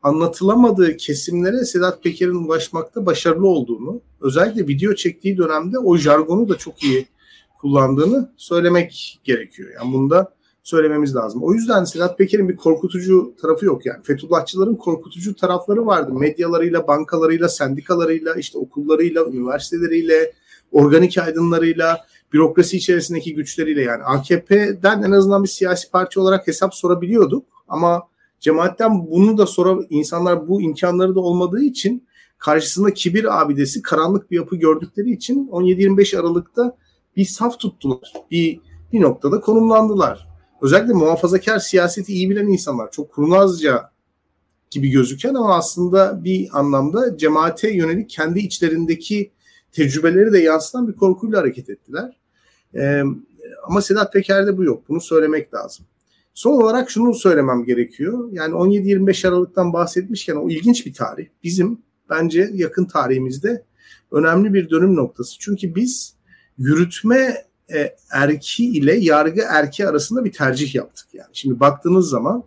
anlatılamadığı 0.04 0.98
kesimlere 0.98 1.66
Sedat 1.66 2.04
Peker'in 2.04 2.46
ulaşmakta 2.46 3.06
başarılı 3.06 3.48
olduğunu, 3.48 4.02
özellikle 4.22 4.68
video 4.68 4.96
çektiği 4.96 5.38
dönemde 5.38 5.80
o 5.80 5.98
jargonu 5.98 6.50
da 6.50 6.58
çok 6.58 6.84
iyi 6.84 7.08
kullandığını 7.62 8.32
söylemek 8.38 9.20
gerekiyor. 9.24 9.70
Yani 9.76 9.94
bunu 9.94 10.10
da 10.10 10.34
söylememiz 10.64 11.16
lazım. 11.16 11.44
O 11.44 11.54
yüzden 11.54 11.84
Sedat 11.84 12.18
Peker'in 12.18 12.50
bir 12.50 12.56
korkutucu 12.56 13.34
tarafı 13.42 13.66
yok 13.66 13.86
yani. 13.86 14.04
Fethullahçıların 14.04 14.76
korkutucu 14.76 15.36
tarafları 15.36 15.86
vardı. 15.86 16.14
Medyalarıyla, 16.14 16.88
bankalarıyla, 16.88 17.50
sendikalarıyla, 17.50 18.34
işte 18.34 18.58
okullarıyla, 18.58 19.26
üniversiteleriyle, 19.26 20.34
organik 20.72 21.18
aydınlarıyla, 21.18 22.06
bürokrasi 22.34 22.78
içerisindeki 22.78 23.36
güçleriyle 23.36 23.82
yani 23.82 24.04
AKP'den 24.04 25.02
en 25.02 25.12
azından 25.12 25.44
bir 25.44 25.50
siyasi 25.50 25.92
parti 25.92 26.20
olarak 26.20 26.48
hesap 26.48 26.76
sorabiliyorduk 26.76 27.46
ama 27.68 28.04
cemaatten 28.40 29.08
bunu 29.08 29.38
da 29.38 29.46
sonra 29.46 29.84
insanlar 29.90 30.48
bu 30.48 30.62
imkanları 30.62 31.16
da 31.16 31.20
olmadığı 31.20 31.62
için 31.62 32.08
karşısında 32.38 32.94
kibir 32.94 33.42
abidesi 33.42 33.82
karanlık 33.82 34.32
bir 34.32 34.36
yapı 34.36 34.56
gördükleri 34.56 35.12
için 35.12 35.48
17-25 35.48 36.20
Aralık'ta 36.20 36.78
bir 37.16 37.26
saf 37.26 37.60
tuttular. 37.60 38.14
Bir 38.32 38.60
bir 38.94 39.02
noktada 39.02 39.40
konumlandılar. 39.40 40.28
Özellikle 40.62 40.94
muhafazakar 40.94 41.60
siyaseti 41.60 42.14
iyi 42.14 42.30
bilen 42.30 42.48
insanlar 42.48 42.92
çok 42.92 43.12
kurnazca 43.12 43.92
gibi 44.72 44.90
gözüken 44.90 45.34
ama 45.34 45.56
aslında 45.56 46.24
bir 46.24 46.50
anlamda 46.60 47.18
cemaate 47.18 47.74
yönelik 47.74 48.10
kendi 48.10 48.40
içlerindeki 48.40 49.32
tecrübeleri 49.72 50.34
de 50.34 50.40
yansıtan 50.40 50.88
bir 50.88 50.94
korkuyla 50.94 51.40
hareket 51.40 51.70
ettiler. 51.70 52.23
E, 52.76 53.04
ama 53.64 53.82
Sedat 53.82 54.14
Peker'de 54.14 54.58
bu 54.58 54.64
yok. 54.64 54.84
Bunu 54.90 55.02
söylemek 55.02 55.54
lazım. 55.54 55.86
Son 56.34 56.54
olarak 56.54 56.90
şunu 56.90 57.14
söylemem 57.14 57.66
gerekiyor. 57.66 58.30
Yani 58.32 58.54
17-25 58.54 59.28
Aralık'tan 59.28 59.74
bahsetmişken 59.74 60.36
o 60.36 60.50
ilginç 60.50 60.86
bir 60.86 60.94
tarih. 60.94 61.28
Bizim 61.44 61.82
bence 62.10 62.50
yakın 62.54 62.86
tarihimizde 62.86 63.64
önemli 64.12 64.54
bir 64.54 64.70
dönüm 64.70 64.96
noktası. 64.96 65.40
Çünkü 65.40 65.76
biz 65.76 66.16
yürütme 66.58 67.46
e, 67.74 67.96
erki 68.12 68.66
ile 68.66 68.96
yargı 68.96 69.42
erki 69.50 69.88
arasında 69.88 70.26
bir 70.26 70.32
tercih 70.32 70.76
yaptık. 70.76 71.08
Yani 71.14 71.30
şimdi 71.34 71.60
baktığınız 71.60 72.10
zaman 72.10 72.44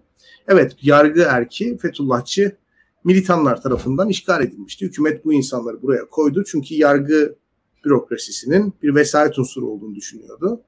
evet 0.48 0.76
yargı 0.82 1.26
erki 1.28 1.78
Fethullahçı 1.78 2.56
militanlar 3.04 3.62
tarafından 3.62 4.08
işgal 4.08 4.42
edilmişti. 4.42 4.86
Hükümet 4.86 5.24
bu 5.24 5.32
insanları 5.32 5.82
buraya 5.82 6.08
koydu 6.08 6.44
çünkü 6.46 6.74
yargı 6.74 7.34
bürokrasisinin 7.84 8.74
bir 8.82 8.94
vesayet 8.94 9.38
unsuru 9.38 9.66
olduğunu 9.66 9.94
düşünüyordu. 9.94 10.60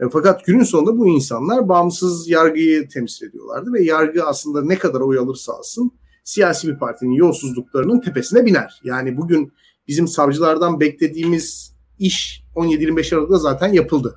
E, 0.00 0.04
fakat 0.12 0.44
günün 0.44 0.64
sonunda 0.64 0.98
bu 0.98 1.08
insanlar 1.08 1.68
bağımsız 1.68 2.28
yargıyı 2.28 2.88
temsil 2.88 3.26
ediyorlardı 3.26 3.72
ve 3.72 3.82
yargı 3.84 4.24
aslında 4.24 4.64
ne 4.64 4.78
kadar 4.78 5.00
oy 5.00 5.18
alırsa 5.18 5.52
alsın 5.52 5.92
siyasi 6.24 6.68
bir 6.68 6.78
partinin 6.78 7.12
yolsuzluklarının 7.12 8.00
tepesine 8.00 8.46
biner. 8.46 8.80
Yani 8.84 9.16
bugün 9.16 9.52
bizim 9.88 10.08
savcılardan 10.08 10.80
beklediğimiz 10.80 11.74
iş 11.98 12.44
17-25 12.54 13.14
Aralık'ta 13.14 13.38
zaten 13.38 13.72
yapıldı. 13.72 14.16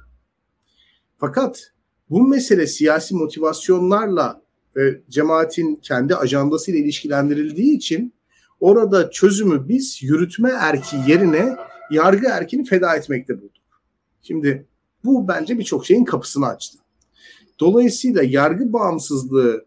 Fakat 1.18 1.72
bu 2.10 2.28
mesele 2.28 2.68
siyasi 2.68 3.16
motivasyonlarla 3.16 4.42
ve 4.76 5.02
cemaatin 5.10 5.76
kendi 5.76 6.16
ajandasıyla 6.16 6.80
ilişkilendirildiği 6.80 7.78
için 7.78 8.14
orada 8.60 9.10
çözümü 9.10 9.68
biz 9.68 10.04
yürütme 10.04 10.52
erki 10.60 10.96
yerine 11.08 11.58
yargı 11.92 12.28
erkini 12.28 12.66
feda 12.66 12.96
etmekte 12.96 13.42
bulduk. 13.42 13.82
Şimdi 14.22 14.68
Bu 15.04 15.28
bence 15.28 15.60
birçok 15.60 15.86
şeyin 15.86 16.06
kapısını 16.06 16.48
açtı. 16.48 16.78
Dolayısıyla 17.60 18.24
yargı 18.24 18.74
bağımsızlığı 18.74 19.66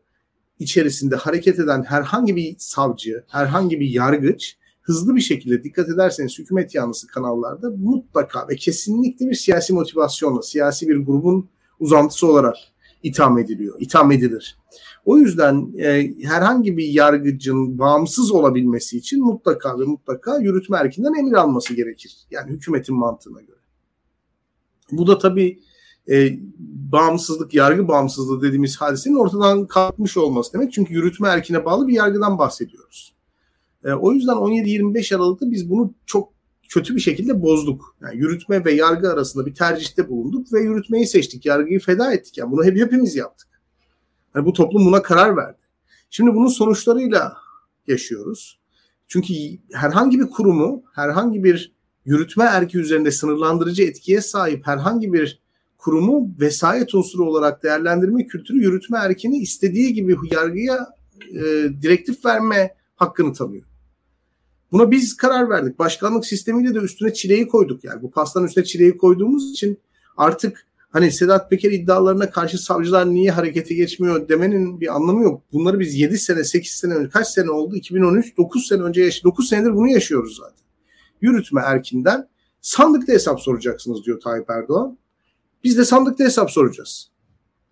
içerisinde 0.58 1.16
hareket 1.16 1.58
eden 1.58 1.82
herhangi 1.82 2.36
bir 2.36 2.56
savcı, 2.58 3.24
herhangi 3.28 3.80
bir 3.80 3.88
yargıç 3.88 4.56
hızlı 4.82 5.16
bir 5.16 5.20
şekilde 5.20 5.64
dikkat 5.64 5.88
ederseniz 5.88 6.38
hükümet 6.38 6.74
yanlısı 6.74 7.06
kanallarda 7.06 7.70
mutlaka 7.70 8.48
ve 8.48 8.56
kesinlikle 8.56 9.26
bir 9.26 9.34
siyasi 9.34 9.72
motivasyonla, 9.72 10.42
siyasi 10.42 10.88
bir 10.88 10.96
grubun 10.96 11.48
uzantısı 11.80 12.26
olarak 12.26 12.56
itham 13.02 13.38
ediliyor, 13.38 13.80
itham 13.80 14.12
edilir. 14.12 14.58
O 15.08 15.18
yüzden 15.18 15.72
e, 15.78 16.14
herhangi 16.22 16.76
bir 16.76 16.86
yargıcın 16.86 17.78
bağımsız 17.78 18.32
olabilmesi 18.32 18.98
için 18.98 19.24
mutlaka 19.24 19.80
ve 19.80 19.84
mutlaka 19.84 20.38
yürütme 20.38 20.76
erkinden 20.78 21.14
emir 21.14 21.32
alması 21.32 21.74
gerekir. 21.74 22.16
Yani 22.30 22.50
hükümetin 22.50 22.96
mantığına 22.96 23.40
göre. 23.40 23.56
Bu 24.92 25.06
da 25.06 25.18
tabii 25.18 25.60
e, 26.10 26.38
bağımsızlık, 26.92 27.54
yargı 27.54 27.88
bağımsızlığı 27.88 28.42
dediğimiz 28.42 28.76
hadisenin 28.76 29.16
ortadan 29.16 29.66
kalkmış 29.66 30.16
olması 30.16 30.52
demek. 30.52 30.72
Çünkü 30.72 30.94
yürütme 30.94 31.28
erkine 31.28 31.64
bağlı 31.64 31.88
bir 31.88 31.94
yargıdan 31.94 32.38
bahsediyoruz. 32.38 33.14
E, 33.84 33.92
o 33.92 34.12
yüzden 34.12 34.36
17-25 34.36 35.16
Aralık'ta 35.16 35.50
biz 35.50 35.70
bunu 35.70 35.94
çok 36.06 36.32
kötü 36.68 36.94
bir 36.94 37.00
şekilde 37.00 37.42
bozduk. 37.42 37.96
Yani 38.02 38.16
yürütme 38.16 38.64
ve 38.64 38.72
yargı 38.72 39.12
arasında 39.12 39.46
bir 39.46 39.54
tercihte 39.54 40.08
bulunduk 40.08 40.52
ve 40.52 40.60
yürütmeyi 40.60 41.06
seçtik. 41.06 41.46
Yargıyı 41.46 41.80
feda 41.80 42.12
ettik. 42.12 42.38
Yani 42.38 42.52
bunu 42.52 42.64
hep 42.64 42.76
hepimiz 42.76 43.16
yaptık. 43.16 43.47
Yani 44.34 44.46
bu 44.46 44.52
toplum 44.52 44.86
buna 44.86 45.02
karar 45.02 45.36
verdi. 45.36 45.58
Şimdi 46.10 46.34
bunun 46.34 46.48
sonuçlarıyla 46.48 47.36
yaşıyoruz. 47.86 48.58
Çünkü 49.08 49.34
herhangi 49.72 50.20
bir 50.20 50.30
kurumu, 50.30 50.82
herhangi 50.94 51.44
bir 51.44 51.72
yürütme 52.04 52.44
erki 52.44 52.78
üzerinde 52.78 53.10
sınırlandırıcı 53.10 53.82
etkiye 53.82 54.20
sahip 54.20 54.66
herhangi 54.66 55.12
bir 55.12 55.40
kurumu 55.78 56.30
vesayet 56.40 56.94
unsuru 56.94 57.24
olarak 57.24 57.62
değerlendirme 57.62 58.26
kültürü 58.26 58.58
yürütme 58.58 58.98
erkini 58.98 59.38
istediği 59.38 59.92
gibi 59.92 60.16
yargıya 60.30 60.88
e, 61.30 61.40
direktif 61.82 62.24
verme 62.24 62.74
hakkını 62.96 63.32
tanıyor. 63.32 63.64
Buna 64.72 64.90
biz 64.90 65.16
karar 65.16 65.50
verdik. 65.50 65.78
Başkanlık 65.78 66.26
sistemiyle 66.26 66.74
de 66.74 66.78
üstüne 66.78 67.12
çileyi 67.12 67.48
koyduk. 67.48 67.84
Yani 67.84 68.02
bu 68.02 68.10
pastanın 68.10 68.46
üstüne 68.46 68.64
çileyi 68.64 68.98
koyduğumuz 68.98 69.50
için 69.50 69.78
artık 70.16 70.66
hani 70.88 71.12
Sedat 71.12 71.50
Peker 71.50 71.70
iddialarına 71.70 72.30
karşı 72.30 72.58
savcılar 72.58 73.10
niye 73.10 73.30
harekete 73.30 73.74
geçmiyor 73.74 74.28
demenin 74.28 74.80
bir 74.80 74.94
anlamı 74.94 75.22
yok. 75.22 75.42
Bunları 75.52 75.80
biz 75.80 75.94
7 75.94 76.18
sene, 76.18 76.44
8 76.44 76.72
sene 76.72 76.94
önce, 76.94 77.08
kaç 77.08 77.28
sene 77.28 77.50
oldu? 77.50 77.76
2013, 77.76 78.36
9 78.36 78.66
sene 78.66 78.82
önce 78.82 79.04
yaşadık. 79.04 79.24
9 79.24 79.48
senedir 79.48 79.74
bunu 79.74 79.88
yaşıyoruz 79.88 80.36
zaten. 80.36 80.64
Yürütme 81.20 81.60
erkinden 81.64 82.28
sandıkta 82.60 83.12
hesap 83.12 83.40
soracaksınız 83.40 84.04
diyor 84.04 84.20
Tayyip 84.20 84.50
Erdoğan. 84.50 84.98
Biz 85.64 85.78
de 85.78 85.84
sandıkta 85.84 86.24
hesap 86.24 86.50
soracağız. 86.50 87.10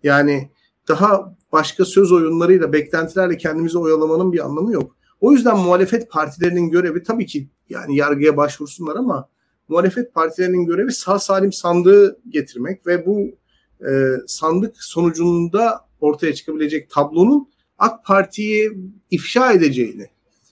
Yani 0.03 0.51
daha 0.87 1.37
başka 1.51 1.85
söz 1.85 2.11
oyunlarıyla, 2.11 2.73
beklentilerle 2.73 3.37
kendimizi 3.37 3.77
oyalamanın 3.77 4.33
bir 4.33 4.45
anlamı 4.45 4.73
yok. 4.73 4.97
O 5.21 5.31
yüzden 5.31 5.57
muhalefet 5.57 6.11
partilerinin 6.11 6.69
görevi 6.69 7.03
tabii 7.03 7.25
ki 7.25 7.49
yani 7.69 7.95
yargıya 7.95 8.37
başvursunlar 8.37 8.95
ama 8.95 9.29
muhalefet 9.67 10.13
partilerinin 10.13 10.65
görevi 10.65 10.91
sağ 10.91 11.19
salim 11.19 11.53
sandığı 11.53 12.19
getirmek 12.29 12.87
ve 12.87 13.05
bu 13.05 13.37
e, 13.81 13.91
sandık 14.27 14.83
sonucunda 14.83 15.87
ortaya 16.01 16.33
çıkabilecek 16.33 16.89
tablonun 16.89 17.49
AK 17.77 18.05
Parti'yi 18.05 18.71
ifşa 19.11 19.53
edeceğini, 19.53 20.05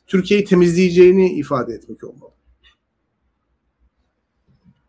Türkiye'yi 0.07 0.45
temizleyeceğini 0.45 1.33
ifade 1.33 1.73
etmek 1.73 2.03
olmalı. 2.03 2.31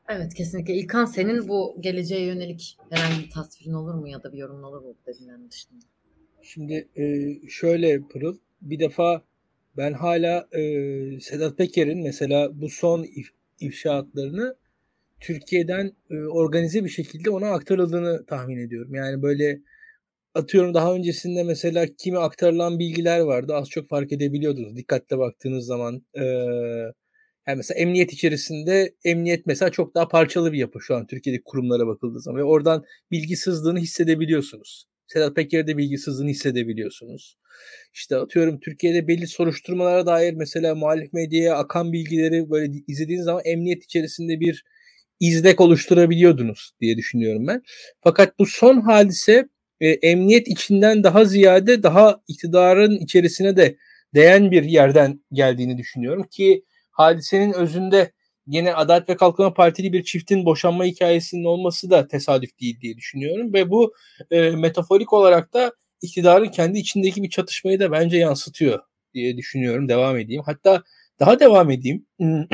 Evet 0.09 0.35
kesinlikle. 0.35 0.75
İlkan 0.75 1.05
senin 1.05 1.49
bu 1.49 1.77
geleceğe 1.81 2.25
yönelik 2.25 2.79
herhangi 2.91 3.25
bir 3.25 3.31
tasvirin 3.31 3.73
olur 3.73 3.95
mu 3.95 4.09
ya 4.09 4.23
da 4.23 4.33
bir 4.33 4.39
yorumun 4.39 4.63
olur 4.63 4.83
mu 4.83 4.95
dediğinden 5.07 5.51
dışında? 5.51 5.85
Şimdi 6.43 6.89
e, 6.97 7.33
şöyle 7.49 8.03
Pırıl 8.03 8.37
bir 8.63 8.81
defa 8.81 9.23
ben 9.77 9.93
hala 9.93 10.49
e, 10.53 10.61
Sedat 11.21 11.59
Peker'in 11.59 12.03
mesela 12.03 12.61
bu 12.61 12.69
son 12.69 13.03
if, 13.03 13.29
ifşaatlarını 13.61 14.57
Türkiye'den 15.21 15.93
e, 16.11 16.15
organize 16.17 16.85
bir 16.85 16.89
şekilde 16.89 17.31
ona 17.31 17.51
aktarıldığını 17.51 18.27
tahmin 18.27 18.67
ediyorum. 18.67 18.95
Yani 18.95 19.23
böyle 19.23 19.61
atıyorum 20.35 20.75
daha 20.75 20.95
öncesinde 20.95 21.43
mesela 21.43 21.87
kimi 21.99 22.19
aktarılan 22.19 22.79
bilgiler 22.79 23.21
vardı. 23.21 23.55
Az 23.55 23.69
çok 23.71 23.89
fark 23.89 24.13
edebiliyordunuz. 24.13 24.77
Dikkatle 24.77 25.19
baktığınız 25.19 25.67
zaman 25.67 26.03
e, 26.15 26.25
yani 27.47 27.57
mesela 27.57 27.81
emniyet 27.81 28.13
içerisinde 28.13 28.95
emniyet 29.05 29.47
mesela 29.47 29.71
çok 29.71 29.95
daha 29.95 30.09
parçalı 30.09 30.53
bir 30.53 30.59
yapı 30.59 30.81
şu 30.81 30.97
an 30.97 31.07
Türkiye'deki 31.07 31.45
kurumlara 31.45 31.87
bakıldığı 31.87 32.21
zaman 32.21 32.41
ve 32.41 32.45
oradan 32.45 32.85
bilgi 33.11 33.37
sızdığını 33.37 33.79
hissedebiliyorsunuz. 33.79 34.87
Sedat 35.07 35.37
Peker'de 35.37 35.77
bilgi 35.77 35.99
sızdığını 35.99 36.29
hissedebiliyorsunuz. 36.29 37.37
İşte 37.95 38.17
atıyorum 38.17 38.61
Türkiye'de 38.61 39.09
belli 39.09 39.27
soruşturmalara 39.27 40.07
dair 40.07 40.35
mesela 40.35 40.75
muhalif 40.75 41.13
medyaya 41.13 41.57
akan 41.57 41.93
bilgileri 41.93 42.51
böyle 42.51 42.73
izlediğiniz 42.89 43.25
zaman 43.25 43.43
emniyet 43.45 43.85
içerisinde 43.85 44.41
bir 44.41 44.65
izlek 45.21 45.61
oluşturabiliyordunuz 45.61 46.73
diye 46.81 46.97
düşünüyorum 46.97 47.47
ben. 47.47 47.63
Fakat 48.01 48.39
bu 48.39 48.47
son 48.47 48.81
hadise 48.81 49.49
e, 49.81 49.89
emniyet 49.89 50.49
içinden 50.49 51.05
daha 51.05 51.25
ziyade 51.25 51.83
daha 51.83 52.21
iktidarın 52.29 52.99
içerisine 52.99 53.57
de 53.57 53.77
değen 54.15 54.51
bir 54.51 54.63
yerden 54.63 55.25
geldiğini 55.33 55.79
düşünüyorum 55.79 56.27
ki 56.31 56.65
hadisenin 56.91 57.53
özünde 57.53 58.13
yine 58.47 58.75
Adalet 58.75 59.09
ve 59.09 59.17
Kalkınma 59.17 59.55
Partili 59.55 59.93
bir 59.93 60.05
çiftin 60.05 60.45
boşanma 60.45 60.85
hikayesinin 60.85 61.45
olması 61.45 61.91
da 61.91 62.09
tesadüf 62.09 62.61
değil 62.61 62.81
diye 62.81 62.97
düşünüyorum 62.97 63.53
ve 63.53 63.71
bu 63.71 63.95
e, 64.31 64.51
metaforik 64.51 65.13
olarak 65.13 65.55
da 65.55 65.73
iktidarın 66.03 66.49
kendi 66.49 66.79
içindeki 66.79 67.23
bir 67.23 67.31
çatışmayı 67.31 67.81
da 67.81 67.93
bence 67.93 68.17
yansıtıyor 68.17 68.81
diye 69.15 69.37
düşünüyorum. 69.37 69.89
Devam 69.89 70.19
edeyim. 70.19 70.43
Hatta 70.47 70.83
daha 71.21 71.41
devam 71.41 71.71
edeyim. 71.71 72.07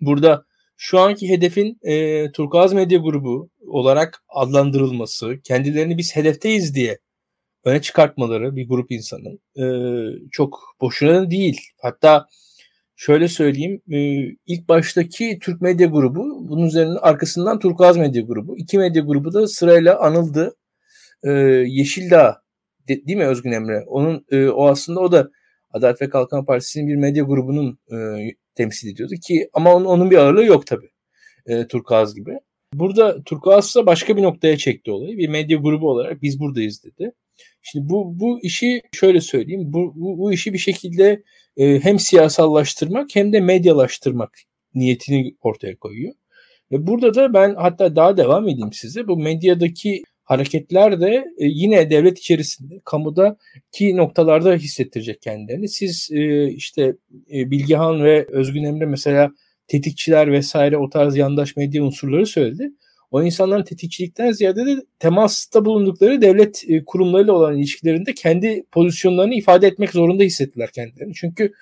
Burada 0.00 0.44
şu 0.76 1.00
anki 1.00 1.28
hedefin 1.28 1.78
e, 1.82 2.32
Turkuaz 2.32 2.72
Medya 2.72 2.98
Grubu 2.98 3.50
olarak 3.66 4.22
adlandırılması, 4.28 5.40
kendilerini 5.44 5.98
biz 5.98 6.16
hedefteyiz 6.16 6.74
diye 6.74 6.98
öne 7.64 7.82
çıkartmaları 7.82 8.56
bir 8.56 8.68
grup 8.68 8.90
insanın 8.90 9.40
e, 9.56 9.64
çok 10.32 10.60
boşuna 10.80 11.30
değil. 11.30 11.60
Hatta 11.82 12.26
şöyle 12.96 13.28
söyleyeyim 13.28 13.82
e, 13.92 13.98
ilk 14.46 14.68
baştaki 14.68 15.38
Türk 15.42 15.60
Medya 15.60 15.86
Grubu 15.86 16.48
bunun 16.48 16.66
üzerinin 16.66 16.96
arkasından 17.00 17.58
Turkuaz 17.58 17.96
Medya 17.96 18.22
Grubu. 18.22 18.58
iki 18.58 18.78
medya 18.78 19.02
grubu 19.02 19.32
da 19.32 19.46
sırayla 19.46 20.00
anıldı 20.00 20.56
e, 21.24 21.30
Yeşildağ 21.66 22.42
de, 22.88 23.06
değil 23.06 23.18
mi 23.18 23.26
Özgün 23.26 23.52
Emre? 23.52 23.84
Onun 23.86 24.26
e, 24.30 24.48
o 24.48 24.68
aslında 24.68 25.00
o 25.00 25.12
da 25.12 25.30
Adalet 25.70 26.02
ve 26.02 26.08
Kalkınma 26.08 26.44
Partisi'nin 26.44 26.88
bir 26.88 26.96
medya 26.96 27.24
grubunun 27.24 27.78
e, 27.92 27.96
temsil 28.54 28.88
ediyordu 28.88 29.14
ki 29.26 29.48
ama 29.52 29.74
onun, 29.74 29.84
onun 29.84 30.10
bir 30.10 30.16
ağırlığı 30.16 30.44
yok 30.44 30.66
tabii. 30.66 30.90
E, 31.46 31.66
Turkuaz 31.66 32.14
gibi. 32.14 32.38
Burada 32.74 33.22
Turkuaz 33.22 33.74
da 33.76 33.86
başka 33.86 34.16
bir 34.16 34.22
noktaya 34.22 34.56
çekti 34.56 34.90
olayı. 34.90 35.18
Bir 35.18 35.28
medya 35.28 35.58
grubu 35.58 35.90
olarak 35.90 36.22
biz 36.22 36.40
buradayız 36.40 36.84
dedi. 36.84 37.12
Şimdi 37.62 37.88
bu 37.88 38.20
bu 38.20 38.40
işi 38.42 38.82
şöyle 38.92 39.20
söyleyeyim. 39.20 39.62
Bu 39.64 39.92
bu, 39.96 40.18
bu 40.18 40.32
işi 40.32 40.52
bir 40.52 40.58
şekilde 40.58 41.22
e, 41.56 41.80
hem 41.80 41.98
siyasallaştırmak 41.98 43.10
hem 43.14 43.32
de 43.32 43.40
medyalaştırmak 43.40 44.38
niyetini 44.74 45.36
ortaya 45.40 45.76
koyuyor. 45.76 46.14
Ve 46.72 46.86
burada 46.86 47.14
da 47.14 47.34
ben 47.34 47.54
hatta 47.54 47.96
daha 47.96 48.16
devam 48.16 48.48
edeyim 48.48 48.72
size. 48.72 49.08
Bu 49.08 49.16
medyadaki 49.16 50.02
hareketler 50.24 51.00
de 51.00 51.24
e, 51.38 51.46
yine 51.46 51.90
devlet 51.90 52.18
içerisinde 52.18 52.80
kamuda 52.84 53.36
ki 53.72 53.96
noktalarda 53.96 54.54
hissettirecek 54.54 55.22
kendilerini. 55.22 55.68
Siz 55.68 56.08
e, 56.12 56.48
işte 56.50 56.96
e, 57.32 57.50
Bilgehan 57.50 58.04
ve 58.04 58.26
Özgün 58.28 58.64
Emre 58.64 58.86
mesela 58.86 59.30
tetikçiler 59.68 60.32
vesaire 60.32 60.76
o 60.76 60.88
tarz 60.88 61.16
yandaş 61.16 61.56
medya 61.56 61.84
unsurları 61.84 62.26
söyledi. 62.26 62.70
O 63.14 63.22
insanların 63.22 63.64
tetikçilikten 63.64 64.32
ziyade 64.32 64.66
de 64.66 64.76
temasta 64.98 65.64
bulundukları 65.64 66.22
devlet 66.22 66.64
kurumlarıyla 66.86 67.32
olan 67.32 67.56
ilişkilerinde 67.56 68.14
kendi 68.14 68.64
pozisyonlarını 68.72 69.34
ifade 69.34 69.66
etmek 69.66 69.90
zorunda 69.90 70.22
hissettiler 70.22 70.70
kendilerini. 70.70 71.14
Çünkü 71.14 71.52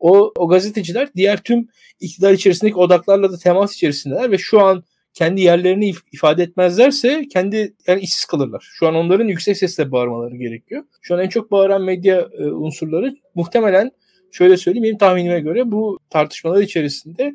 o, 0.00 0.32
o 0.38 0.48
gazeteciler 0.48 1.08
diğer 1.16 1.42
tüm 1.42 1.68
iktidar 2.00 2.32
içerisindeki 2.32 2.76
odaklarla 2.76 3.32
da 3.32 3.38
temas 3.38 3.74
içerisindeler 3.74 4.30
ve 4.30 4.38
şu 4.38 4.60
an 4.60 4.84
kendi 5.14 5.40
yerlerini 5.40 5.90
if- 5.90 6.02
ifade 6.12 6.42
etmezlerse 6.42 7.28
kendi 7.32 7.74
yani 7.86 8.00
işsiz 8.00 8.24
kalırlar. 8.24 8.68
Şu 8.72 8.88
an 8.88 8.94
onların 8.94 9.28
yüksek 9.28 9.56
sesle 9.56 9.92
bağırmaları 9.92 10.36
gerekiyor. 10.36 10.84
Şu 11.02 11.14
an 11.14 11.20
en 11.20 11.28
çok 11.28 11.50
bağıran 11.50 11.82
medya 11.82 12.28
e, 12.38 12.44
unsurları 12.44 13.16
muhtemelen 13.34 13.90
şöyle 14.30 14.56
söyleyeyim 14.56 14.84
benim 14.84 14.98
tahminime 14.98 15.40
göre 15.40 15.72
bu 15.72 15.98
tartışmalar 16.10 16.62
içerisinde 16.62 17.32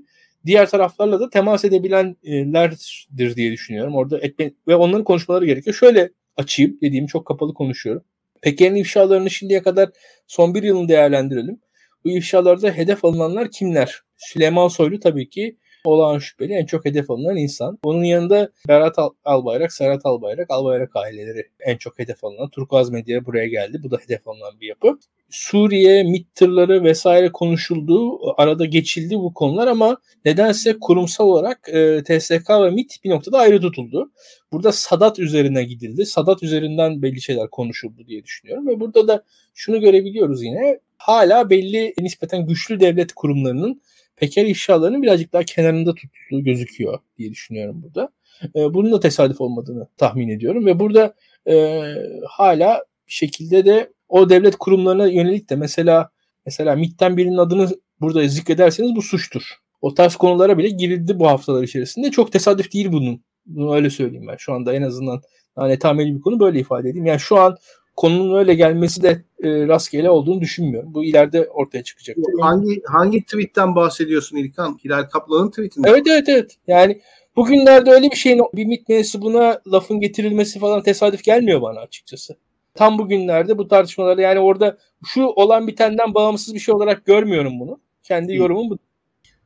diğer 0.47 0.69
taraflarla 0.69 1.19
da 1.19 1.29
temas 1.29 1.65
edebilenlerdir 1.65 3.35
diye 3.35 3.51
düşünüyorum. 3.51 3.95
Orada 3.95 4.19
etme 4.19 4.51
ve 4.67 4.75
onların 4.75 5.03
konuşmaları 5.03 5.45
gerekiyor. 5.45 5.75
Şöyle 5.75 6.09
açayım 6.37 6.77
dediğim 6.81 7.07
çok 7.07 7.25
kapalı 7.25 7.53
konuşuyorum. 7.53 8.03
Peker'in 8.41 8.75
ifşalarını 8.75 9.29
şimdiye 9.29 9.61
kadar 9.61 9.89
son 10.27 10.55
bir 10.55 10.63
yılını 10.63 10.89
değerlendirelim. 10.89 11.59
Bu 12.05 12.09
ifşalarda 12.09 12.71
hedef 12.71 13.05
alınanlar 13.05 13.51
kimler? 13.51 14.01
Süleyman 14.17 14.67
Soylu 14.67 14.99
tabii 14.99 15.29
ki 15.29 15.57
olağan 15.83 16.19
şüpheli 16.19 16.53
en 16.53 16.65
çok 16.65 16.85
hedef 16.85 17.11
alınan 17.11 17.37
insan. 17.37 17.79
Onun 17.83 18.03
yanında 18.03 18.49
Berat 18.67 18.99
Al 18.99 19.09
Albayrak, 19.25 19.73
Serhat 19.73 20.05
Albayrak, 20.05 20.51
Albayrak 20.51 20.95
aileleri 20.95 21.43
en 21.59 21.77
çok 21.77 21.99
hedef 21.99 22.23
alınan. 22.23 22.49
Turkuaz 22.49 22.89
Medya 22.89 23.25
buraya 23.25 23.47
geldi. 23.47 23.79
Bu 23.83 23.91
da 23.91 23.97
hedef 23.97 24.27
alınan 24.27 24.59
bir 24.61 24.67
yapı. 24.67 24.99
Suriye, 25.29 26.03
MİT 26.03 26.35
tırları 26.35 26.83
vesaire 26.83 27.31
konuşuldu. 27.31 28.19
Arada 28.37 28.65
geçildi 28.65 29.15
bu 29.15 29.33
konular 29.33 29.67
ama 29.67 29.97
nedense 30.25 30.79
kurumsal 30.81 31.27
olarak 31.27 31.69
e, 31.69 32.03
TSK 32.03 32.49
ve 32.49 32.69
MİT 32.69 33.03
bir 33.03 33.09
noktada 33.09 33.37
ayrı 33.37 33.61
tutuldu. 33.61 34.11
Burada 34.51 34.71
Sadat 34.71 35.19
üzerine 35.19 35.63
gidildi. 35.63 36.05
Sadat 36.05 36.43
üzerinden 36.43 37.01
belli 37.01 37.21
şeyler 37.21 37.49
konuşuldu 37.49 38.07
diye 38.07 38.23
düşünüyorum 38.23 38.67
ve 38.67 38.79
burada 38.79 39.07
da 39.07 39.23
şunu 39.53 39.81
görebiliyoruz 39.81 40.43
yine. 40.43 40.79
Hala 40.97 41.49
belli 41.49 41.93
nispeten 41.99 42.47
güçlü 42.47 42.79
devlet 42.79 43.13
kurumlarının 43.13 43.81
Peker 44.17 44.45
ifşalarının 44.45 45.03
birazcık 45.03 45.33
daha 45.33 45.43
kenarında 45.43 45.95
tutulduğu 45.95 46.43
gözüküyor 46.43 46.99
diye 47.17 47.31
düşünüyorum 47.31 47.83
burada. 47.83 48.09
E, 48.55 48.73
bunun 48.73 48.91
da 48.91 48.99
tesadüf 48.99 49.41
olmadığını 49.41 49.87
tahmin 49.97 50.29
ediyorum 50.29 50.65
ve 50.65 50.79
burada 50.79 51.13
e, 51.49 51.83
hala 52.27 52.83
bir 53.07 53.13
şekilde 53.13 53.65
de 53.65 53.93
o 54.09 54.29
devlet 54.29 54.55
kurumlarına 54.55 55.07
yönelik 55.07 55.49
de 55.49 55.55
mesela 55.55 56.09
mesela 56.45 56.75
MİT'ten 56.75 57.17
birinin 57.17 57.37
adını 57.37 57.69
burada 58.01 58.27
zikrederseniz 58.27 58.95
bu 58.95 59.01
suçtur. 59.01 59.43
O 59.81 59.93
tarz 59.93 60.15
konulara 60.15 60.57
bile 60.57 60.69
girildi 60.69 61.19
bu 61.19 61.27
haftalar 61.27 61.63
içerisinde. 61.63 62.11
Çok 62.11 62.31
tesadüf 62.31 62.73
değil 62.73 62.91
bunun. 62.91 63.23
Bunu 63.45 63.75
öyle 63.75 63.89
söyleyeyim 63.89 64.27
ben. 64.27 64.35
Şu 64.37 64.53
anda 64.53 64.73
en 64.73 64.81
azından 64.81 65.21
yani 65.57 65.79
tameli 65.79 66.15
bir 66.15 66.21
konu 66.21 66.39
böyle 66.39 66.59
ifade 66.59 66.89
edeyim. 66.89 67.05
Yani 67.05 67.19
şu 67.19 67.37
an 67.37 67.57
konunun 67.97 68.37
öyle 68.37 68.53
gelmesi 68.53 69.03
de 69.03 69.23
e, 69.43 69.67
rastgele 69.67 70.09
olduğunu 70.09 70.41
düşünmüyorum. 70.41 70.93
Bu 70.93 71.03
ileride 71.03 71.49
ortaya 71.49 71.83
çıkacak. 71.83 72.17
Hangi 72.41 72.81
hangi 72.85 73.23
tweetten 73.23 73.75
bahsediyorsun 73.75 74.37
İlkan? 74.37 74.79
Hilal 74.85 75.03
Kaplan'ın 75.03 75.49
tweetinde. 75.49 75.89
Evet 75.89 76.07
evet 76.07 76.29
evet. 76.29 76.57
Yani 76.67 77.01
bugünlerde 77.35 77.91
öyle 77.91 78.11
bir 78.11 78.15
şeyin 78.15 78.41
bir 78.53 78.65
MİT 78.65 78.89
mensubuna 78.89 79.61
lafın 79.71 79.99
getirilmesi 79.99 80.59
falan 80.59 80.83
tesadüf 80.83 81.23
gelmiyor 81.23 81.61
bana 81.61 81.79
açıkçası. 81.79 82.37
Tam 82.75 82.97
bugünlerde 82.97 83.57
bu 83.57 83.67
tartışmalarda 83.67 84.21
yani 84.21 84.39
orada 84.39 84.77
şu 85.05 85.23
olan 85.23 85.67
bitenden 85.67 86.13
bağımsız 86.13 86.53
bir 86.53 86.59
şey 86.59 86.75
olarak 86.75 87.05
görmüyorum 87.05 87.59
bunu. 87.59 87.79
Kendi 88.03 88.35
yorumum 88.35 88.69
bu. 88.69 88.77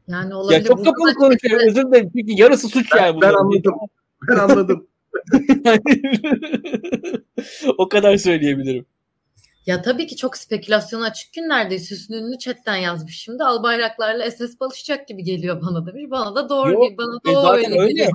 Yani 0.08 0.36
olabilir. 0.36 0.60
Ya 0.60 0.64
çok 0.64 0.86
kapalı 0.86 1.14
konuşuyorum 1.14 1.68
özür 1.68 1.88
dilerim. 1.88 2.12
Çünkü 2.18 2.42
yarısı 2.42 2.68
suç 2.68 2.92
ben, 2.96 3.06
yani. 3.06 3.22
Ben 3.22 3.34
anladım. 3.34 3.74
Ben 4.30 4.36
anladım. 4.36 4.88
o 7.78 7.90
kadar 7.90 8.18
söyleyebilirim. 8.18 8.86
Ya 9.66 9.82
tabii 9.82 10.08
ki 10.08 10.16
çok 10.16 10.38
spekülasyona 10.38 11.06
açık 11.06 11.34
günlerdeyiz. 11.34 11.92
Hüsnü 11.92 12.16
Ünlü 12.16 12.38
chatten 12.38 12.76
yazmış 12.76 13.18
şimdi. 13.18 13.44
Al 13.44 13.64
bayraklarla 13.64 14.32
SS 14.32 14.60
balışacak 14.60 15.08
gibi 15.08 15.24
geliyor 15.24 15.62
bana 15.62 15.86
da 15.86 15.96
bir. 15.96 16.12
Bana 16.12 16.36
da 16.36 16.50
doğru 16.50 16.72
Yok. 16.74 16.98
Bana 16.98 17.20
e, 17.32 17.36
da 17.36 17.42
zaten 17.42 17.72
öyle, 17.72 17.82
öyle. 17.82 17.92
geliyor. 17.92 18.12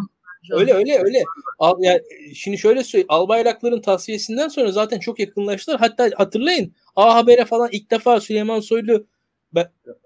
Öyle 0.50 0.74
öyle 0.74 0.98
öyle. 0.98 1.24
Al, 1.58 1.76
yani, 1.80 2.00
şimdi 2.34 2.58
şöyle 2.58 2.84
söyleyeyim. 2.84 3.06
Albayrakların 3.10 3.80
tasfiyesinden 3.80 4.48
sonra 4.48 4.72
zaten 4.72 4.98
çok 4.98 5.18
yakınlaştılar. 5.20 5.80
Hatta 5.80 6.10
hatırlayın 6.16 6.74
A 6.96 7.14
Haber'e 7.14 7.44
falan 7.44 7.68
ilk 7.72 7.90
defa 7.90 8.20
Süleyman 8.20 8.60
Soylu 8.60 9.06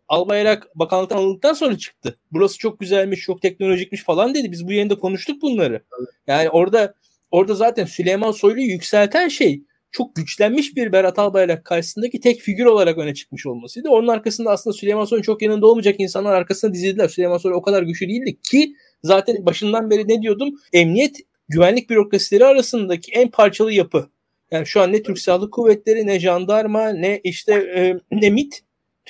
Albayrak 0.08 0.68
bakanlıktan 0.74 1.16
alındıktan 1.16 1.52
sonra 1.52 1.78
çıktı. 1.78 2.18
Burası 2.32 2.58
çok 2.58 2.80
güzelmiş, 2.80 3.20
çok 3.20 3.42
teknolojikmiş 3.42 4.04
falan 4.04 4.34
dedi. 4.34 4.52
Biz 4.52 4.66
bu 4.66 4.72
yayında 4.72 4.98
konuştuk 4.98 5.42
bunları. 5.42 5.82
Yani 6.26 6.50
orada 6.50 6.94
orada 7.30 7.54
zaten 7.54 7.84
Süleyman 7.84 8.32
Soylu'yu 8.32 8.66
yükselten 8.66 9.28
şey 9.28 9.62
çok 9.92 10.16
güçlenmiş 10.16 10.76
bir 10.76 10.92
Berat 10.92 11.18
Albayrak 11.18 11.64
karşısındaki 11.64 12.20
tek 12.20 12.40
figür 12.40 12.64
olarak 12.64 12.98
öne 12.98 13.14
çıkmış 13.14 13.46
olmasıydı. 13.46 13.88
Onun 13.88 14.08
arkasında 14.08 14.50
aslında 14.50 14.74
Süleyman 14.74 15.04
Soylu'nun 15.04 15.22
çok 15.22 15.42
yanında 15.42 15.66
olmayacak 15.66 15.94
insanlar 15.98 16.32
arkasında 16.32 16.74
dizildiler. 16.74 17.08
Süleyman 17.08 17.38
Soylu 17.38 17.56
o 17.56 17.62
kadar 17.62 17.82
güçlü 17.82 18.08
değildi 18.08 18.38
ki 18.50 18.74
zaten 19.02 19.46
başından 19.46 19.90
beri 19.90 20.08
ne 20.08 20.22
diyordum? 20.22 20.54
Emniyet 20.72 21.16
güvenlik 21.48 21.90
bürokrasileri 21.90 22.44
arasındaki 22.44 23.12
en 23.12 23.28
parçalı 23.28 23.72
yapı. 23.72 24.10
Yani 24.50 24.66
şu 24.66 24.80
an 24.80 24.92
ne 24.92 25.02
Türk 25.02 25.18
Silahlı 25.18 25.50
Kuvvetleri 25.50 26.06
ne 26.06 26.20
jandarma 26.20 26.88
ne 26.88 27.20
işte 27.24 27.54
e, 27.54 27.96
ne 28.12 28.30
MIT 28.30 28.60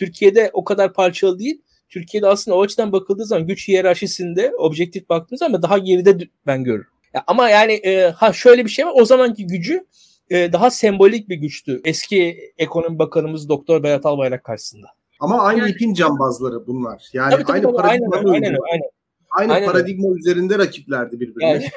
Türkiye'de 0.00 0.50
o 0.52 0.64
kadar 0.64 0.92
parçalı 0.92 1.38
değil. 1.38 1.62
Türkiye'de 1.88 2.26
aslında 2.26 2.56
o 2.56 2.62
açıdan 2.62 2.92
bakıldığı 2.92 3.24
zaman 3.24 3.46
güç 3.46 3.68
hiyerarşisinde 3.68 4.52
objektif 4.58 5.08
baktığınız 5.08 5.38
zaman 5.38 5.62
daha 5.62 5.78
geride 5.78 6.18
ben 6.46 6.64
görürüm. 6.64 6.86
Ya 7.14 7.24
ama 7.26 7.48
yani 7.50 7.72
e, 7.72 8.10
ha 8.10 8.32
şöyle 8.32 8.64
bir 8.64 8.70
şey 8.70 8.86
var. 8.86 8.92
O 8.96 9.04
zamanki 9.04 9.46
gücü 9.46 9.86
e, 10.30 10.52
daha 10.52 10.70
sembolik 10.70 11.28
bir 11.28 11.36
güçtü. 11.36 11.80
Eski 11.84 12.38
ekonomi 12.58 12.98
bakanımız 12.98 13.48
Doktor 13.48 13.82
Berat 13.82 14.06
Albayrak 14.06 14.44
karşısında. 14.44 14.86
Ama 15.20 15.42
aynı 15.42 15.60
yani, 15.60 15.70
ipin 15.70 15.94
cambazları 15.94 16.66
bunlar. 16.66 17.08
Yani 17.12 17.30
tabii, 17.30 17.42
tabii, 17.42 17.52
aynı 17.52 17.62
tabii, 17.62 17.76
paradigma 17.76 18.16
aynen, 18.16 18.32
aynen, 18.32 18.58
aynen. 18.72 18.90
Aynı 19.30 19.52
Aynen 19.52 19.72
paradigma 19.72 20.16
üzerinde 20.18 20.58
rakiplerdi 20.58 21.20
birbirine. 21.20 21.70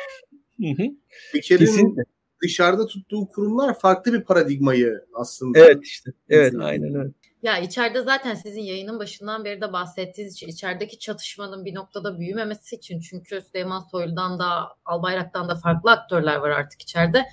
Yani. 0.60 0.96
Peker'in 1.34 1.98
dışarıda 2.44 2.86
tuttuğu 2.86 3.28
kurumlar 3.28 3.80
farklı 3.80 4.14
bir 4.14 4.22
paradigmayı 4.22 5.06
aslında. 5.14 5.60
Evet 5.60 5.84
işte. 5.84 6.12
Evet 6.30 6.54
aynen 6.60 6.96
öyle. 6.96 7.12
Ya 7.44 7.58
içeride 7.58 8.02
zaten 8.02 8.36
sizin 8.36 8.62
yayının 8.62 9.00
başından 9.00 9.46
beri 9.46 9.62
de 9.62 9.74
bahsettiğiniz 9.74 10.34
için 10.34 10.48
içerideki 10.48 11.00
çatışmanın 11.00 11.66
bir 11.66 11.76
noktada 11.76 12.20
büyümemesi 12.20 12.76
için 12.76 13.00
çünkü 13.00 13.42
Süleyman 13.42 13.80
Soylu'dan 13.80 14.40
da 14.40 14.70
Albayrak'tan 14.86 15.50
da 15.50 15.56
farklı 15.56 15.92
aktörler 15.92 16.36
var 16.36 16.50
artık 16.50 16.82
içeride. 16.82 17.26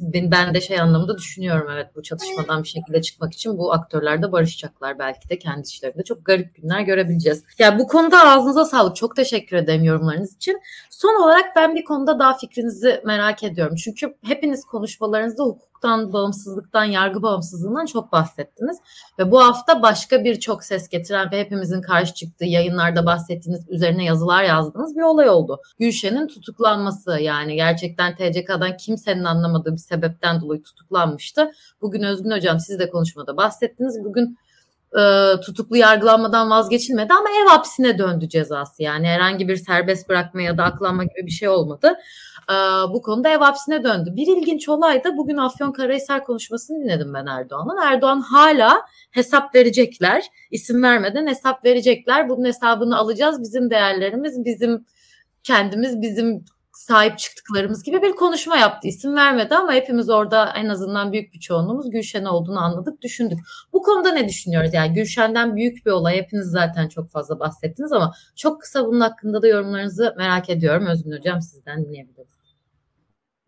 Ben, 0.00 0.54
de 0.54 0.60
şey 0.60 0.80
anlamda 0.80 1.18
düşünüyorum 1.18 1.68
evet 1.72 1.86
bu 1.94 2.02
çatışmadan 2.02 2.62
bir 2.62 2.68
şekilde 2.68 3.02
çıkmak 3.02 3.32
için 3.32 3.58
bu 3.58 3.72
aktörler 3.72 4.22
de 4.22 4.32
barışacaklar 4.32 4.98
belki 4.98 5.28
de 5.28 5.38
kendi 5.38 5.66
işlerinde. 5.66 6.04
Çok 6.04 6.24
garip 6.24 6.54
günler 6.54 6.80
görebileceğiz. 6.80 7.44
Ya 7.58 7.78
bu 7.78 7.86
konuda 7.86 8.28
ağzınıza 8.28 8.64
sağlık. 8.64 8.96
Çok 8.96 9.16
teşekkür 9.16 9.56
ederim 9.56 9.84
yorumlarınız 9.84 10.36
için. 10.36 10.60
Son 10.90 11.22
olarak 11.22 11.56
ben 11.56 11.74
bir 11.74 11.84
konuda 11.84 12.18
daha 12.18 12.36
fikrinizi 12.36 13.00
merak 13.04 13.42
ediyorum. 13.42 13.76
Çünkü 13.76 14.14
hepiniz 14.24 14.64
konuşmalarınızda 14.64 15.42
hukuktan, 15.78 16.12
bağımsızlıktan, 16.12 16.84
yargı 16.84 17.22
bağımsızlığından 17.22 17.86
çok 17.86 18.12
bahsettiniz. 18.12 18.78
Ve 19.18 19.30
bu 19.30 19.44
hafta 19.44 19.82
başka 19.82 20.24
bir 20.24 20.40
çok 20.40 20.64
ses 20.64 20.88
getiren 20.88 21.30
ve 21.32 21.40
hepimizin 21.40 21.82
karşı 21.82 22.14
çıktığı 22.14 22.44
yayınlarda 22.44 23.06
bahsettiğiniz 23.06 23.68
üzerine 23.68 24.04
yazılar 24.04 24.42
yazdığınız 24.44 24.96
bir 24.96 25.02
olay 25.02 25.28
oldu. 25.28 25.60
Gülşen'in 25.78 26.28
tutuklanması 26.28 27.20
yani 27.20 27.54
gerçekten 27.54 28.16
TCK'dan 28.16 28.76
kimsenin 28.76 29.24
anlamadığı 29.24 29.72
bir 29.72 29.78
sebepten 29.78 30.40
dolayı 30.40 30.62
tutuklanmıştı. 30.62 31.50
Bugün 31.82 32.02
Özgün 32.02 32.30
Hocam 32.30 32.60
siz 32.60 32.78
de 32.78 32.90
konuşmada 32.90 33.36
bahsettiniz. 33.36 34.04
Bugün 34.04 34.38
e, 34.98 35.32
tutuklu 35.40 35.76
yargılanmadan 35.76 36.50
vazgeçilmedi 36.50 37.12
ama 37.12 37.28
ev 37.42 37.48
hapsine 37.48 37.98
döndü 37.98 38.28
cezası. 38.28 38.82
Yani 38.82 39.06
herhangi 39.06 39.48
bir 39.48 39.56
serbest 39.56 40.08
bırakma 40.08 40.42
ya 40.42 40.58
da 40.58 40.64
aklanma 40.64 41.04
gibi 41.04 41.26
bir 41.26 41.30
şey 41.30 41.48
olmadı. 41.48 41.94
E, 42.50 42.54
bu 42.92 43.02
konuda 43.02 43.28
ev 43.28 43.38
hapsine 43.38 43.84
döndü. 43.84 44.10
Bir 44.16 44.26
ilginç 44.26 44.68
olay 44.68 45.04
da 45.04 45.16
bugün 45.16 45.36
Afyonkarahisar 45.36 46.24
konuşmasını 46.24 46.84
dinledim 46.84 47.14
ben 47.14 47.26
Erdoğan'ın. 47.26 47.82
Erdoğan 47.82 48.20
hala 48.20 48.82
hesap 49.10 49.54
verecekler. 49.54 50.24
isim 50.50 50.82
vermeden 50.82 51.26
hesap 51.26 51.64
verecekler. 51.64 52.28
Bunun 52.28 52.44
hesabını 52.44 52.98
alacağız. 52.98 53.42
Bizim 53.42 53.70
değerlerimiz, 53.70 54.44
bizim 54.44 54.84
kendimiz, 55.42 56.02
bizim 56.02 56.44
sahip 56.72 57.18
çıktıklarımız 57.18 57.82
gibi 57.82 58.02
bir 58.02 58.12
konuşma 58.12 58.56
yaptı. 58.56 58.88
İsim 58.88 59.16
vermedi 59.16 59.54
ama 59.54 59.72
hepimiz 59.72 60.10
orada 60.10 60.52
en 60.56 60.68
azından 60.68 61.12
büyük 61.12 61.34
bir 61.34 61.40
çoğunluğumuz 61.40 61.90
Gülşen 61.90 62.24
olduğunu 62.24 62.58
anladık, 62.58 63.02
düşündük. 63.02 63.38
Bu 63.72 63.82
konuda 63.82 64.12
ne 64.12 64.28
düşünüyoruz? 64.28 64.74
Yani 64.74 64.94
Gülşen'den 64.94 65.56
büyük 65.56 65.86
bir 65.86 65.90
olay. 65.90 66.16
Hepiniz 66.16 66.46
zaten 66.46 66.88
çok 66.88 67.10
fazla 67.10 67.40
bahsettiniz 67.40 67.92
ama 67.92 68.14
çok 68.36 68.60
kısa 68.60 68.86
bunun 68.86 69.00
hakkında 69.00 69.42
da 69.42 69.46
yorumlarınızı 69.48 70.14
merak 70.18 70.50
ediyorum. 70.50 70.86
Özgün 70.86 71.12
Hocam 71.12 71.42
sizden 71.42 71.84
dinleyebiliriz. 71.84 72.37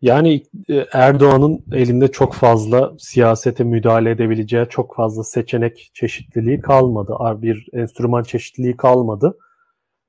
Yani 0.01 0.43
e, 0.69 0.85
Erdoğan'ın 0.93 1.65
elinde 1.73 2.11
çok 2.11 2.33
fazla 2.33 2.93
siyasete 2.99 3.63
müdahale 3.63 4.09
edebileceği 4.09 4.65
çok 4.69 4.95
fazla 4.95 5.23
seçenek 5.23 5.91
çeşitliliği 5.93 6.61
kalmadı. 6.61 7.13
Bir 7.41 7.67
enstrüman 7.73 8.23
çeşitliliği 8.23 8.77
kalmadı. 8.77 9.37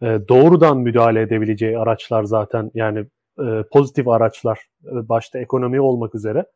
E, 0.02 0.06
doğrudan 0.28 0.78
müdahale 0.78 1.20
edebileceği 1.20 1.78
araçlar 1.78 2.24
zaten 2.24 2.70
yani 2.74 2.98
e, 3.38 3.64
pozitif 3.72 4.08
araçlar 4.08 4.58
başta 4.82 5.38
ekonomi 5.38 5.80
olmak 5.80 6.14
üzere 6.14 6.46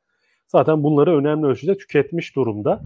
zaten 0.49 0.83
bunları 0.83 1.17
önemli 1.17 1.47
ölçüde 1.47 1.77
tüketmiş 1.77 2.37
durumda. 2.37 2.83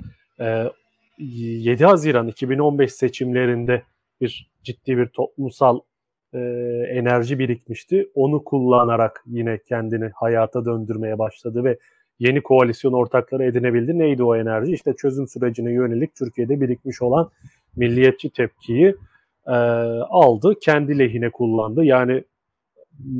7 1.18 1.84
Haziran 1.84 2.28
2015 2.28 2.92
seçimlerinde 2.92 3.82
bir 4.20 4.50
ciddi 4.62 4.98
bir 4.98 5.06
toplumsal 5.06 5.80
e, 6.34 6.38
enerji 6.88 7.38
birikmişti. 7.38 8.10
Onu 8.14 8.44
kullanarak 8.44 9.22
yine 9.26 9.58
kendini 9.68 10.10
hayata 10.14 10.64
döndürmeye 10.64 11.18
başladı 11.18 11.64
ve 11.64 11.78
yeni 12.18 12.42
koalisyon 12.42 12.92
ortakları 12.92 13.44
edinebildi. 13.44 13.98
Neydi 13.98 14.22
o 14.24 14.36
enerji? 14.36 14.72
İşte 14.72 14.94
çözüm 14.96 15.28
sürecine 15.28 15.72
yönelik 15.72 16.14
Türkiye'de 16.14 16.60
birikmiş 16.60 17.02
olan 17.02 17.30
milliyetçi 17.76 18.30
tepkiyi 18.30 18.94
e, 19.46 19.52
aldı, 20.10 20.54
kendi 20.62 20.98
lehine 20.98 21.30
kullandı. 21.30 21.84
Yani 21.84 22.24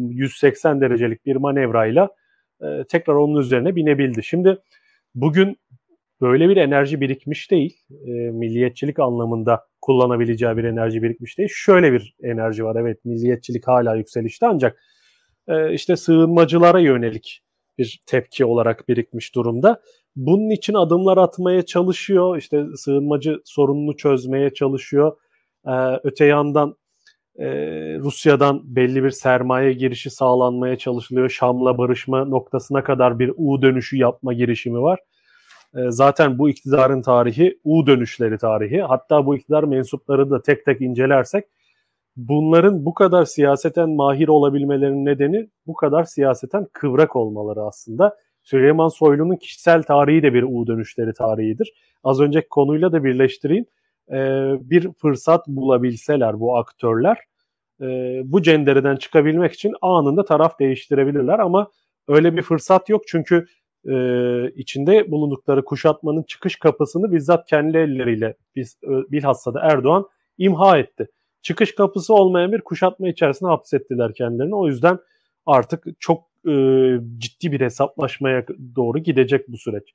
180 0.09 0.81
derecelik 0.81 1.27
bir 1.27 1.37
manevrayla 1.37 2.09
e, 2.63 2.85
tekrar 2.89 3.15
onun 3.15 3.41
üzerine 3.41 3.77
binebildi. 3.77 4.23
Şimdi 4.23 4.59
bugün 5.15 5.57
böyle 6.21 6.49
bir 6.49 6.57
enerji 6.57 7.01
birikmiş 7.01 7.51
değil. 7.51 7.77
E, 7.91 8.11
milliyetçilik 8.11 8.99
anlamında 8.99 9.67
kullanabileceği 9.81 10.57
bir 10.57 10.65
enerji 10.65 11.03
birikmiş 11.03 11.39
değil. 11.39 11.49
Şöyle 11.53 11.93
bir 11.93 12.15
enerji 12.23 12.65
var. 12.65 12.77
Evet 12.81 13.05
milliyetçilik 13.05 13.69
hala 13.69 13.97
yükselişte 13.97 14.47
ancak 14.47 14.81
e, 15.49 15.73
işte 15.73 15.97
sığınmacılara 15.97 16.81
yönelik 16.81 17.43
bir 17.79 18.01
tepki 18.07 18.45
olarak 18.45 18.89
birikmiş 18.89 19.35
durumda. 19.35 19.81
Bunun 20.17 20.51
için 20.51 20.75
adımlar 20.75 21.17
atmaya 21.17 21.67
çalışıyor. 21.67 22.37
İşte 22.37 22.65
sığınmacı 22.77 23.41
sorununu 23.45 23.97
çözmeye 23.97 24.55
çalışıyor. 24.55 25.17
E, 25.67 25.73
öte 26.05 26.25
yandan 26.25 26.77
e, 27.39 27.47
Rusya'dan 27.99 28.63
belli 28.65 29.05
bir 29.05 29.11
sermaye 29.11 29.73
girişi 29.73 30.11
sağlanmaya 30.11 30.79
çalışılıyor. 30.79 31.29
Şam'la 31.31 31.79
barışma 31.79 32.25
noktasına 32.25 32.85
kadar 32.85 33.19
bir 33.19 33.33
U 33.37 33.63
dönüşü 33.63 33.97
yapma 33.97 34.33
girişimi 34.33 34.81
var. 34.81 34.99
E, 35.77 35.91
zaten 35.91 36.39
bu 36.39 36.51
iktidarın 36.51 37.03
tarihi 37.03 37.59
U 37.65 37.87
dönüşleri 37.87 38.39
tarihi. 38.39 38.83
Hatta 38.83 39.27
bu 39.27 39.37
iktidar 39.37 39.65
mensupları 39.65 40.31
da 40.31 40.43
tek 40.43 40.65
tek 40.65 40.81
incelersek 40.81 41.45
bunların 42.17 42.85
bu 42.85 42.95
kadar 42.95 43.25
siyaseten 43.25 43.91
mahir 43.91 44.29
olabilmelerinin 44.29 45.05
nedeni 45.05 45.49
bu 45.67 45.75
kadar 45.75 46.05
siyaseten 46.05 46.67
kıvrak 46.73 47.17
olmaları 47.17 47.63
aslında. 47.63 48.17
Süleyman 48.43 48.89
Soylu'nun 48.89 49.37
kişisel 49.37 49.83
tarihi 49.83 50.23
de 50.23 50.35
bir 50.35 50.43
U 50.43 50.67
dönüşleri 50.67 51.13
tarihidir. 51.15 51.73
Az 52.05 52.21
önceki 52.21 52.49
konuyla 52.49 52.93
da 52.93 53.05
birleştireyim. 53.05 53.67
Ee, 54.11 54.53
bir 54.61 54.93
fırsat 54.93 55.47
bulabilseler 55.47 56.41
bu 56.41 56.57
aktörler 56.57 57.19
e, 57.81 57.87
bu 58.25 58.43
cendereden 58.43 58.97
çıkabilmek 58.97 59.53
için 59.53 59.75
anında 59.83 60.25
taraf 60.25 60.59
değiştirebilirler 60.59 61.39
ama 61.39 61.71
öyle 62.09 62.37
bir 62.37 62.43
fırsat 62.43 62.89
yok 62.89 63.03
çünkü 63.07 63.47
e, 63.89 63.95
içinde 64.51 65.11
bulundukları 65.11 65.65
kuşatmanın 65.65 66.23
çıkış 66.23 66.57
kapısını 66.57 67.13
bizzat 67.13 67.49
kendi 67.49 67.79
elleriyle 67.79 68.35
biz, 68.57 68.79
bilhassa 68.83 69.55
da 69.55 69.61
Erdoğan 69.61 70.09
imha 70.39 70.79
etti. 70.79 71.09
Çıkış 71.43 71.75
kapısı 71.75 72.15
olmayan 72.15 72.53
bir 72.53 72.61
kuşatma 72.61 73.09
içerisine 73.09 73.49
hapsettiler 73.49 74.15
kendilerini. 74.15 74.55
O 74.55 74.67
yüzden 74.67 74.99
artık 75.47 75.85
çok 76.01 76.23
e, 76.49 76.53
ciddi 77.19 77.53
bir 77.53 77.61
hesaplaşmaya 77.61 78.45
doğru 78.77 78.99
gidecek 78.99 79.49
bu 79.49 79.59
süreç. 79.59 79.95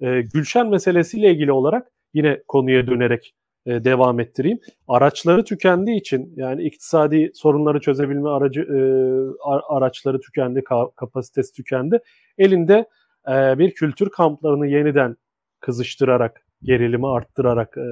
E, 0.00 0.20
Gülşen 0.20 0.68
meselesiyle 0.68 1.30
ilgili 1.30 1.52
olarak 1.52 1.92
yine 2.14 2.42
konuya 2.48 2.86
dönerek 2.86 3.34
e, 3.66 3.84
devam 3.84 4.20
ettireyim. 4.20 4.58
Araçları 4.88 5.44
tükendiği 5.44 6.00
için 6.00 6.32
yani 6.36 6.62
iktisadi 6.62 7.30
sorunları 7.34 7.80
çözebilme 7.80 8.28
aracı 8.28 8.60
e, 8.60 8.78
araçları 9.68 10.20
tükendi, 10.20 10.58
ka- 10.58 10.94
kapasitesi 10.94 11.52
tükendi. 11.52 11.98
Elinde 12.38 12.86
e, 13.28 13.58
bir 13.58 13.70
kültür 13.70 14.10
kamplarını 14.10 14.66
yeniden 14.66 15.16
kızıştırarak, 15.60 16.46
gerilimi 16.62 17.08
arttırarak 17.08 17.76
e, 17.78 17.88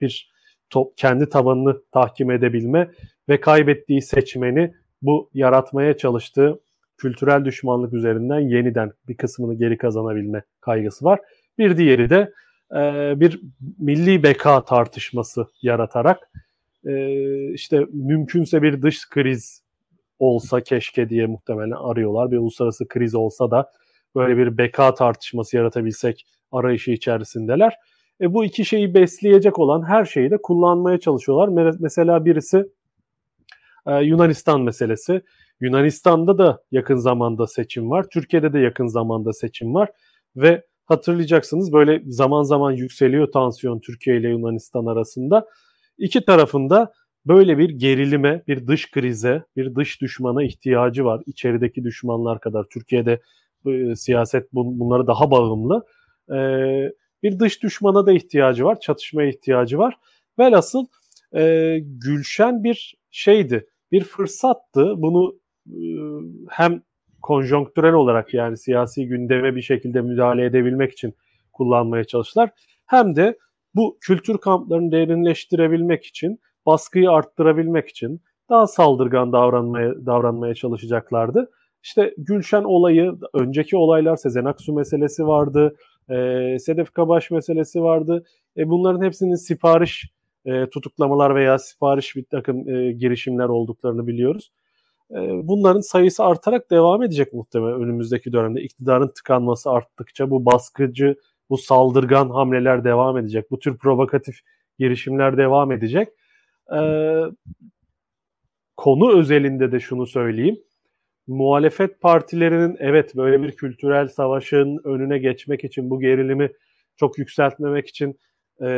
bir 0.00 0.32
top, 0.70 0.98
kendi 0.98 1.28
tabanını 1.28 1.82
tahkim 1.92 2.30
edebilme 2.30 2.90
ve 3.28 3.40
kaybettiği 3.40 4.02
seçmeni 4.02 4.74
bu 5.02 5.30
yaratmaya 5.34 5.96
çalıştığı 5.96 6.60
kültürel 6.96 7.44
düşmanlık 7.44 7.92
üzerinden 7.92 8.40
yeniden 8.40 8.92
bir 9.08 9.16
kısmını 9.16 9.54
geri 9.54 9.78
kazanabilme 9.78 10.42
kaygısı 10.60 11.04
var. 11.04 11.20
Bir 11.58 11.76
diğeri 11.76 12.10
de 12.10 12.32
e, 12.72 13.12
bir 13.20 13.40
milli 13.78 14.22
beka 14.22 14.64
tartışması 14.64 15.46
yaratarak 15.62 16.30
e, 16.86 17.52
işte 17.52 17.86
mümkünse 17.92 18.62
bir 18.62 18.82
dış 18.82 19.08
kriz 19.08 19.62
olsa 20.18 20.60
keşke 20.60 21.08
diye 21.08 21.26
muhtemelen 21.26 21.70
arıyorlar. 21.70 22.30
Bir 22.30 22.36
uluslararası 22.36 22.88
kriz 22.88 23.14
olsa 23.14 23.50
da 23.50 23.70
böyle 24.14 24.36
bir 24.36 24.58
beka 24.58 24.94
tartışması 24.94 25.56
yaratabilsek 25.56 26.26
arayışı 26.52 26.90
içerisindeler. 26.90 27.74
E, 28.20 28.34
bu 28.34 28.44
iki 28.44 28.64
şeyi 28.64 28.94
besleyecek 28.94 29.58
olan 29.58 29.82
her 29.88 30.04
şeyi 30.04 30.30
de 30.30 30.36
kullanmaya 30.42 31.00
çalışıyorlar. 31.00 31.74
Mesela 31.80 32.24
birisi 32.24 32.66
e, 33.86 34.00
Yunanistan 34.00 34.60
meselesi. 34.60 35.22
Yunanistan'da 35.60 36.38
da 36.38 36.62
yakın 36.72 36.96
zamanda 36.96 37.46
seçim 37.46 37.90
var. 37.90 38.06
Türkiye'de 38.12 38.52
de 38.52 38.58
yakın 38.58 38.86
zamanda 38.86 39.32
seçim 39.32 39.74
var. 39.74 39.90
Ve 40.36 40.64
hatırlayacaksınız 40.86 41.72
böyle 41.72 42.02
zaman 42.06 42.42
zaman 42.42 42.72
yükseliyor 42.72 43.32
tansiyon 43.32 43.80
Türkiye 43.80 44.16
ile 44.16 44.28
Yunanistan 44.28 44.86
arasında. 44.86 45.46
İki 45.98 46.24
tarafında 46.24 46.92
böyle 47.26 47.58
bir 47.58 47.70
gerilime, 47.70 48.42
bir 48.48 48.66
dış 48.66 48.90
krize, 48.90 49.44
bir 49.56 49.74
dış 49.74 50.00
düşmana 50.00 50.42
ihtiyacı 50.42 51.04
var. 51.04 51.22
İçerideki 51.26 51.84
düşmanlar 51.84 52.40
kadar 52.40 52.64
Türkiye'de 52.64 53.20
siyaset 53.96 54.54
bun, 54.54 54.80
bunları 54.80 55.06
daha 55.06 55.30
bağımlı. 55.30 55.84
E, 56.30 56.38
bir 57.22 57.38
dış 57.38 57.62
düşmana 57.62 58.06
da 58.06 58.12
ihtiyacı 58.12 58.64
var, 58.64 58.80
çatışmaya 58.80 59.28
ihtiyacı 59.28 59.78
var. 59.78 59.98
Velhasıl 60.38 60.86
e, 61.36 61.78
Gülşen 61.82 62.64
bir 62.64 62.94
şeydi, 63.10 63.66
bir 63.92 64.04
fırsattı. 64.04 64.94
Bunu 64.96 65.38
e, 65.68 65.78
hem 66.50 66.82
konjonktürel 67.22 67.92
olarak 67.92 68.34
yani 68.34 68.56
siyasi 68.56 69.06
gündeme 69.06 69.56
bir 69.56 69.62
şekilde 69.62 70.00
müdahale 70.00 70.44
edebilmek 70.44 70.92
için 70.92 71.14
kullanmaya 71.52 72.04
çalıştılar. 72.04 72.50
Hem 72.86 73.16
de 73.16 73.38
bu 73.74 73.98
kültür 74.00 74.38
kamplarını 74.38 74.92
derinleştirebilmek 74.92 76.04
için, 76.04 76.40
baskıyı 76.66 77.10
arttırabilmek 77.10 77.88
için 77.88 78.20
daha 78.50 78.66
saldırgan 78.66 79.32
davranmaya 79.32 80.06
davranmaya 80.06 80.54
çalışacaklardı. 80.54 81.50
İşte 81.84 82.14
Gülşen 82.18 82.64
olayı, 82.64 83.14
önceki 83.34 83.76
olaylar 83.76 84.16
Sezen 84.16 84.44
Aksu 84.44 84.72
meselesi 84.72 85.26
vardı, 85.26 85.76
e, 86.10 86.14
Sedef 86.58 86.92
Kabaş 86.92 87.30
meselesi 87.30 87.82
vardı. 87.82 88.24
E, 88.56 88.68
bunların 88.68 89.04
hepsinin 89.04 89.34
sipariş 89.34 90.10
e, 90.44 90.66
tutuklamalar 90.70 91.34
veya 91.34 91.58
sipariş 91.58 92.16
bir 92.16 92.24
takım 92.24 92.68
e, 92.68 92.92
girişimler 92.92 93.48
olduklarını 93.48 94.06
biliyoruz. 94.06 94.52
E, 95.10 95.16
bunların 95.48 95.80
sayısı 95.80 96.24
artarak 96.24 96.70
devam 96.70 97.02
edecek 97.02 97.32
muhtemelen 97.32 97.82
önümüzdeki 97.82 98.32
dönemde. 98.32 98.62
İktidarın 98.62 99.08
tıkanması 99.08 99.70
arttıkça 99.70 100.30
bu 100.30 100.46
baskıcı, 100.46 101.16
bu 101.50 101.58
saldırgan 101.58 102.30
hamleler 102.30 102.84
devam 102.84 103.18
edecek. 103.18 103.50
Bu 103.50 103.58
tür 103.58 103.78
provokatif 103.78 104.40
girişimler 104.78 105.36
devam 105.36 105.72
edecek. 105.72 106.08
E, 106.76 106.80
konu 108.76 109.18
özelinde 109.18 109.72
de 109.72 109.80
şunu 109.80 110.06
söyleyeyim 110.06 110.58
muhalefet 111.26 112.00
partilerinin 112.00 112.76
evet 112.80 113.16
böyle 113.16 113.42
bir 113.42 113.52
kültürel 113.52 114.08
savaşın 114.08 114.80
önüne 114.84 115.18
geçmek 115.18 115.64
için 115.64 115.90
bu 115.90 116.00
gerilimi 116.00 116.50
çok 116.96 117.18
yükseltmemek 117.18 117.88
için 117.88 118.18
e, 118.62 118.68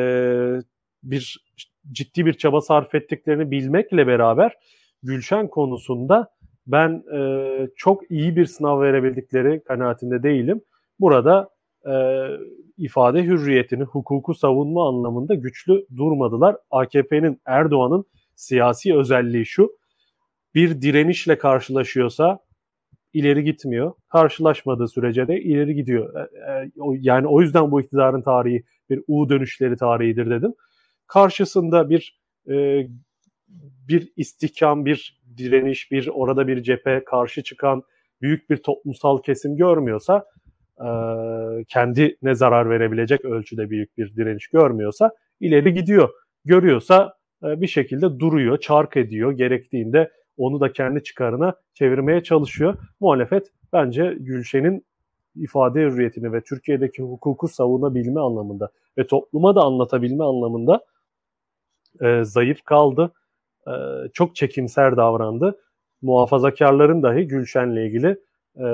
bir 1.03 1.45
ciddi 1.93 2.27
bir 2.27 2.33
çaba 2.33 2.61
sarf 2.61 2.95
ettiklerini 2.95 3.51
bilmekle 3.51 4.07
beraber 4.07 4.53
Gülşen 5.03 5.49
konusunda 5.49 6.31
ben 6.67 7.05
e, 7.15 7.69
çok 7.77 8.11
iyi 8.11 8.37
bir 8.37 8.47
sınav 8.47 8.81
verebildikleri 8.81 9.65
kanaatinde 9.65 10.23
değilim. 10.23 10.61
Burada 11.01 11.51
e, 11.87 11.95
ifade 12.79 13.25
hürriyetini, 13.25 13.83
hukuku 13.83 14.35
savunma 14.35 14.89
anlamında 14.89 15.35
güçlü 15.35 15.87
durmadılar. 15.97 16.57
AKP'nin, 16.71 17.41
Erdoğan'ın 17.45 18.05
siyasi 18.35 18.97
özelliği 18.97 19.47
şu, 19.47 19.77
bir 20.57 20.83
direnişle 20.83 21.39
karşılaşıyorsa 21.39 22.39
ileri 23.13 23.45
gitmiyor. 23.45 23.93
Karşılaşmadığı 24.09 24.89
sürece 24.89 25.29
de 25.29 25.41
ileri 25.41 25.75
gidiyor. 25.75 26.15
E, 26.15 26.53
e, 26.53 26.71
yani 27.01 27.27
o 27.27 27.41
yüzden 27.41 27.71
bu 27.71 27.81
iktidarın 27.81 28.23
tarihi 28.23 28.65
bir 28.91 29.01
U 29.07 29.29
dönüşleri 29.29 29.77
tarihidir 29.77 30.31
dedim. 30.31 30.55
Karşısında 31.07 31.91
bir 31.91 32.21
e, 32.51 32.87
bir 33.89 34.13
istihkam, 34.17 34.85
bir 34.85 35.21
direniş, 35.37 35.91
bir 35.93 36.09
orada 36.13 36.49
bir 36.49 36.63
cephe 36.63 37.05
karşı 37.05 37.43
çıkan 37.43 37.83
büyük 38.23 38.51
bir 38.51 38.57
toplumsal 38.57 39.23
kesim 39.23 39.57
görmüyorsa 39.57 40.25
kendi 41.69 42.17
ne 42.23 42.35
zarar 42.35 42.71
verebilecek 42.71 43.25
ölçüde 43.25 43.71
büyük 43.71 43.99
bir 43.99 44.17
direniş 44.17 44.49
görmüyorsa 44.49 45.11
ileri 45.41 45.75
gidiyor. 45.75 46.11
Görüyorsa 46.45 47.15
bir 47.43 47.67
şekilde 47.67 48.19
duruyor, 48.19 48.59
çark 48.59 48.97
ediyor. 48.97 49.33
Gerektiğinde 49.33 50.11
onu 50.37 50.61
da 50.61 50.73
kendi 50.73 51.03
çıkarına 51.03 51.55
çevirmeye 51.75 52.23
çalışıyor. 52.23 52.79
Muhalefet 53.01 53.47
bence 53.73 54.17
Gülşen'in 54.21 54.85
ifade 55.37 55.81
hürriyetini 55.81 56.33
ve 56.33 56.41
Türkiye'deki 56.41 57.03
hukuku 57.03 57.49
savunabilme 57.49 58.21
anlamında 58.21 58.71
ve 58.99 59.07
topluma 59.07 59.55
da 59.55 59.63
anlatabilme 59.63 60.25
anlamında 60.25 60.85
e, 62.01 62.25
zayıf 62.25 62.65
kaldı. 62.65 63.13
E, 63.67 63.73
çok 64.13 64.37
çekimser 64.37 64.97
davrandı. 64.97 65.61
Muhafazakarların 66.03 67.03
dahi 67.03 67.27
Gülşen'le 67.27 67.77
ilgili 67.77 68.17
e, 68.57 68.67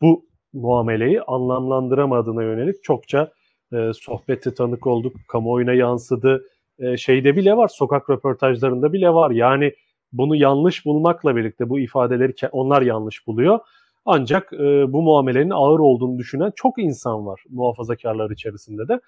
bu 0.00 0.26
muameleyi 0.52 1.22
anlamlandıramadığına 1.22 2.42
yönelik 2.42 2.84
çokça 2.84 3.32
e, 3.72 3.90
sohbette 3.94 4.54
tanık 4.54 4.86
olduk. 4.86 5.16
Kamuoyuna 5.28 5.72
yansıdı. 5.72 6.48
E, 6.78 6.96
şeyde 6.96 7.36
bile 7.36 7.56
var, 7.56 7.68
sokak 7.68 8.10
röportajlarında 8.10 8.92
bile 8.92 9.14
var. 9.14 9.30
Yani 9.30 9.72
bunu 10.18 10.36
yanlış 10.36 10.86
bulmakla 10.86 11.36
birlikte 11.36 11.68
bu 11.68 11.80
ifadeleri 11.80 12.32
onlar 12.52 12.82
yanlış 12.82 13.26
buluyor. 13.26 13.58
Ancak 14.04 14.52
e, 14.52 14.92
bu 14.92 15.02
muamelenin 15.02 15.50
ağır 15.50 15.78
olduğunu 15.78 16.18
düşünen 16.18 16.52
çok 16.56 16.78
insan 16.78 17.26
var 17.26 17.44
muhafazakarlar 17.50 18.30
içerisinde 18.30 18.88
de. 18.88 19.00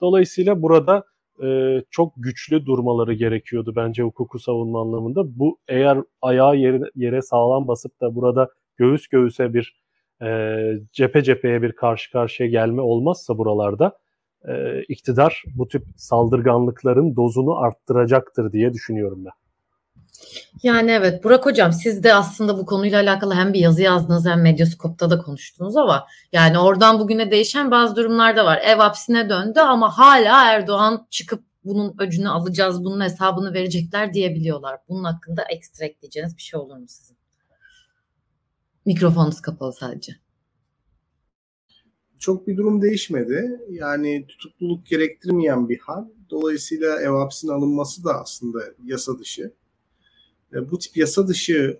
Dolayısıyla 0.00 0.62
burada 0.62 1.04
e, 1.44 1.80
çok 1.90 2.12
güçlü 2.16 2.66
durmaları 2.66 3.14
gerekiyordu 3.14 3.72
bence 3.76 4.02
hukuku 4.02 4.38
savunma 4.38 4.80
anlamında. 4.80 5.38
Bu 5.38 5.58
eğer 5.68 5.98
ayağı 6.22 6.56
yere, 6.56 6.80
yere 6.94 7.22
sağlam 7.22 7.68
basıp 7.68 8.00
da 8.00 8.14
burada 8.14 8.48
göğüs 8.76 9.08
göğüse 9.08 9.54
bir 9.54 9.84
e, 10.22 10.58
cephe 10.92 11.22
cepheye 11.22 11.62
bir 11.62 11.72
karşı 11.72 12.12
karşıya 12.12 12.48
gelme 12.48 12.82
olmazsa 12.82 13.38
buralarda 13.38 13.98
e, 14.48 14.82
iktidar 14.82 15.42
bu 15.54 15.68
tip 15.68 15.82
saldırganlıkların 15.96 17.16
dozunu 17.16 17.58
arttıracaktır 17.58 18.52
diye 18.52 18.72
düşünüyorum 18.72 19.24
ben. 19.24 19.43
Yani 20.62 20.90
evet 20.90 21.24
Burak 21.24 21.46
Hocam 21.46 21.72
siz 21.72 22.02
de 22.02 22.14
aslında 22.14 22.58
bu 22.58 22.66
konuyla 22.66 23.00
alakalı 23.00 23.34
hem 23.34 23.52
bir 23.52 23.58
yazı 23.58 23.82
yazdınız 23.82 24.26
hem 24.26 24.42
Medyaskop'ta 24.42 25.10
da 25.10 25.18
konuştunuz 25.18 25.76
ama 25.76 26.06
yani 26.32 26.58
oradan 26.58 26.98
bugüne 26.98 27.30
değişen 27.30 27.70
bazı 27.70 27.96
durumlar 27.96 28.36
da 28.36 28.44
var. 28.44 28.60
Ev 28.64 28.76
hapsine 28.76 29.28
döndü 29.28 29.60
ama 29.60 29.98
hala 29.98 30.52
Erdoğan 30.52 31.06
çıkıp 31.10 31.44
bunun 31.64 31.94
öcünü 31.98 32.28
alacağız, 32.28 32.84
bunun 32.84 33.00
hesabını 33.00 33.54
verecekler 33.54 34.14
diyebiliyorlar. 34.14 34.80
Bunun 34.88 35.04
hakkında 35.04 35.42
ekstra 35.42 35.84
ekleyeceğiniz 35.84 36.36
bir 36.36 36.42
şey 36.42 36.60
olur 36.60 36.76
mu 36.76 36.84
sizin? 36.88 37.16
Mikrofonunuz 38.86 39.40
kapalı 39.40 39.72
sadece. 39.72 40.16
Çok 42.18 42.46
bir 42.46 42.56
durum 42.56 42.82
değişmedi. 42.82 43.60
Yani 43.70 44.26
tutukluluk 44.26 44.86
gerektirmeyen 44.86 45.68
bir 45.68 45.78
hal. 45.78 46.04
Dolayısıyla 46.30 47.00
ev 47.00 47.10
hapsine 47.10 47.52
alınması 47.52 48.04
da 48.04 48.20
aslında 48.20 48.58
yasa 48.84 49.18
dışı. 49.18 49.52
E, 50.54 50.70
bu 50.70 50.78
tip 50.78 50.96
yasa 50.96 51.28
dışı 51.28 51.78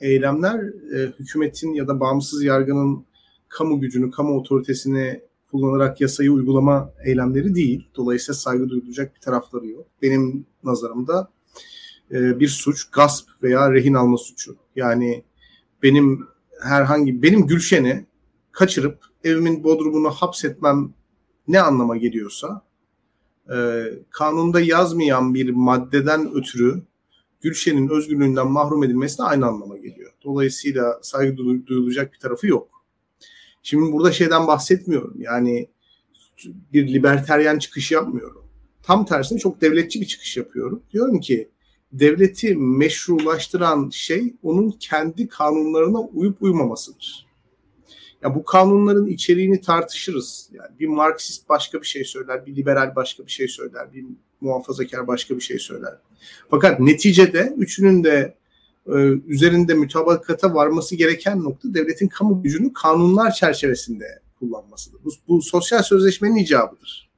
eylemler 0.00 0.60
e, 0.94 1.12
hükümetin 1.18 1.72
ya 1.72 1.88
da 1.88 2.00
bağımsız 2.00 2.44
yargının 2.44 3.04
kamu 3.48 3.80
gücünü, 3.80 4.10
kamu 4.10 4.38
otoritesini 4.38 5.20
kullanarak 5.50 6.00
yasayı 6.00 6.32
uygulama 6.32 6.92
eylemleri 7.04 7.54
değil. 7.54 7.88
Dolayısıyla 7.96 8.34
saygı 8.34 8.68
duyulacak 8.68 9.14
bir 9.14 9.20
tarafları 9.20 9.66
yok. 9.66 9.86
Benim 10.02 10.46
nazarımda 10.64 11.30
e, 12.10 12.40
bir 12.40 12.48
suç 12.48 12.90
gasp 12.90 13.28
veya 13.42 13.72
rehin 13.72 13.94
alma 13.94 14.16
suçu. 14.16 14.56
Yani 14.76 15.24
benim 15.82 16.26
herhangi 16.62 17.22
benim 17.22 17.46
Gülşen'i 17.46 18.06
kaçırıp 18.52 18.98
evimin 19.24 19.64
bodrumunu 19.64 20.10
hapsetmem 20.10 20.94
ne 21.48 21.60
anlama 21.60 21.96
geliyorsa 21.96 22.62
kanunda 24.10 24.60
yazmayan 24.60 25.34
bir 25.34 25.50
maddeden 25.50 26.34
ötürü 26.34 26.82
Gülşen'in 27.40 27.88
özgürlüğünden 27.88 28.46
mahrum 28.46 28.84
edilmesi 28.84 29.18
de 29.18 29.22
aynı 29.22 29.46
anlama 29.46 29.76
geliyor. 29.76 30.12
Dolayısıyla 30.24 30.98
saygı 31.02 31.36
duyulacak 31.66 32.12
bir 32.12 32.18
tarafı 32.18 32.46
yok. 32.46 32.68
Şimdi 33.62 33.92
burada 33.92 34.12
şeyden 34.12 34.46
bahsetmiyorum. 34.46 35.14
Yani 35.18 35.68
bir 36.72 36.94
liberteryen 36.94 37.58
çıkış 37.58 37.92
yapmıyorum. 37.92 38.44
Tam 38.82 39.06
tersine 39.06 39.38
çok 39.38 39.60
devletçi 39.60 40.00
bir 40.00 40.06
çıkış 40.06 40.36
yapıyorum. 40.36 40.82
Diyorum 40.92 41.20
ki 41.20 41.48
devleti 41.92 42.54
meşrulaştıran 42.56 43.90
şey 43.92 44.34
onun 44.42 44.70
kendi 44.70 45.28
kanunlarına 45.28 46.00
uyup 46.00 46.42
uymamasıdır. 46.42 47.26
Ya 48.22 48.34
bu 48.34 48.44
kanunların 48.44 49.06
içeriğini 49.06 49.60
tartışırız. 49.60 50.50
Yani 50.52 50.78
bir 50.80 50.86
Marksist 50.86 51.48
başka 51.48 51.80
bir 51.80 51.86
şey 51.86 52.04
söyler, 52.04 52.46
bir 52.46 52.56
liberal 52.56 52.96
başka 52.96 53.26
bir 53.26 53.30
şey 53.30 53.48
söyler, 53.48 53.92
bir 53.94 54.04
muhafazakar 54.40 55.06
başka 55.06 55.36
bir 55.36 55.40
şey 55.40 55.58
söyler. 55.58 55.94
Fakat 56.50 56.80
neticede 56.80 57.54
üçünün 57.56 58.04
de 58.04 58.34
e, 58.86 58.92
üzerinde 59.26 59.74
mütabakata 59.74 60.54
varması 60.54 60.96
gereken 60.96 61.44
nokta 61.44 61.74
devletin 61.74 62.08
kamu 62.08 62.42
gücünü 62.42 62.72
kanunlar 62.72 63.32
çerçevesinde 63.32 64.04
kullanmasıdır. 64.38 64.98
Bu, 65.04 65.10
bu 65.28 65.42
sosyal 65.42 65.82
sözleşmenin 65.82 66.36
icabıdır. 66.36 67.10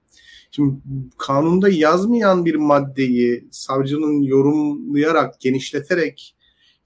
Şimdi 0.50 0.74
kanunda 1.18 1.68
yazmayan 1.68 2.44
bir 2.44 2.54
maddeyi 2.54 3.48
savcının 3.50 4.22
yorumlayarak, 4.22 5.40
genişleterek 5.40 6.34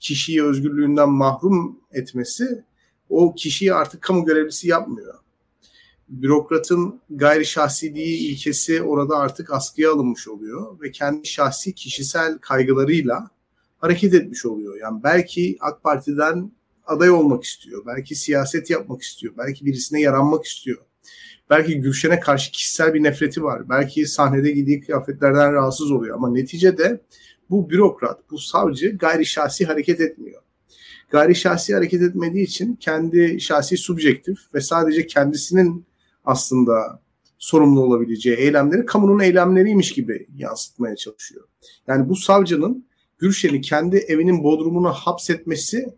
kişiyi 0.00 0.44
özgürlüğünden 0.44 1.08
mahrum 1.08 1.80
etmesi 1.92 2.64
o 3.08 3.34
kişiyi 3.34 3.74
artık 3.74 4.02
kamu 4.02 4.24
görevlisi 4.24 4.68
yapmıyor 4.68 5.21
bürokratın 6.12 7.00
gayri 7.10 7.46
şahsiliği 7.46 8.18
ilkesi 8.18 8.82
orada 8.82 9.16
artık 9.16 9.52
askıya 9.52 9.92
alınmış 9.92 10.28
oluyor 10.28 10.80
ve 10.80 10.90
kendi 10.90 11.28
şahsi 11.28 11.74
kişisel 11.74 12.38
kaygılarıyla 12.38 13.30
hareket 13.78 14.14
etmiş 14.14 14.46
oluyor. 14.46 14.76
Yani 14.80 15.02
belki 15.04 15.56
AK 15.60 15.82
Parti'den 15.82 16.52
aday 16.86 17.10
olmak 17.10 17.44
istiyor, 17.44 17.86
belki 17.86 18.14
siyaset 18.14 18.70
yapmak 18.70 19.02
istiyor, 19.02 19.34
belki 19.38 19.66
birisine 19.66 20.00
yaranmak 20.00 20.44
istiyor. 20.44 20.78
Belki 21.50 21.80
Gülşen'e 21.80 22.20
karşı 22.20 22.52
kişisel 22.52 22.94
bir 22.94 23.02
nefreti 23.02 23.42
var. 23.42 23.68
Belki 23.68 24.06
sahnede 24.06 24.50
giydiği 24.50 24.80
kıyafetlerden 24.80 25.52
rahatsız 25.52 25.90
oluyor. 25.90 26.16
Ama 26.16 26.30
neticede 26.30 27.00
bu 27.50 27.70
bürokrat, 27.70 28.30
bu 28.30 28.38
savcı 28.38 28.96
gayri 28.96 29.26
şahsi 29.26 29.66
hareket 29.66 30.00
etmiyor. 30.00 30.42
Gayri 31.10 31.34
şahsi 31.34 31.74
hareket 31.74 32.02
etmediği 32.02 32.44
için 32.44 32.76
kendi 32.76 33.40
şahsi 33.40 33.76
subjektif 33.76 34.38
ve 34.54 34.60
sadece 34.60 35.06
kendisinin 35.06 35.86
aslında 36.24 37.02
sorumlu 37.38 37.80
olabileceği 37.80 38.36
eylemleri 38.36 38.86
kamunun 38.86 39.20
eylemleriymiş 39.20 39.92
gibi 39.92 40.26
yansıtmaya 40.36 40.96
çalışıyor. 40.96 41.48
Yani 41.86 42.08
bu 42.08 42.16
savcının 42.16 42.86
Gülşen'i 43.18 43.60
kendi 43.60 43.96
evinin 43.96 44.44
bodrumuna 44.44 44.92
hapsetmesi 44.92 45.94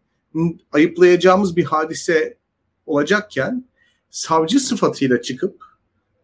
ayıplayacağımız 0.73 1.57
bir 1.57 1.65
hadise 1.65 2.39
olacakken 2.87 3.65
savcı 4.11 4.61
sıfatıyla 4.61 5.23
çıkıp 5.23 5.65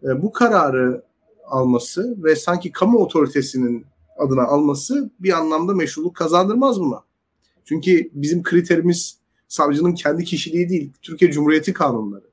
e, 0.03 0.23
bu 0.23 0.33
kararı 0.33 1.05
alması 1.45 2.25
ve 2.25 2.37
sanki 2.37 2.73
kamu 2.73 2.99
otoritesinin 2.99 3.87
adına 4.19 4.43
alması 4.43 5.11
bir 5.21 5.33
anlamda 5.33 5.75
meşruluk 5.75 6.17
kazandırmaz 6.17 6.81
buna. 6.81 7.05
Çünkü 7.65 8.11
bizim 8.13 8.43
kriterimiz 8.43 9.19
savcının 9.49 9.95
kendi 9.95 10.25
kişiliği 10.25 10.69
değil, 10.69 10.93
Türkiye 11.03 11.33
Cumhuriyeti 11.33 11.73
kanunları. 11.73 12.30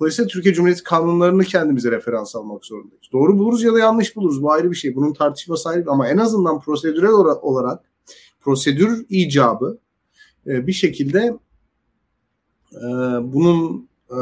Dolayısıyla 0.00 0.28
Türkiye 0.28 0.54
Cumhuriyeti 0.54 0.82
kanunlarını 0.82 1.44
kendimize 1.44 1.90
referans 1.90 2.36
almak 2.36 2.64
zorundayız. 2.64 3.04
Doğru 3.12 3.38
buluruz 3.38 3.62
ya 3.62 3.74
da 3.74 3.78
yanlış 3.78 4.16
buluruz. 4.16 4.42
Bu 4.42 4.52
ayrı 4.52 4.70
bir 4.70 4.76
şey. 4.76 4.94
Bunun 4.94 5.12
tartışması 5.12 5.68
ayrı 5.68 5.90
ama 5.90 6.08
en 6.08 6.16
azından 6.16 6.60
prosedürel 6.60 7.10
olarak 7.10 7.84
prosedür 8.40 9.06
icabı 9.08 9.78
e, 10.46 10.66
bir 10.66 10.72
şekilde 10.72 11.38
e, 12.74 12.88
bunun 13.22 13.88
e, 14.10 14.20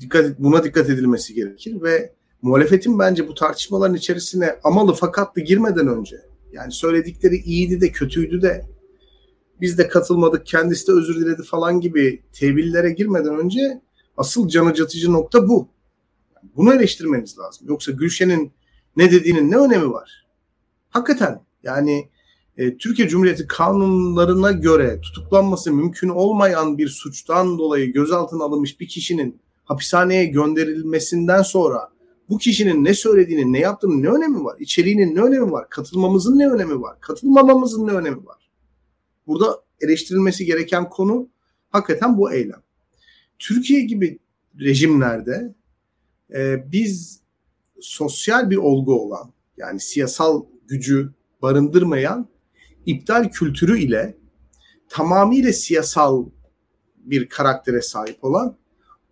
dikkat 0.00 0.38
buna 0.38 0.64
dikkat 0.64 0.90
edilmesi 0.90 1.34
gerekir 1.34 1.82
ve 1.82 2.12
muhalefetin 2.42 2.98
bence 2.98 3.28
bu 3.28 3.34
tartışmaların 3.34 3.96
içerisine 3.96 4.56
amalı 4.64 4.94
fakatlı 4.94 5.42
girmeden 5.42 5.88
önce 5.88 6.16
yani 6.52 6.72
söyledikleri 6.72 7.36
iyiydi 7.36 7.80
de 7.80 7.92
kötüydü 7.92 8.42
de 8.42 8.66
biz 9.60 9.78
de 9.78 9.88
katılmadık 9.88 10.46
kendisi 10.46 10.86
de 10.86 10.92
özür 10.92 11.20
diledi 11.20 11.42
falan 11.42 11.80
gibi 11.80 12.22
tevillere 12.32 12.90
girmeden 12.90 13.38
önce 13.38 13.82
asıl 14.16 14.48
can 14.48 14.66
acıtıcı 14.66 15.12
nokta 15.12 15.48
bu. 15.48 15.68
Bunu 16.56 16.74
eleştirmeniz 16.74 17.38
lazım. 17.38 17.68
Yoksa 17.68 17.92
Gülşen'in 17.92 18.52
ne 18.96 19.10
dediğinin 19.10 19.50
ne 19.50 19.56
önemi 19.56 19.90
var? 19.90 20.26
Hakikaten 20.90 21.40
yani 21.62 22.08
e, 22.56 22.76
Türkiye 22.76 23.08
Cumhuriyeti 23.08 23.46
kanunlarına 23.46 24.52
göre 24.52 25.00
tutuklanması 25.00 25.72
mümkün 25.72 26.08
olmayan 26.08 26.78
bir 26.78 26.88
suçtan 26.88 27.58
dolayı 27.58 27.92
gözaltına 27.92 28.44
alınmış 28.44 28.80
bir 28.80 28.88
kişinin 28.88 29.40
hapishaneye 29.64 30.24
gönderilmesinden 30.24 31.42
sonra 31.42 31.88
bu 32.28 32.38
kişinin 32.38 32.84
ne 32.84 32.94
söylediğinin, 32.94 33.52
ne 33.52 33.58
yaptığının 33.58 34.02
ne 34.02 34.08
önemi 34.08 34.44
var? 34.44 34.56
İçeriğinin 34.58 35.14
ne 35.14 35.20
önemi 35.20 35.52
var? 35.52 35.70
Katılmamızın 35.70 36.38
ne 36.38 36.48
önemi 36.48 36.82
var? 36.82 37.00
Katılmamamızın 37.00 37.86
ne 37.86 37.92
önemi 37.92 38.26
var? 38.26 38.43
Burada 39.26 39.64
eleştirilmesi 39.80 40.44
gereken 40.46 40.88
konu 40.88 41.28
hakikaten 41.70 42.18
bu 42.18 42.32
eylem. 42.32 42.62
Türkiye 43.38 43.80
gibi 43.80 44.18
rejimlerde 44.60 45.54
e, 46.34 46.72
biz 46.72 47.20
sosyal 47.80 48.50
bir 48.50 48.56
olgu 48.56 49.00
olan 49.00 49.32
yani 49.56 49.80
siyasal 49.80 50.44
gücü 50.68 51.12
barındırmayan 51.42 52.28
iptal 52.86 53.30
kültürü 53.30 53.78
ile 53.78 54.16
tamamıyla 54.88 55.52
siyasal 55.52 56.26
bir 56.96 57.28
karaktere 57.28 57.82
sahip 57.82 58.24
olan 58.24 58.56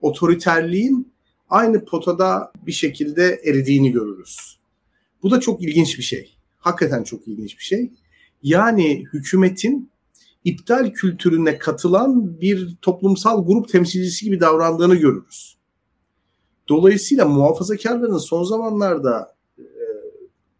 otoriterliğin 0.00 1.12
aynı 1.50 1.84
potada 1.84 2.52
bir 2.66 2.72
şekilde 2.72 3.40
eridiğini 3.44 3.92
görürüz. 3.92 4.58
Bu 5.22 5.30
da 5.30 5.40
çok 5.40 5.62
ilginç 5.62 5.98
bir 5.98 6.02
şey. 6.02 6.36
Hakikaten 6.58 7.04
çok 7.04 7.28
ilginç 7.28 7.58
bir 7.58 7.64
şey. 7.64 7.92
Yani 8.42 9.04
hükümetin 9.12 9.90
iptal 10.44 10.90
kültürüne 10.90 11.58
katılan 11.58 12.40
bir 12.40 12.76
toplumsal 12.82 13.46
grup 13.46 13.68
temsilcisi 13.68 14.24
gibi 14.24 14.40
davrandığını 14.40 14.94
görürüz. 14.94 15.56
Dolayısıyla 16.68 17.26
muhafazakarların 17.26 18.18
son 18.18 18.44
zamanlarda 18.44 19.34
e, 19.58 19.64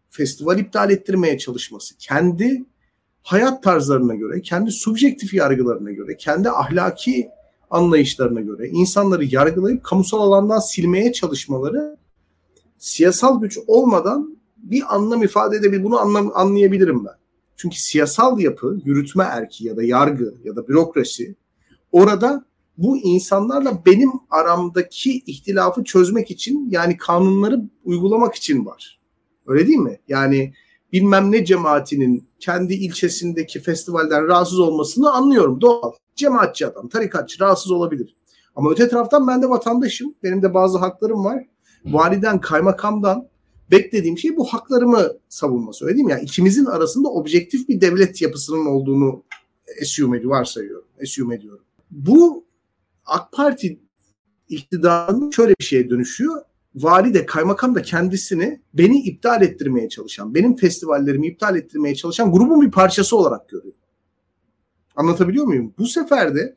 festival 0.09 0.59
iptal 0.59 0.91
ettirmeye 0.91 1.39
çalışması, 1.39 1.97
kendi 1.99 2.65
hayat 3.23 3.63
tarzlarına 3.63 4.15
göre, 4.15 4.43
kendi 4.43 4.71
subjektif 4.71 5.35
yargılarına 5.35 5.91
göre, 5.91 6.17
kendi 6.17 6.51
ahlaki 6.51 7.29
anlayışlarına 7.71 8.41
göre 8.41 8.69
insanları 8.69 9.25
yargılayıp 9.25 9.85
kamusal 9.85 10.19
alandan 10.19 10.59
silmeye 10.59 11.13
çalışmaları 11.13 11.97
siyasal 12.79 13.41
güç 13.41 13.59
olmadan 13.67 14.39
bir 14.57 14.95
anlam 14.95 15.23
ifade 15.23 15.57
edebilir. 15.57 15.85
Bunu 15.85 15.99
anlam, 15.99 16.31
anlayabilirim 16.35 17.05
ben. 17.05 17.22
Çünkü 17.57 17.81
siyasal 17.81 18.41
yapı, 18.41 18.79
yürütme 18.85 19.25
erki 19.25 19.67
ya 19.67 19.77
da 19.77 19.83
yargı 19.83 20.35
ya 20.45 20.57
da 20.57 20.69
bürokrasi 20.69 21.37
orada 21.93 22.45
bu 22.79 22.97
insanlarla 22.99 23.83
benim 23.87 24.11
aramdaki 24.31 25.23
ihtilafı 25.27 25.85
çözmek 25.85 26.31
için 26.31 26.69
yani 26.71 26.97
kanunları 26.97 27.61
uygulamak 27.85 28.35
için 28.35 28.67
var. 28.67 29.01
Öyle 29.47 29.67
değil 29.67 29.79
mi? 29.79 30.01
Yani 30.09 30.55
bilmem 30.93 31.33
ne 31.33 31.45
cemaatinin 31.45 32.29
kendi 32.41 32.75
ilçesindeki 32.75 33.61
festivalden 33.61 34.27
rahatsız 34.29 34.59
olmasını 34.59 35.13
anlıyorum. 35.13 35.61
Doğal. 35.61 35.93
Cemaatçi 36.17 36.67
adam, 36.67 36.89
tarikatçı 36.89 37.41
rahatsız 37.41 37.71
olabilir. 37.71 38.17
Ama 38.57 38.71
öte 38.71 38.89
taraftan 38.89 39.29
ben 39.29 39.43
de 39.43 39.49
vatandaşım. 39.49 40.15
Benim 40.23 40.43
de 40.43 40.55
bazı 40.55 40.79
haklarım 40.79 41.25
var. 41.25 41.47
Validen, 41.85 42.41
kaymakamdan 42.41 43.29
beklediğim 43.73 44.19
şey 44.19 44.37
bu 44.37 44.45
haklarımı 44.45 45.13
savunması. 45.29 45.85
Öyle 45.85 45.95
değil 45.97 46.07
mi? 46.07 46.13
Yani 46.13 46.23
ikimizin 46.23 46.65
arasında 46.65 47.09
objektif 47.09 47.69
bir 47.69 47.81
devlet 47.81 48.23
yapısının 48.23 48.67
olduğunu 48.67 49.25
assume 49.83 50.17
ediyorum, 50.17 50.39
varsayıyorum. 50.39 50.87
Assume 51.03 51.35
ediyorum. 51.35 51.65
Bu 51.91 52.45
AK 53.07 53.33
Parti 53.33 53.81
iktidarının 54.49 55.31
şöyle 55.31 55.55
bir 55.61 55.65
şeye 55.65 55.91
dönüşüyor. 55.91 56.43
Vali 56.75 57.15
de 57.15 57.27
kaymakam 57.27 57.75
da 57.75 57.83
kendisini 57.83 58.61
beni 58.75 59.03
iptal 59.03 59.43
ettirmeye 59.43 59.89
çalışan, 59.89 60.35
benim 60.35 60.57
festivallerimi 60.57 61.27
iptal 61.27 61.57
ettirmeye 61.57 61.95
çalışan 61.95 62.33
grubun 62.33 62.61
bir 62.63 62.71
parçası 62.71 63.17
olarak 63.17 63.49
görüyor. 63.49 63.75
Anlatabiliyor 64.97 65.45
muyum? 65.45 65.75
Bu 65.79 65.87
sefer 65.87 66.35
de 66.35 66.57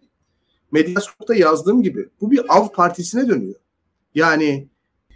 Medyaskop'ta 0.71 1.35
yazdığım 1.35 1.83
gibi 1.83 2.09
bu 2.21 2.31
bir 2.31 2.57
av 2.57 2.67
partisine 2.67 3.27
dönüyor. 3.27 3.55
Yani 4.15 4.67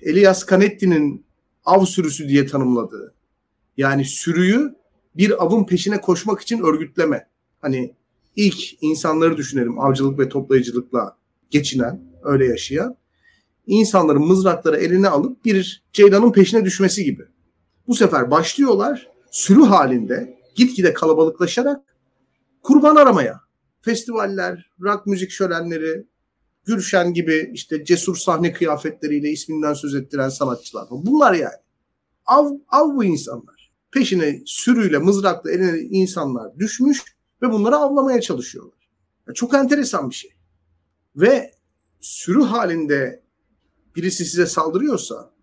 Elias 0.02 0.46
Canetti'nin 0.50 1.26
av 1.70 1.86
sürüsü 1.86 2.30
diye 2.30 2.46
tanımladığı. 2.46 3.14
Yani 3.78 4.06
sürüyü 4.06 4.76
bir 5.16 5.44
avın 5.44 5.64
peşine 5.64 6.02
koşmak 6.02 6.42
için 6.42 6.60
örgütleme. 6.64 7.28
Hani 7.62 7.94
ilk 8.36 8.84
insanları 8.84 9.38
düşünelim 9.38 9.80
avcılık 9.80 10.20
ve 10.20 10.30
toplayıcılıkla 10.30 11.18
geçinen, 11.50 12.02
öyle 12.24 12.46
yaşayan. 12.46 12.96
insanların 13.68 14.28
mızrakları 14.28 14.78
eline 14.78 15.10
alıp 15.10 15.46
bir 15.46 15.84
ceylanın 15.94 16.32
peşine 16.32 16.66
düşmesi 16.66 17.04
gibi. 17.04 17.24
Bu 17.88 17.96
sefer 17.96 18.32
başlıyorlar 18.32 19.08
sürü 19.32 19.64
halinde 19.64 20.40
gitgide 20.56 20.94
kalabalıklaşarak 20.94 21.82
kurban 22.64 22.96
aramaya. 22.96 23.40
Festivaller, 23.82 24.70
rock 24.82 25.06
müzik 25.06 25.32
şölenleri, 25.32 26.06
Gülşen 26.66 27.14
gibi 27.14 27.52
işte 27.54 27.86
cesur 27.86 28.16
sahne 28.16 28.54
kıyafetleriyle 28.54 29.30
isminden 29.30 29.74
söz 29.74 29.96
ettiren 29.96 30.30
sanatçılar. 30.30 30.88
Bunlar 30.92 31.34
yani. 31.34 31.56
Av, 32.26 32.52
av 32.68 32.96
bu 32.96 33.04
insanlar. 33.04 33.72
Peşine 33.92 34.42
sürüyle, 34.46 34.98
mızrakla 34.98 35.52
eline 35.52 35.80
insanlar 35.80 36.60
düşmüş 36.60 37.04
ve 37.42 37.52
bunları 37.52 37.76
avlamaya 37.76 38.22
çalışıyorlar. 38.22 38.90
Yani 39.28 39.36
çok 39.36 39.54
enteresan 39.54 40.10
bir 40.10 40.16
şey. 40.16 40.32
Ve 41.16 41.52
sürü 42.02 42.42
halinde 42.42 43.24
birisi 43.96 44.26
size 44.26 44.46
saldırıyorsa 44.46 45.34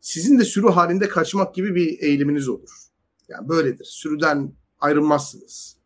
sizin 0.00 0.38
de 0.38 0.44
sürü 0.44 0.68
halinde 0.68 1.08
kaçmak 1.08 1.54
gibi 1.54 1.74
bir 1.74 1.98
eğiliminiz 1.98 2.48
olur. 2.48 2.70
Yani 3.28 3.48
böyledir. 3.48 3.84
Sürüden 3.84 4.52
ayrılmazsınız. 4.80 5.76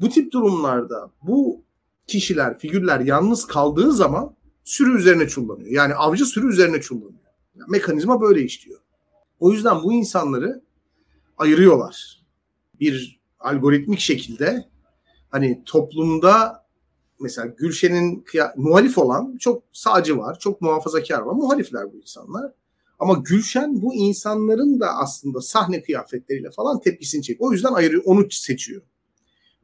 Bu 0.00 0.08
tip 0.08 0.32
durumlarda 0.32 1.12
bu 1.22 1.64
kişiler, 2.10 2.58
figürler 2.58 3.00
yalnız 3.00 3.46
kaldığı 3.46 3.92
zaman 3.92 4.36
sürü 4.64 4.98
üzerine 4.98 5.28
çullanıyor. 5.28 5.70
Yani 5.70 5.94
avcı 5.94 6.26
sürü 6.26 6.48
üzerine 6.48 6.80
çullanıyor. 6.80 7.20
Yani 7.54 7.70
mekanizma 7.70 8.20
böyle 8.20 8.42
işliyor. 8.42 8.80
O 9.40 9.52
yüzden 9.52 9.82
bu 9.82 9.92
insanları 9.92 10.62
ayırıyorlar. 11.38 12.22
Bir 12.80 13.20
algoritmik 13.38 14.00
şekilde 14.00 14.68
hani 15.28 15.62
toplumda 15.66 16.66
mesela 17.20 17.46
Gülşen'in 17.46 18.24
muhalif 18.56 18.98
olan 18.98 19.36
çok 19.36 19.62
sağcı 19.72 20.18
var, 20.18 20.38
çok 20.38 20.60
muhafazakar 20.60 21.20
var. 21.20 21.32
Muhalifler 21.32 21.92
bu 21.92 21.96
insanlar. 21.96 22.52
Ama 22.98 23.14
Gülşen 23.14 23.82
bu 23.82 23.94
insanların 23.94 24.80
da 24.80 24.96
aslında 24.96 25.40
sahne 25.40 25.82
kıyafetleriyle 25.82 26.50
falan 26.50 26.80
tepkisini 26.80 27.22
çekiyor. 27.22 27.50
O 27.50 27.52
yüzden 27.52 27.72
ayrı 27.72 28.00
onu 28.00 28.26
seçiyor. 28.30 28.82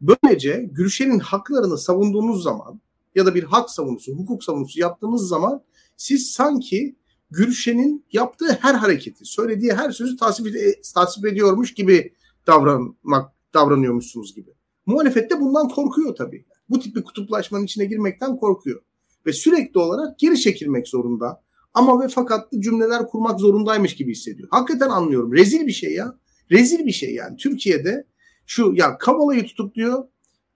Böylece 0.00 0.68
Gülşen'in 0.72 1.18
haklarını 1.18 1.78
savunduğunuz 1.78 2.42
zaman 2.42 2.80
ya 3.14 3.26
da 3.26 3.34
bir 3.34 3.42
hak 3.42 3.70
savunusu, 3.70 4.12
hukuk 4.12 4.44
savunusu 4.44 4.80
yaptığınız 4.80 5.28
zaman 5.28 5.62
siz 5.96 6.30
sanki 6.30 6.96
Gülşen'in 7.30 8.04
yaptığı 8.12 8.58
her 8.60 8.74
hareketi, 8.74 9.24
söylediği 9.24 9.72
her 9.72 9.90
sözü 9.90 10.16
tasvip, 10.16 10.56
e, 10.56 10.74
tasvip 10.94 11.26
ediyormuş 11.26 11.74
gibi 11.74 12.12
davranmak 12.46 13.32
davranıyormuşsunuz 13.54 14.34
gibi. 14.34 14.50
Muhalefet 14.86 15.30
de 15.30 15.40
bundan 15.40 15.68
korkuyor 15.68 16.14
tabii. 16.14 16.44
Bu 16.68 16.80
tip 16.80 16.96
bir 16.96 17.02
kutuplaşmanın 17.02 17.64
içine 17.64 17.84
girmekten 17.84 18.36
korkuyor. 18.36 18.82
Ve 19.26 19.32
sürekli 19.32 19.80
olarak 19.80 20.18
geri 20.18 20.40
çekilmek 20.40 20.88
zorunda. 20.88 21.42
Ama 21.74 22.00
ve 22.02 22.08
fakatlı 22.08 22.60
cümleler 22.60 23.06
kurmak 23.06 23.40
zorundaymış 23.40 23.94
gibi 23.96 24.10
hissediyor. 24.10 24.48
Hakikaten 24.50 24.88
anlıyorum. 24.88 25.32
Rezil 25.32 25.66
bir 25.66 25.72
şey 25.72 25.94
ya. 25.94 26.18
Rezil 26.50 26.86
bir 26.86 26.92
şey 26.92 27.14
yani. 27.14 27.36
Türkiye'de 27.36 28.06
şu 28.46 28.72
ya 28.74 28.98
Kavala'yı 28.98 29.46
tutukluyor. 29.46 30.04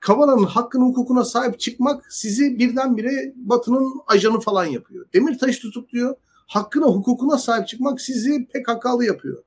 Kavala'nın 0.00 0.44
hakkını 0.44 0.84
hukukuna 0.84 1.24
sahip 1.24 1.60
çıkmak 1.60 2.12
sizi 2.12 2.58
birdenbire 2.58 3.32
Batı'nın 3.36 3.92
ajanı 4.06 4.40
falan 4.40 4.64
yapıyor. 4.64 5.06
Demirtaş 5.14 5.58
tutukluyor. 5.58 6.14
Hakkına 6.46 6.86
hukukuna 6.86 7.38
sahip 7.38 7.68
çıkmak 7.68 8.00
sizi 8.00 8.46
PKK'lı 8.46 9.04
yapıyor. 9.04 9.42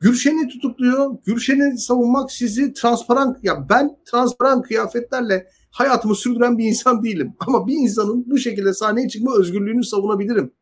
Gülşen'i 0.00 0.48
tutukluyor. 0.48 1.16
Gülşen'i 1.26 1.78
savunmak 1.78 2.32
sizi 2.32 2.72
transparan 2.72 3.38
ya 3.42 3.68
ben 3.68 3.96
transparan 4.10 4.62
kıyafetlerle 4.62 5.48
hayatımı 5.70 6.14
sürdüren 6.14 6.58
bir 6.58 6.64
insan 6.64 7.02
değilim. 7.02 7.34
Ama 7.46 7.66
bir 7.66 7.74
insanın 7.74 8.30
bu 8.30 8.38
şekilde 8.38 8.72
sahneye 8.74 9.08
çıkma 9.08 9.36
özgürlüğünü 9.36 9.84
savunabilirim. 9.84 10.52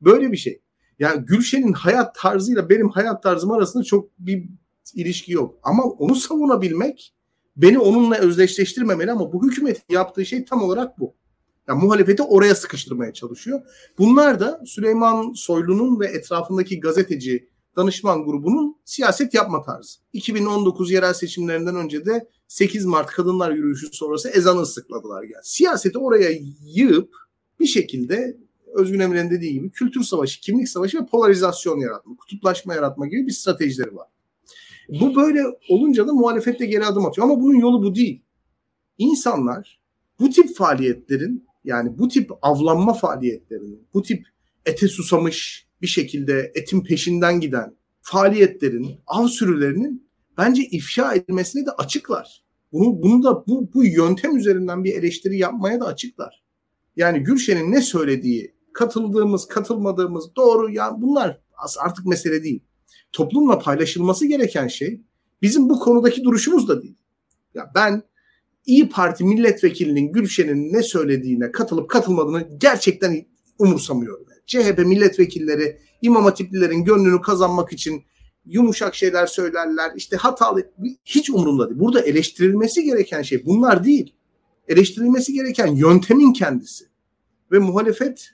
Böyle 0.00 0.32
bir 0.32 0.36
şey. 0.36 0.62
Yani 0.98 1.24
Gülşen'in 1.24 1.72
hayat 1.72 2.14
tarzıyla 2.14 2.68
benim 2.68 2.88
hayat 2.88 3.22
tarzım 3.22 3.50
arasında 3.50 3.82
çok 3.84 4.18
bir 4.18 4.48
ilişki 4.94 5.32
yok. 5.32 5.58
Ama 5.62 5.82
onu 5.82 6.14
savunabilmek 6.14 7.14
beni 7.56 7.78
onunla 7.78 8.18
özdeşleştirmemeli 8.18 9.12
ama 9.12 9.32
bu 9.32 9.46
hükümetin 9.46 9.94
yaptığı 9.94 10.26
şey 10.26 10.44
tam 10.44 10.62
olarak 10.62 10.98
bu. 11.00 11.14
Yani 11.68 11.84
muhalefeti 11.84 12.22
oraya 12.22 12.54
sıkıştırmaya 12.54 13.12
çalışıyor. 13.12 13.60
Bunlar 13.98 14.40
da 14.40 14.62
Süleyman 14.66 15.32
Soylu'nun 15.32 16.00
ve 16.00 16.06
etrafındaki 16.06 16.80
gazeteci 16.80 17.48
danışman 17.76 18.24
grubunun 18.24 18.76
siyaset 18.84 19.34
yapma 19.34 19.62
tarzı. 19.62 19.98
2019 20.12 20.90
yerel 20.90 21.14
seçimlerinden 21.14 21.76
önce 21.76 22.06
de 22.06 22.28
8 22.48 22.84
Mart 22.84 23.10
Kadınlar 23.10 23.50
Yürüyüşü 23.50 23.86
sonrası 23.92 24.28
ezanı 24.28 24.66
sıkladılar. 24.66 25.22
Yani 25.22 25.42
siyaseti 25.42 25.98
oraya 25.98 26.30
yığıp 26.64 27.14
bir 27.60 27.66
şekilde 27.66 28.36
Özgün 28.74 29.00
Emre'nin 29.00 29.30
dediği 29.30 29.52
gibi 29.52 29.70
kültür 29.70 30.02
savaşı, 30.02 30.40
kimlik 30.40 30.68
savaşı 30.68 30.98
ve 30.98 31.06
polarizasyon 31.06 31.78
yaratma, 31.78 32.16
kutuplaşma 32.16 32.74
yaratma 32.74 33.06
gibi 33.06 33.26
bir 33.26 33.32
stratejileri 33.32 33.96
var. 33.96 34.08
Bu 34.88 35.14
böyle 35.14 35.40
olunca 35.68 36.06
da 36.06 36.12
muhalefette 36.12 36.66
geri 36.66 36.84
adım 36.84 37.06
atıyor. 37.06 37.26
Ama 37.26 37.40
bunun 37.40 37.54
yolu 37.54 37.82
bu 37.82 37.94
değil. 37.94 38.22
İnsanlar 38.98 39.80
bu 40.20 40.30
tip 40.30 40.56
faaliyetlerin 40.56 41.48
yani 41.64 41.98
bu 41.98 42.08
tip 42.08 42.30
avlanma 42.42 42.94
faaliyetlerinin, 42.94 43.88
bu 43.94 44.02
tip 44.02 44.26
ete 44.66 44.88
susamış 44.88 45.68
bir 45.82 45.86
şekilde 45.86 46.52
etin 46.54 46.84
peşinden 46.84 47.40
giden 47.40 47.76
faaliyetlerin, 48.00 49.00
av 49.06 49.26
sürülerinin 49.26 50.08
bence 50.38 50.62
ifşa 50.62 51.14
edilmesine 51.14 51.66
de 51.66 51.70
açıklar. 51.70 52.44
Bunu, 52.72 53.02
bunu 53.02 53.22
da 53.22 53.46
bu, 53.46 53.70
bu 53.74 53.84
yöntem 53.84 54.36
üzerinden 54.36 54.84
bir 54.84 54.94
eleştiri 54.94 55.38
yapmaya 55.38 55.80
da 55.80 55.86
açıklar. 55.86 56.42
Yani 56.96 57.20
Gülşen'in 57.20 57.72
ne 57.72 57.82
söylediği, 57.82 58.54
katıldığımız, 58.72 59.46
katılmadığımız 59.48 60.36
doğru 60.36 60.70
ya 60.70 60.94
bunlar 60.98 61.40
artık 61.78 62.06
mesele 62.06 62.44
değil 62.44 62.62
toplumla 63.12 63.58
paylaşılması 63.58 64.26
gereken 64.26 64.68
şey 64.68 65.00
bizim 65.42 65.68
bu 65.68 65.78
konudaki 65.78 66.24
duruşumuz 66.24 66.68
da 66.68 66.82
değil. 66.82 66.96
Ya 67.54 67.70
ben 67.74 68.02
İyi 68.66 68.88
Parti 68.88 69.24
milletvekilinin 69.24 70.12
Gülşen'in 70.12 70.72
ne 70.72 70.82
söylediğine 70.82 71.52
katılıp 71.52 71.90
katılmadığını 71.90 72.48
gerçekten 72.58 73.26
umursamıyorum. 73.58 74.28
CHP 74.46 74.78
milletvekilleri 74.78 75.78
İmam 76.02 76.24
Hatiplilerin 76.24 76.84
gönlünü 76.84 77.22
kazanmak 77.22 77.72
için 77.72 78.04
yumuşak 78.46 78.94
şeyler 78.94 79.26
söylerler. 79.26 79.92
İşte 79.96 80.16
hatalı 80.16 80.70
hiç 81.04 81.30
umurumda 81.30 81.68
değil. 81.68 81.80
Burada 81.80 82.00
eleştirilmesi 82.00 82.84
gereken 82.84 83.22
şey 83.22 83.46
bunlar 83.46 83.84
değil. 83.84 84.14
Eleştirilmesi 84.68 85.32
gereken 85.32 85.66
yöntemin 85.66 86.32
kendisi. 86.32 86.84
Ve 87.52 87.58
muhalefet 87.58 88.30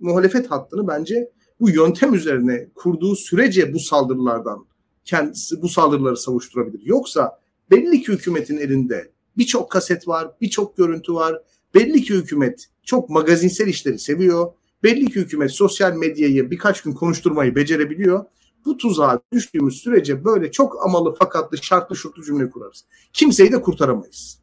muhalefet 0.00 0.50
hattını 0.50 0.88
bence 0.88 1.30
bu 1.60 1.70
yöntem 1.70 2.14
üzerine 2.14 2.68
kurduğu 2.74 3.16
sürece 3.16 3.72
bu 3.72 3.78
saldırılardan 3.78 4.66
kendisi 5.04 5.62
bu 5.62 5.68
saldırıları 5.68 6.16
savuşturabilir. 6.16 6.80
Yoksa 6.84 7.40
Belli 7.70 8.02
ki 8.02 8.12
hükümetin 8.12 8.56
elinde 8.56 9.10
birçok 9.38 9.70
kaset 9.70 10.08
var, 10.08 10.30
birçok 10.40 10.76
görüntü 10.76 11.14
var. 11.14 11.42
Belli 11.74 12.02
ki 12.02 12.14
hükümet 12.14 12.66
çok 12.82 13.10
magazinsel 13.10 13.66
işleri 13.66 13.98
seviyor. 13.98 14.52
Belli 14.82 15.06
ki 15.06 15.20
hükümet 15.20 15.52
sosyal 15.52 15.92
medyayı 15.92 16.50
birkaç 16.50 16.82
gün 16.82 16.92
konuşturmayı 16.92 17.54
becerebiliyor. 17.54 18.24
Bu 18.64 18.76
tuzağa 18.76 19.20
düştüğümüz 19.32 19.76
sürece 19.76 20.24
böyle 20.24 20.50
çok 20.50 20.86
amalı 20.86 21.14
fakatlı 21.14 21.58
şartlı 21.58 21.96
şurtlu 21.96 22.24
cümle 22.24 22.50
kurarız. 22.50 22.84
Kimseyi 23.12 23.52
de 23.52 23.62
kurtaramayız. 23.62 24.39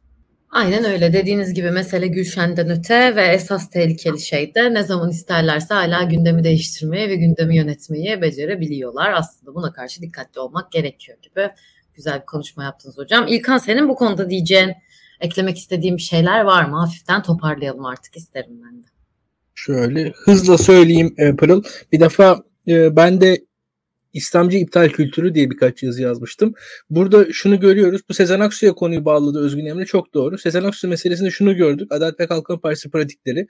Aynen 0.50 0.84
öyle. 0.84 1.12
Dediğiniz 1.12 1.54
gibi 1.54 1.70
mesele 1.70 2.06
Gülşen'den 2.06 2.70
öte 2.70 3.16
ve 3.16 3.22
esas 3.22 3.70
tehlikeli 3.70 4.20
şey 4.20 4.54
de 4.54 4.74
ne 4.74 4.82
zaman 4.82 5.10
isterlerse 5.10 5.74
hala 5.74 6.02
gündemi 6.02 6.44
değiştirmeye 6.44 7.08
ve 7.08 7.16
gündemi 7.16 7.56
yönetmeyi 7.56 8.22
becerebiliyorlar. 8.22 9.12
Aslında 9.12 9.54
buna 9.54 9.72
karşı 9.72 10.02
dikkatli 10.02 10.40
olmak 10.40 10.72
gerekiyor 10.72 11.18
gibi. 11.22 11.50
Güzel 11.94 12.20
bir 12.20 12.26
konuşma 12.26 12.64
yaptınız 12.64 12.98
hocam. 12.98 13.26
İlkan 13.28 13.58
senin 13.58 13.88
bu 13.88 13.94
konuda 13.94 14.30
diyeceğin, 14.30 14.74
eklemek 15.20 15.58
istediğin 15.58 15.96
bir 15.96 16.02
şeyler 16.02 16.40
var 16.40 16.64
mı? 16.64 16.76
Hafiften 16.76 17.22
toparlayalım 17.22 17.84
artık 17.84 18.16
isterim 18.16 18.60
ben 18.64 18.82
de. 18.82 18.86
Şöyle 19.54 20.12
hızla 20.24 20.58
söyleyeyim 20.58 21.36
Pırıl. 21.38 21.62
Bir 21.92 22.00
defa 22.00 22.42
e, 22.68 22.96
ben 22.96 23.20
de 23.20 23.47
İslamcı 24.12 24.56
iptal 24.56 24.88
kültürü 24.88 25.34
diye 25.34 25.50
birkaç 25.50 25.82
yazı 25.82 26.02
yazmıştım. 26.02 26.54
Burada 26.90 27.32
şunu 27.32 27.60
görüyoruz. 27.60 28.00
Bu 28.08 28.14
Sezen 28.14 28.40
Aksu'ya 28.40 28.72
konuyu 28.72 29.04
bağladı 29.04 29.40
Özgün 29.40 29.66
Emre 29.66 29.84
çok 29.84 30.14
doğru. 30.14 30.38
Sezen 30.38 30.64
Aksu 30.64 30.88
meselesinde 30.88 31.30
şunu 31.30 31.56
gördük. 31.56 31.92
Adalet 31.92 32.20
ve 32.20 32.26
Kalkınma 32.26 32.60
Partisi 32.60 32.90
pratikleri. 32.90 33.46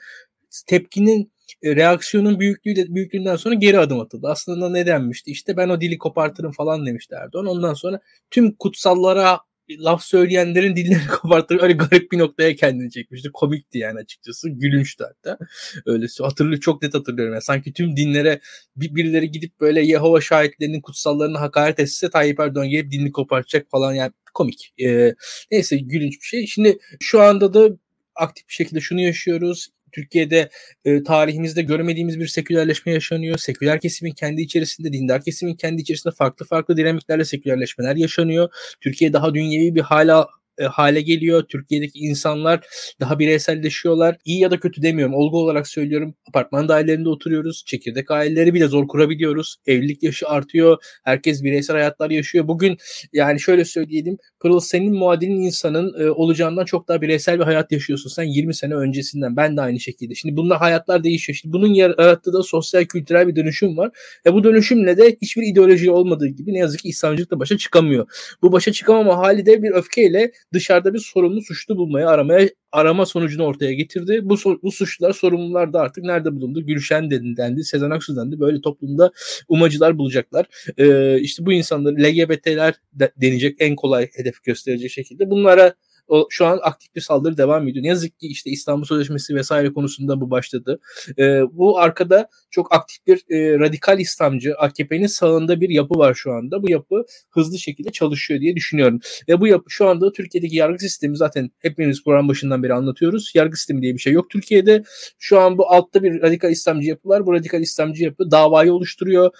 Tepkinin 0.66 1.32
e, 1.62 1.76
reaksiyonun 1.76 2.40
büyüklüğü 2.40 2.76
de, 2.76 2.94
büyüklüğünden 2.94 3.36
sonra 3.36 3.54
geri 3.54 3.78
adım 3.78 4.00
atıldı. 4.00 4.26
Aslında 4.30 4.70
ne 4.70 4.86
denmişti? 4.86 5.30
İşte 5.30 5.56
ben 5.56 5.68
o 5.68 5.80
dili 5.80 5.98
kopartırım 5.98 6.52
falan 6.52 6.86
demişti 6.86 7.14
Erdoğan. 7.14 7.46
Ondan 7.46 7.74
sonra 7.74 8.00
tüm 8.30 8.54
kutsallara 8.54 9.38
laf 9.78 10.02
söyleyenlerin 10.02 10.76
dillerini 10.76 11.06
kopartıp 11.20 11.62
öyle 11.62 11.72
garip 11.72 12.12
bir 12.12 12.18
noktaya 12.18 12.56
kendini 12.56 12.90
çekmişti. 12.90 13.30
Komikti 13.32 13.78
yani 13.78 13.98
açıkçası. 13.98 14.48
Gülünçtü 14.50 15.04
hatta. 15.04 15.38
Öyle 15.86 16.06
hatırlı 16.20 16.60
çok 16.60 16.82
net 16.82 16.94
hatırlıyorum. 16.94 17.34
Yani 17.34 17.42
sanki 17.42 17.72
tüm 17.72 17.96
dinlere 17.96 18.40
bir, 18.76 18.94
birileri 18.94 19.30
gidip 19.30 19.60
böyle 19.60 19.82
Yehova 19.82 20.20
şahitlerinin 20.20 20.80
kutsallarına 20.80 21.40
hakaret 21.40 21.80
etse 21.80 22.10
Tayyip 22.10 22.40
Erdoğan 22.40 22.68
gelip 22.68 22.90
dinini 22.90 23.12
kopartacak 23.12 23.70
falan 23.70 23.92
yani 23.94 24.12
komik. 24.34 24.74
Ee, 24.84 25.14
neyse 25.50 25.76
gülünç 25.76 26.14
bir 26.22 26.26
şey. 26.26 26.46
Şimdi 26.46 26.78
şu 27.00 27.20
anda 27.20 27.54
da 27.54 27.68
aktif 28.14 28.48
bir 28.48 28.54
şekilde 28.54 28.80
şunu 28.80 29.00
yaşıyoruz. 29.00 29.68
Türkiye'de 29.92 30.48
e, 30.84 31.02
tarihimizde 31.02 31.62
görmediğimiz 31.62 32.20
bir 32.20 32.26
sekülerleşme 32.26 32.92
yaşanıyor. 32.92 33.38
Seküler 33.38 33.80
kesimin 33.80 34.12
kendi 34.12 34.42
içerisinde, 34.42 34.92
dindar 34.92 35.22
kesimin 35.22 35.54
kendi 35.54 35.82
içerisinde 35.82 36.14
farklı 36.14 36.46
farklı 36.46 36.76
dinamiklerle 36.76 37.24
sekülerleşmeler 37.24 37.96
yaşanıyor. 37.96 38.48
Türkiye 38.80 39.12
daha 39.12 39.34
dünyevi 39.34 39.74
bir 39.74 39.80
hala 39.80 40.28
e, 40.58 40.64
hale 40.64 41.00
geliyor. 41.00 41.42
Türkiye'deki 41.48 41.98
insanlar 41.98 42.60
daha 43.00 43.18
bireyselleşiyorlar. 43.18 44.16
İyi 44.24 44.40
ya 44.40 44.50
da 44.50 44.60
kötü 44.60 44.82
demiyorum. 44.82 45.14
Olgu 45.14 45.38
olarak 45.38 45.68
söylüyorum. 45.68 46.14
Apartman 46.28 46.68
dairelerinde 46.68 47.08
oturuyoruz. 47.08 47.62
Çekirdek 47.66 48.10
aileleri 48.10 48.54
bile 48.54 48.66
zor 48.66 48.88
kurabiliyoruz. 48.88 49.56
Evlilik 49.66 50.02
yaşı 50.02 50.28
artıyor. 50.28 50.76
Herkes 51.04 51.42
bireysel 51.42 51.76
hayatlar 51.76 52.10
yaşıyor. 52.10 52.48
Bugün 52.48 52.76
yani 53.12 53.40
şöyle 53.40 53.64
söyleyelim. 53.64 54.18
Pırıl 54.40 54.60
senin 54.60 54.94
muadilin 54.94 55.40
insanın 55.40 56.00
e, 56.00 56.10
olacağından 56.10 56.64
çok 56.64 56.88
daha 56.88 57.02
bireysel 57.02 57.38
bir 57.38 57.44
hayat 57.44 57.72
yaşıyorsun. 57.72 58.10
Sen 58.10 58.24
20 58.24 58.54
sene 58.54 58.74
öncesinden. 58.74 59.36
Ben 59.36 59.56
de 59.56 59.60
aynı 59.60 59.80
şekilde. 59.80 60.14
Şimdi 60.14 60.36
bunlar 60.36 60.58
hayatlar 60.58 61.04
değişiyor. 61.04 61.36
Şimdi 61.36 61.52
bunun 61.52 61.74
yarattığı 61.74 62.32
da 62.32 62.42
sosyal 62.42 62.84
kültürel 62.84 63.28
bir 63.28 63.36
dönüşüm 63.36 63.76
var. 63.76 63.90
Ve 64.26 64.32
bu 64.32 64.44
dönüşümle 64.44 64.96
de 64.96 65.16
hiçbir 65.22 65.42
ideoloji 65.42 65.90
olmadığı 65.90 66.28
gibi 66.28 66.54
ne 66.54 66.58
yazık 66.58 66.80
ki 66.80 66.88
İslamcılık 66.88 67.30
da 67.30 67.40
başa 67.40 67.58
çıkamıyor. 67.58 68.06
Bu 68.42 68.52
başa 68.52 68.72
çıkamama 68.72 69.18
hali 69.18 69.46
de 69.46 69.62
bir 69.62 69.70
öfkeyle 69.70 70.32
dışarıda 70.52 70.94
bir 70.94 70.98
sorumlu 70.98 71.42
suçlu 71.42 71.76
bulmaya 71.76 72.08
aramaya 72.08 72.48
arama 72.72 73.06
sonucunu 73.06 73.44
ortaya 73.44 73.72
getirdi. 73.72 74.20
Bu 74.22 74.36
bu 74.62 74.72
suçlular 74.72 75.12
sorumlular 75.12 75.72
da 75.72 75.80
artık 75.80 76.04
nerede 76.04 76.36
bulundu? 76.36 76.66
Gülşen 76.66 77.10
dendi, 77.10 77.64
Sezen 77.64 77.90
Aksu 77.90 78.16
dendi. 78.16 78.40
Böyle 78.40 78.60
toplumda 78.60 79.10
umacılar 79.48 79.98
bulacaklar. 79.98 80.46
Ee, 80.78 81.20
işte 81.20 81.46
bu 81.46 81.52
insanları 81.52 81.94
LGBT'ler 81.96 82.74
de, 82.92 83.12
denecek 83.16 83.56
en 83.58 83.76
kolay 83.76 84.08
hedef 84.14 84.44
gösterecek 84.44 84.90
şekilde 84.90 85.30
bunlara 85.30 85.74
o, 86.08 86.26
şu 86.30 86.46
an 86.46 86.58
aktif 86.62 86.94
bir 86.94 87.00
saldırı 87.00 87.36
devam 87.36 87.68
ediyor. 87.68 87.82
Ne 87.82 87.88
yazık 87.88 88.20
ki 88.20 88.26
işte 88.26 88.50
İstanbul 88.50 88.84
Sözleşmesi 88.84 89.34
vesaire 89.34 89.72
konusunda 89.72 90.20
bu 90.20 90.30
başladı. 90.30 90.80
E, 91.18 91.42
bu 91.52 91.78
arkada 91.78 92.28
çok 92.50 92.72
aktif 92.74 93.06
bir 93.06 93.24
e, 93.30 93.58
radikal 93.58 94.00
İslamcı 94.00 94.54
AKP'nin 94.58 95.06
sağında 95.06 95.60
bir 95.60 95.68
yapı 95.68 95.98
var 95.98 96.14
şu 96.14 96.32
anda. 96.32 96.62
Bu 96.62 96.70
yapı 96.70 97.04
hızlı 97.30 97.58
şekilde 97.58 97.90
çalışıyor 97.90 98.40
diye 98.40 98.56
düşünüyorum. 98.56 99.00
Ve 99.28 99.40
bu 99.40 99.46
yapı 99.46 99.64
şu 99.68 99.88
anda 99.88 100.12
Türkiye'deki 100.12 100.56
yargı 100.56 100.78
sistemi 100.78 101.16
zaten 101.16 101.50
hepimiz 101.58 102.04
program 102.04 102.28
başından 102.28 102.62
beri 102.62 102.74
anlatıyoruz. 102.74 103.32
Yargı 103.34 103.56
sistemi 103.56 103.82
diye 103.82 103.94
bir 103.94 103.98
şey 103.98 104.12
yok 104.12 104.30
Türkiye'de. 104.30 104.82
Şu 105.18 105.40
an 105.40 105.58
bu 105.58 105.70
altta 105.70 106.02
bir 106.02 106.22
radikal 106.22 106.50
İslamcı 106.50 106.88
yapı 106.88 107.08
var. 107.08 107.26
Bu 107.26 107.32
radikal 107.32 107.60
İslamcı 107.60 108.04
yapı 108.04 108.30
davayı 108.30 108.72
oluşturuyor 108.72 109.30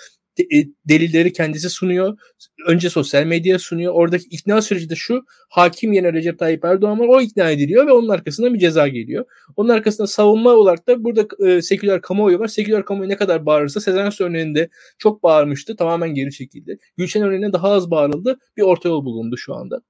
delilleri 0.88 1.32
kendisi 1.32 1.70
sunuyor. 1.70 2.18
Önce 2.66 2.90
sosyal 2.90 3.24
medyaya 3.24 3.58
sunuyor. 3.58 3.92
Oradaki 3.94 4.24
ikna 4.30 4.62
süreci 4.62 4.90
de 4.90 4.94
şu. 4.94 5.24
Hakim 5.48 5.92
yine 5.92 6.12
Recep 6.12 6.38
Tayyip 6.38 6.64
Erdoğan 6.64 6.98
var. 6.98 7.06
O 7.08 7.20
ikna 7.20 7.50
ediliyor 7.50 7.86
ve 7.86 7.92
onun 7.92 8.08
arkasından 8.08 8.54
bir 8.54 8.58
ceza 8.58 8.88
geliyor. 8.88 9.24
Onun 9.56 9.68
arkasında 9.68 10.06
savunma 10.06 10.50
olarak 10.50 10.86
da 10.86 11.04
burada 11.04 11.48
e, 11.48 11.62
seküler 11.62 12.00
kamuoyu 12.00 12.38
var. 12.38 12.48
Seküler 12.48 12.84
kamuoyu 12.84 13.10
ne 13.10 13.16
kadar 13.16 13.46
bağırırsa 13.46 13.80
Sezen 13.80 14.06
Aksu 14.06 14.24
örneğinde 14.24 14.68
çok 14.98 15.22
bağırmıştı. 15.22 15.76
Tamamen 15.76 16.14
geri 16.14 16.32
çekildi. 16.32 16.78
Gülşen 16.96 17.22
örneğinde 17.22 17.52
daha 17.52 17.70
az 17.70 17.90
bağırıldı. 17.90 18.38
Bir 18.56 18.62
orta 18.62 18.88
yol 18.88 19.04
bulundu 19.04 19.36
şu 19.36 19.54
anda 19.54 19.80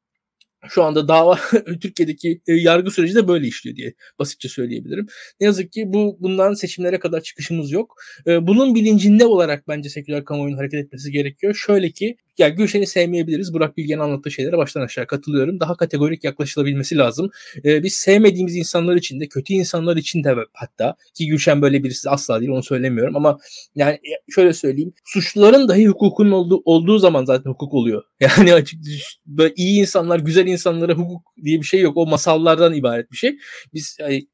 şu 0.68 0.82
anda 0.82 1.08
dava 1.08 1.38
Türkiye'deki 1.80 2.40
e, 2.46 2.52
yargı 2.52 2.90
süreci 2.90 3.14
de 3.14 3.28
böyle 3.28 3.46
işliyor 3.46 3.76
diye 3.76 3.94
basitçe 4.18 4.48
söyleyebilirim. 4.48 5.06
Ne 5.40 5.44
yazık 5.46 5.72
ki 5.72 5.84
bu 5.86 6.16
bundan 6.20 6.54
seçimlere 6.54 6.98
kadar 6.98 7.20
çıkışımız 7.20 7.70
yok. 7.72 7.94
E, 8.26 8.46
bunun 8.46 8.74
bilincinde 8.74 9.26
olarak 9.26 9.68
bence 9.68 9.88
seküler 9.88 10.24
kamuoyunun 10.24 10.58
hareket 10.58 10.84
etmesi 10.84 11.12
gerekiyor. 11.12 11.54
Şöyle 11.54 11.90
ki 11.90 12.16
yani 12.38 12.54
Gülşen'i 12.54 12.86
sevmeyebiliriz. 12.86 13.54
Burak 13.54 13.76
Bilge'nin 13.76 14.00
anlattığı 14.00 14.30
şeylere 14.30 14.56
baştan 14.56 14.80
aşağı 14.80 15.06
katılıyorum. 15.06 15.60
Daha 15.60 15.76
kategorik 15.76 16.24
yaklaşılabilmesi 16.24 16.96
lazım. 16.96 17.30
Ee, 17.64 17.82
biz 17.82 17.94
sevmediğimiz 17.94 18.56
insanlar 18.56 18.96
için 18.96 19.20
de 19.20 19.28
kötü 19.28 19.52
insanlar 19.52 19.96
için 19.96 20.24
de 20.24 20.36
hatta 20.52 20.96
ki 21.14 21.26
Gülşen 21.26 21.62
böyle 21.62 21.84
birisi 21.84 22.10
asla 22.10 22.40
değil 22.40 22.50
onu 22.50 22.62
söylemiyorum 22.62 23.16
ama 23.16 23.38
yani 23.74 23.92
e, 23.92 24.32
şöyle 24.32 24.52
söyleyeyim. 24.52 24.92
Suçluların 25.04 25.68
dahi 25.68 25.88
hukukunun 25.88 26.30
olduğu, 26.30 26.62
olduğu 26.64 26.98
zaman 26.98 27.24
zaten 27.24 27.50
hukuk 27.50 27.74
oluyor. 27.74 28.02
Yani 28.38 28.54
açık 28.54 28.80
böyle 29.26 29.54
iyi 29.56 29.80
insanlar, 29.80 30.18
güzel 30.18 30.46
insanlara 30.46 30.92
hukuk 30.92 31.22
diye 31.44 31.60
bir 31.60 31.66
şey 31.66 31.80
yok. 31.80 31.96
O 31.96 32.06
masallardan 32.06 32.74
ibaret 32.74 33.12
bir 33.12 33.16
şey. 33.16 33.36
Biz 33.74 33.96
yani, 34.00 34.26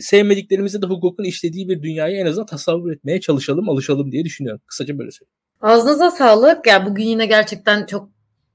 sevmediklerimizde 0.00 0.82
de 0.82 0.86
hukukun 0.86 1.24
işlediği 1.24 1.68
bir 1.68 1.82
dünyayı 1.82 2.16
en 2.16 2.26
azından 2.26 2.46
tasavvur 2.46 2.92
etmeye 2.92 3.20
çalışalım, 3.20 3.68
alışalım 3.68 4.12
diye 4.12 4.24
düşünüyorum. 4.24 4.62
Kısaca 4.66 4.98
böyle 4.98 5.10
söyleyeyim. 5.10 5.36
Ağzınıza 5.62 6.10
sağlık. 6.10 6.66
Ya 6.66 6.86
bugün 6.86 7.04
yine 7.04 7.26
gerçekten 7.26 7.86
çok 7.86 8.08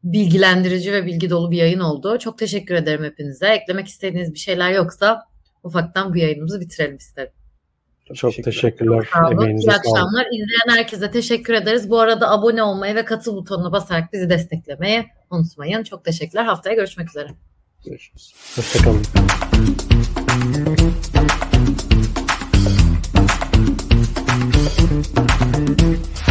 bilgilendirici 0.03 0.93
ve 0.93 1.05
bilgi 1.05 1.29
dolu 1.29 1.51
bir 1.51 1.57
yayın 1.57 1.79
oldu. 1.79 2.19
Çok 2.19 2.38
teşekkür 2.38 2.75
ederim 2.75 3.03
hepinize. 3.03 3.47
Eklemek 3.47 3.88
istediğiniz 3.88 4.34
bir 4.34 4.39
şeyler 4.39 4.71
yoksa 4.71 5.23
ufaktan 5.63 6.13
bu 6.13 6.17
yayınımızı 6.17 6.59
bitirelim 6.59 6.97
isterim. 6.97 7.31
Çok 8.13 8.31
teşekkürler. 8.34 8.53
teşekkürler. 8.53 9.07
Emeğinize 9.31 9.71
İyi 9.71 9.73
akşamlar. 9.73 10.25
İzleyen 10.25 10.77
herkese 10.77 11.11
teşekkür 11.11 11.53
ederiz. 11.53 11.89
Bu 11.89 11.99
arada 11.99 12.31
abone 12.31 12.63
olmayı 12.63 12.95
ve 12.95 13.05
katıl 13.05 13.35
butonuna 13.35 13.71
basarak 13.71 14.13
bizi 14.13 14.29
desteklemeyi 14.29 15.05
unutmayın. 15.29 15.84
Çok 15.84 16.05
teşekkürler. 16.05 16.43
Haftaya 16.43 16.75
görüşmek 16.75 17.09
üzere. 17.09 17.27
Görüşürüz. 17.85 18.34
Hoşçakalın. 18.55 19.03
Thank 25.17 26.26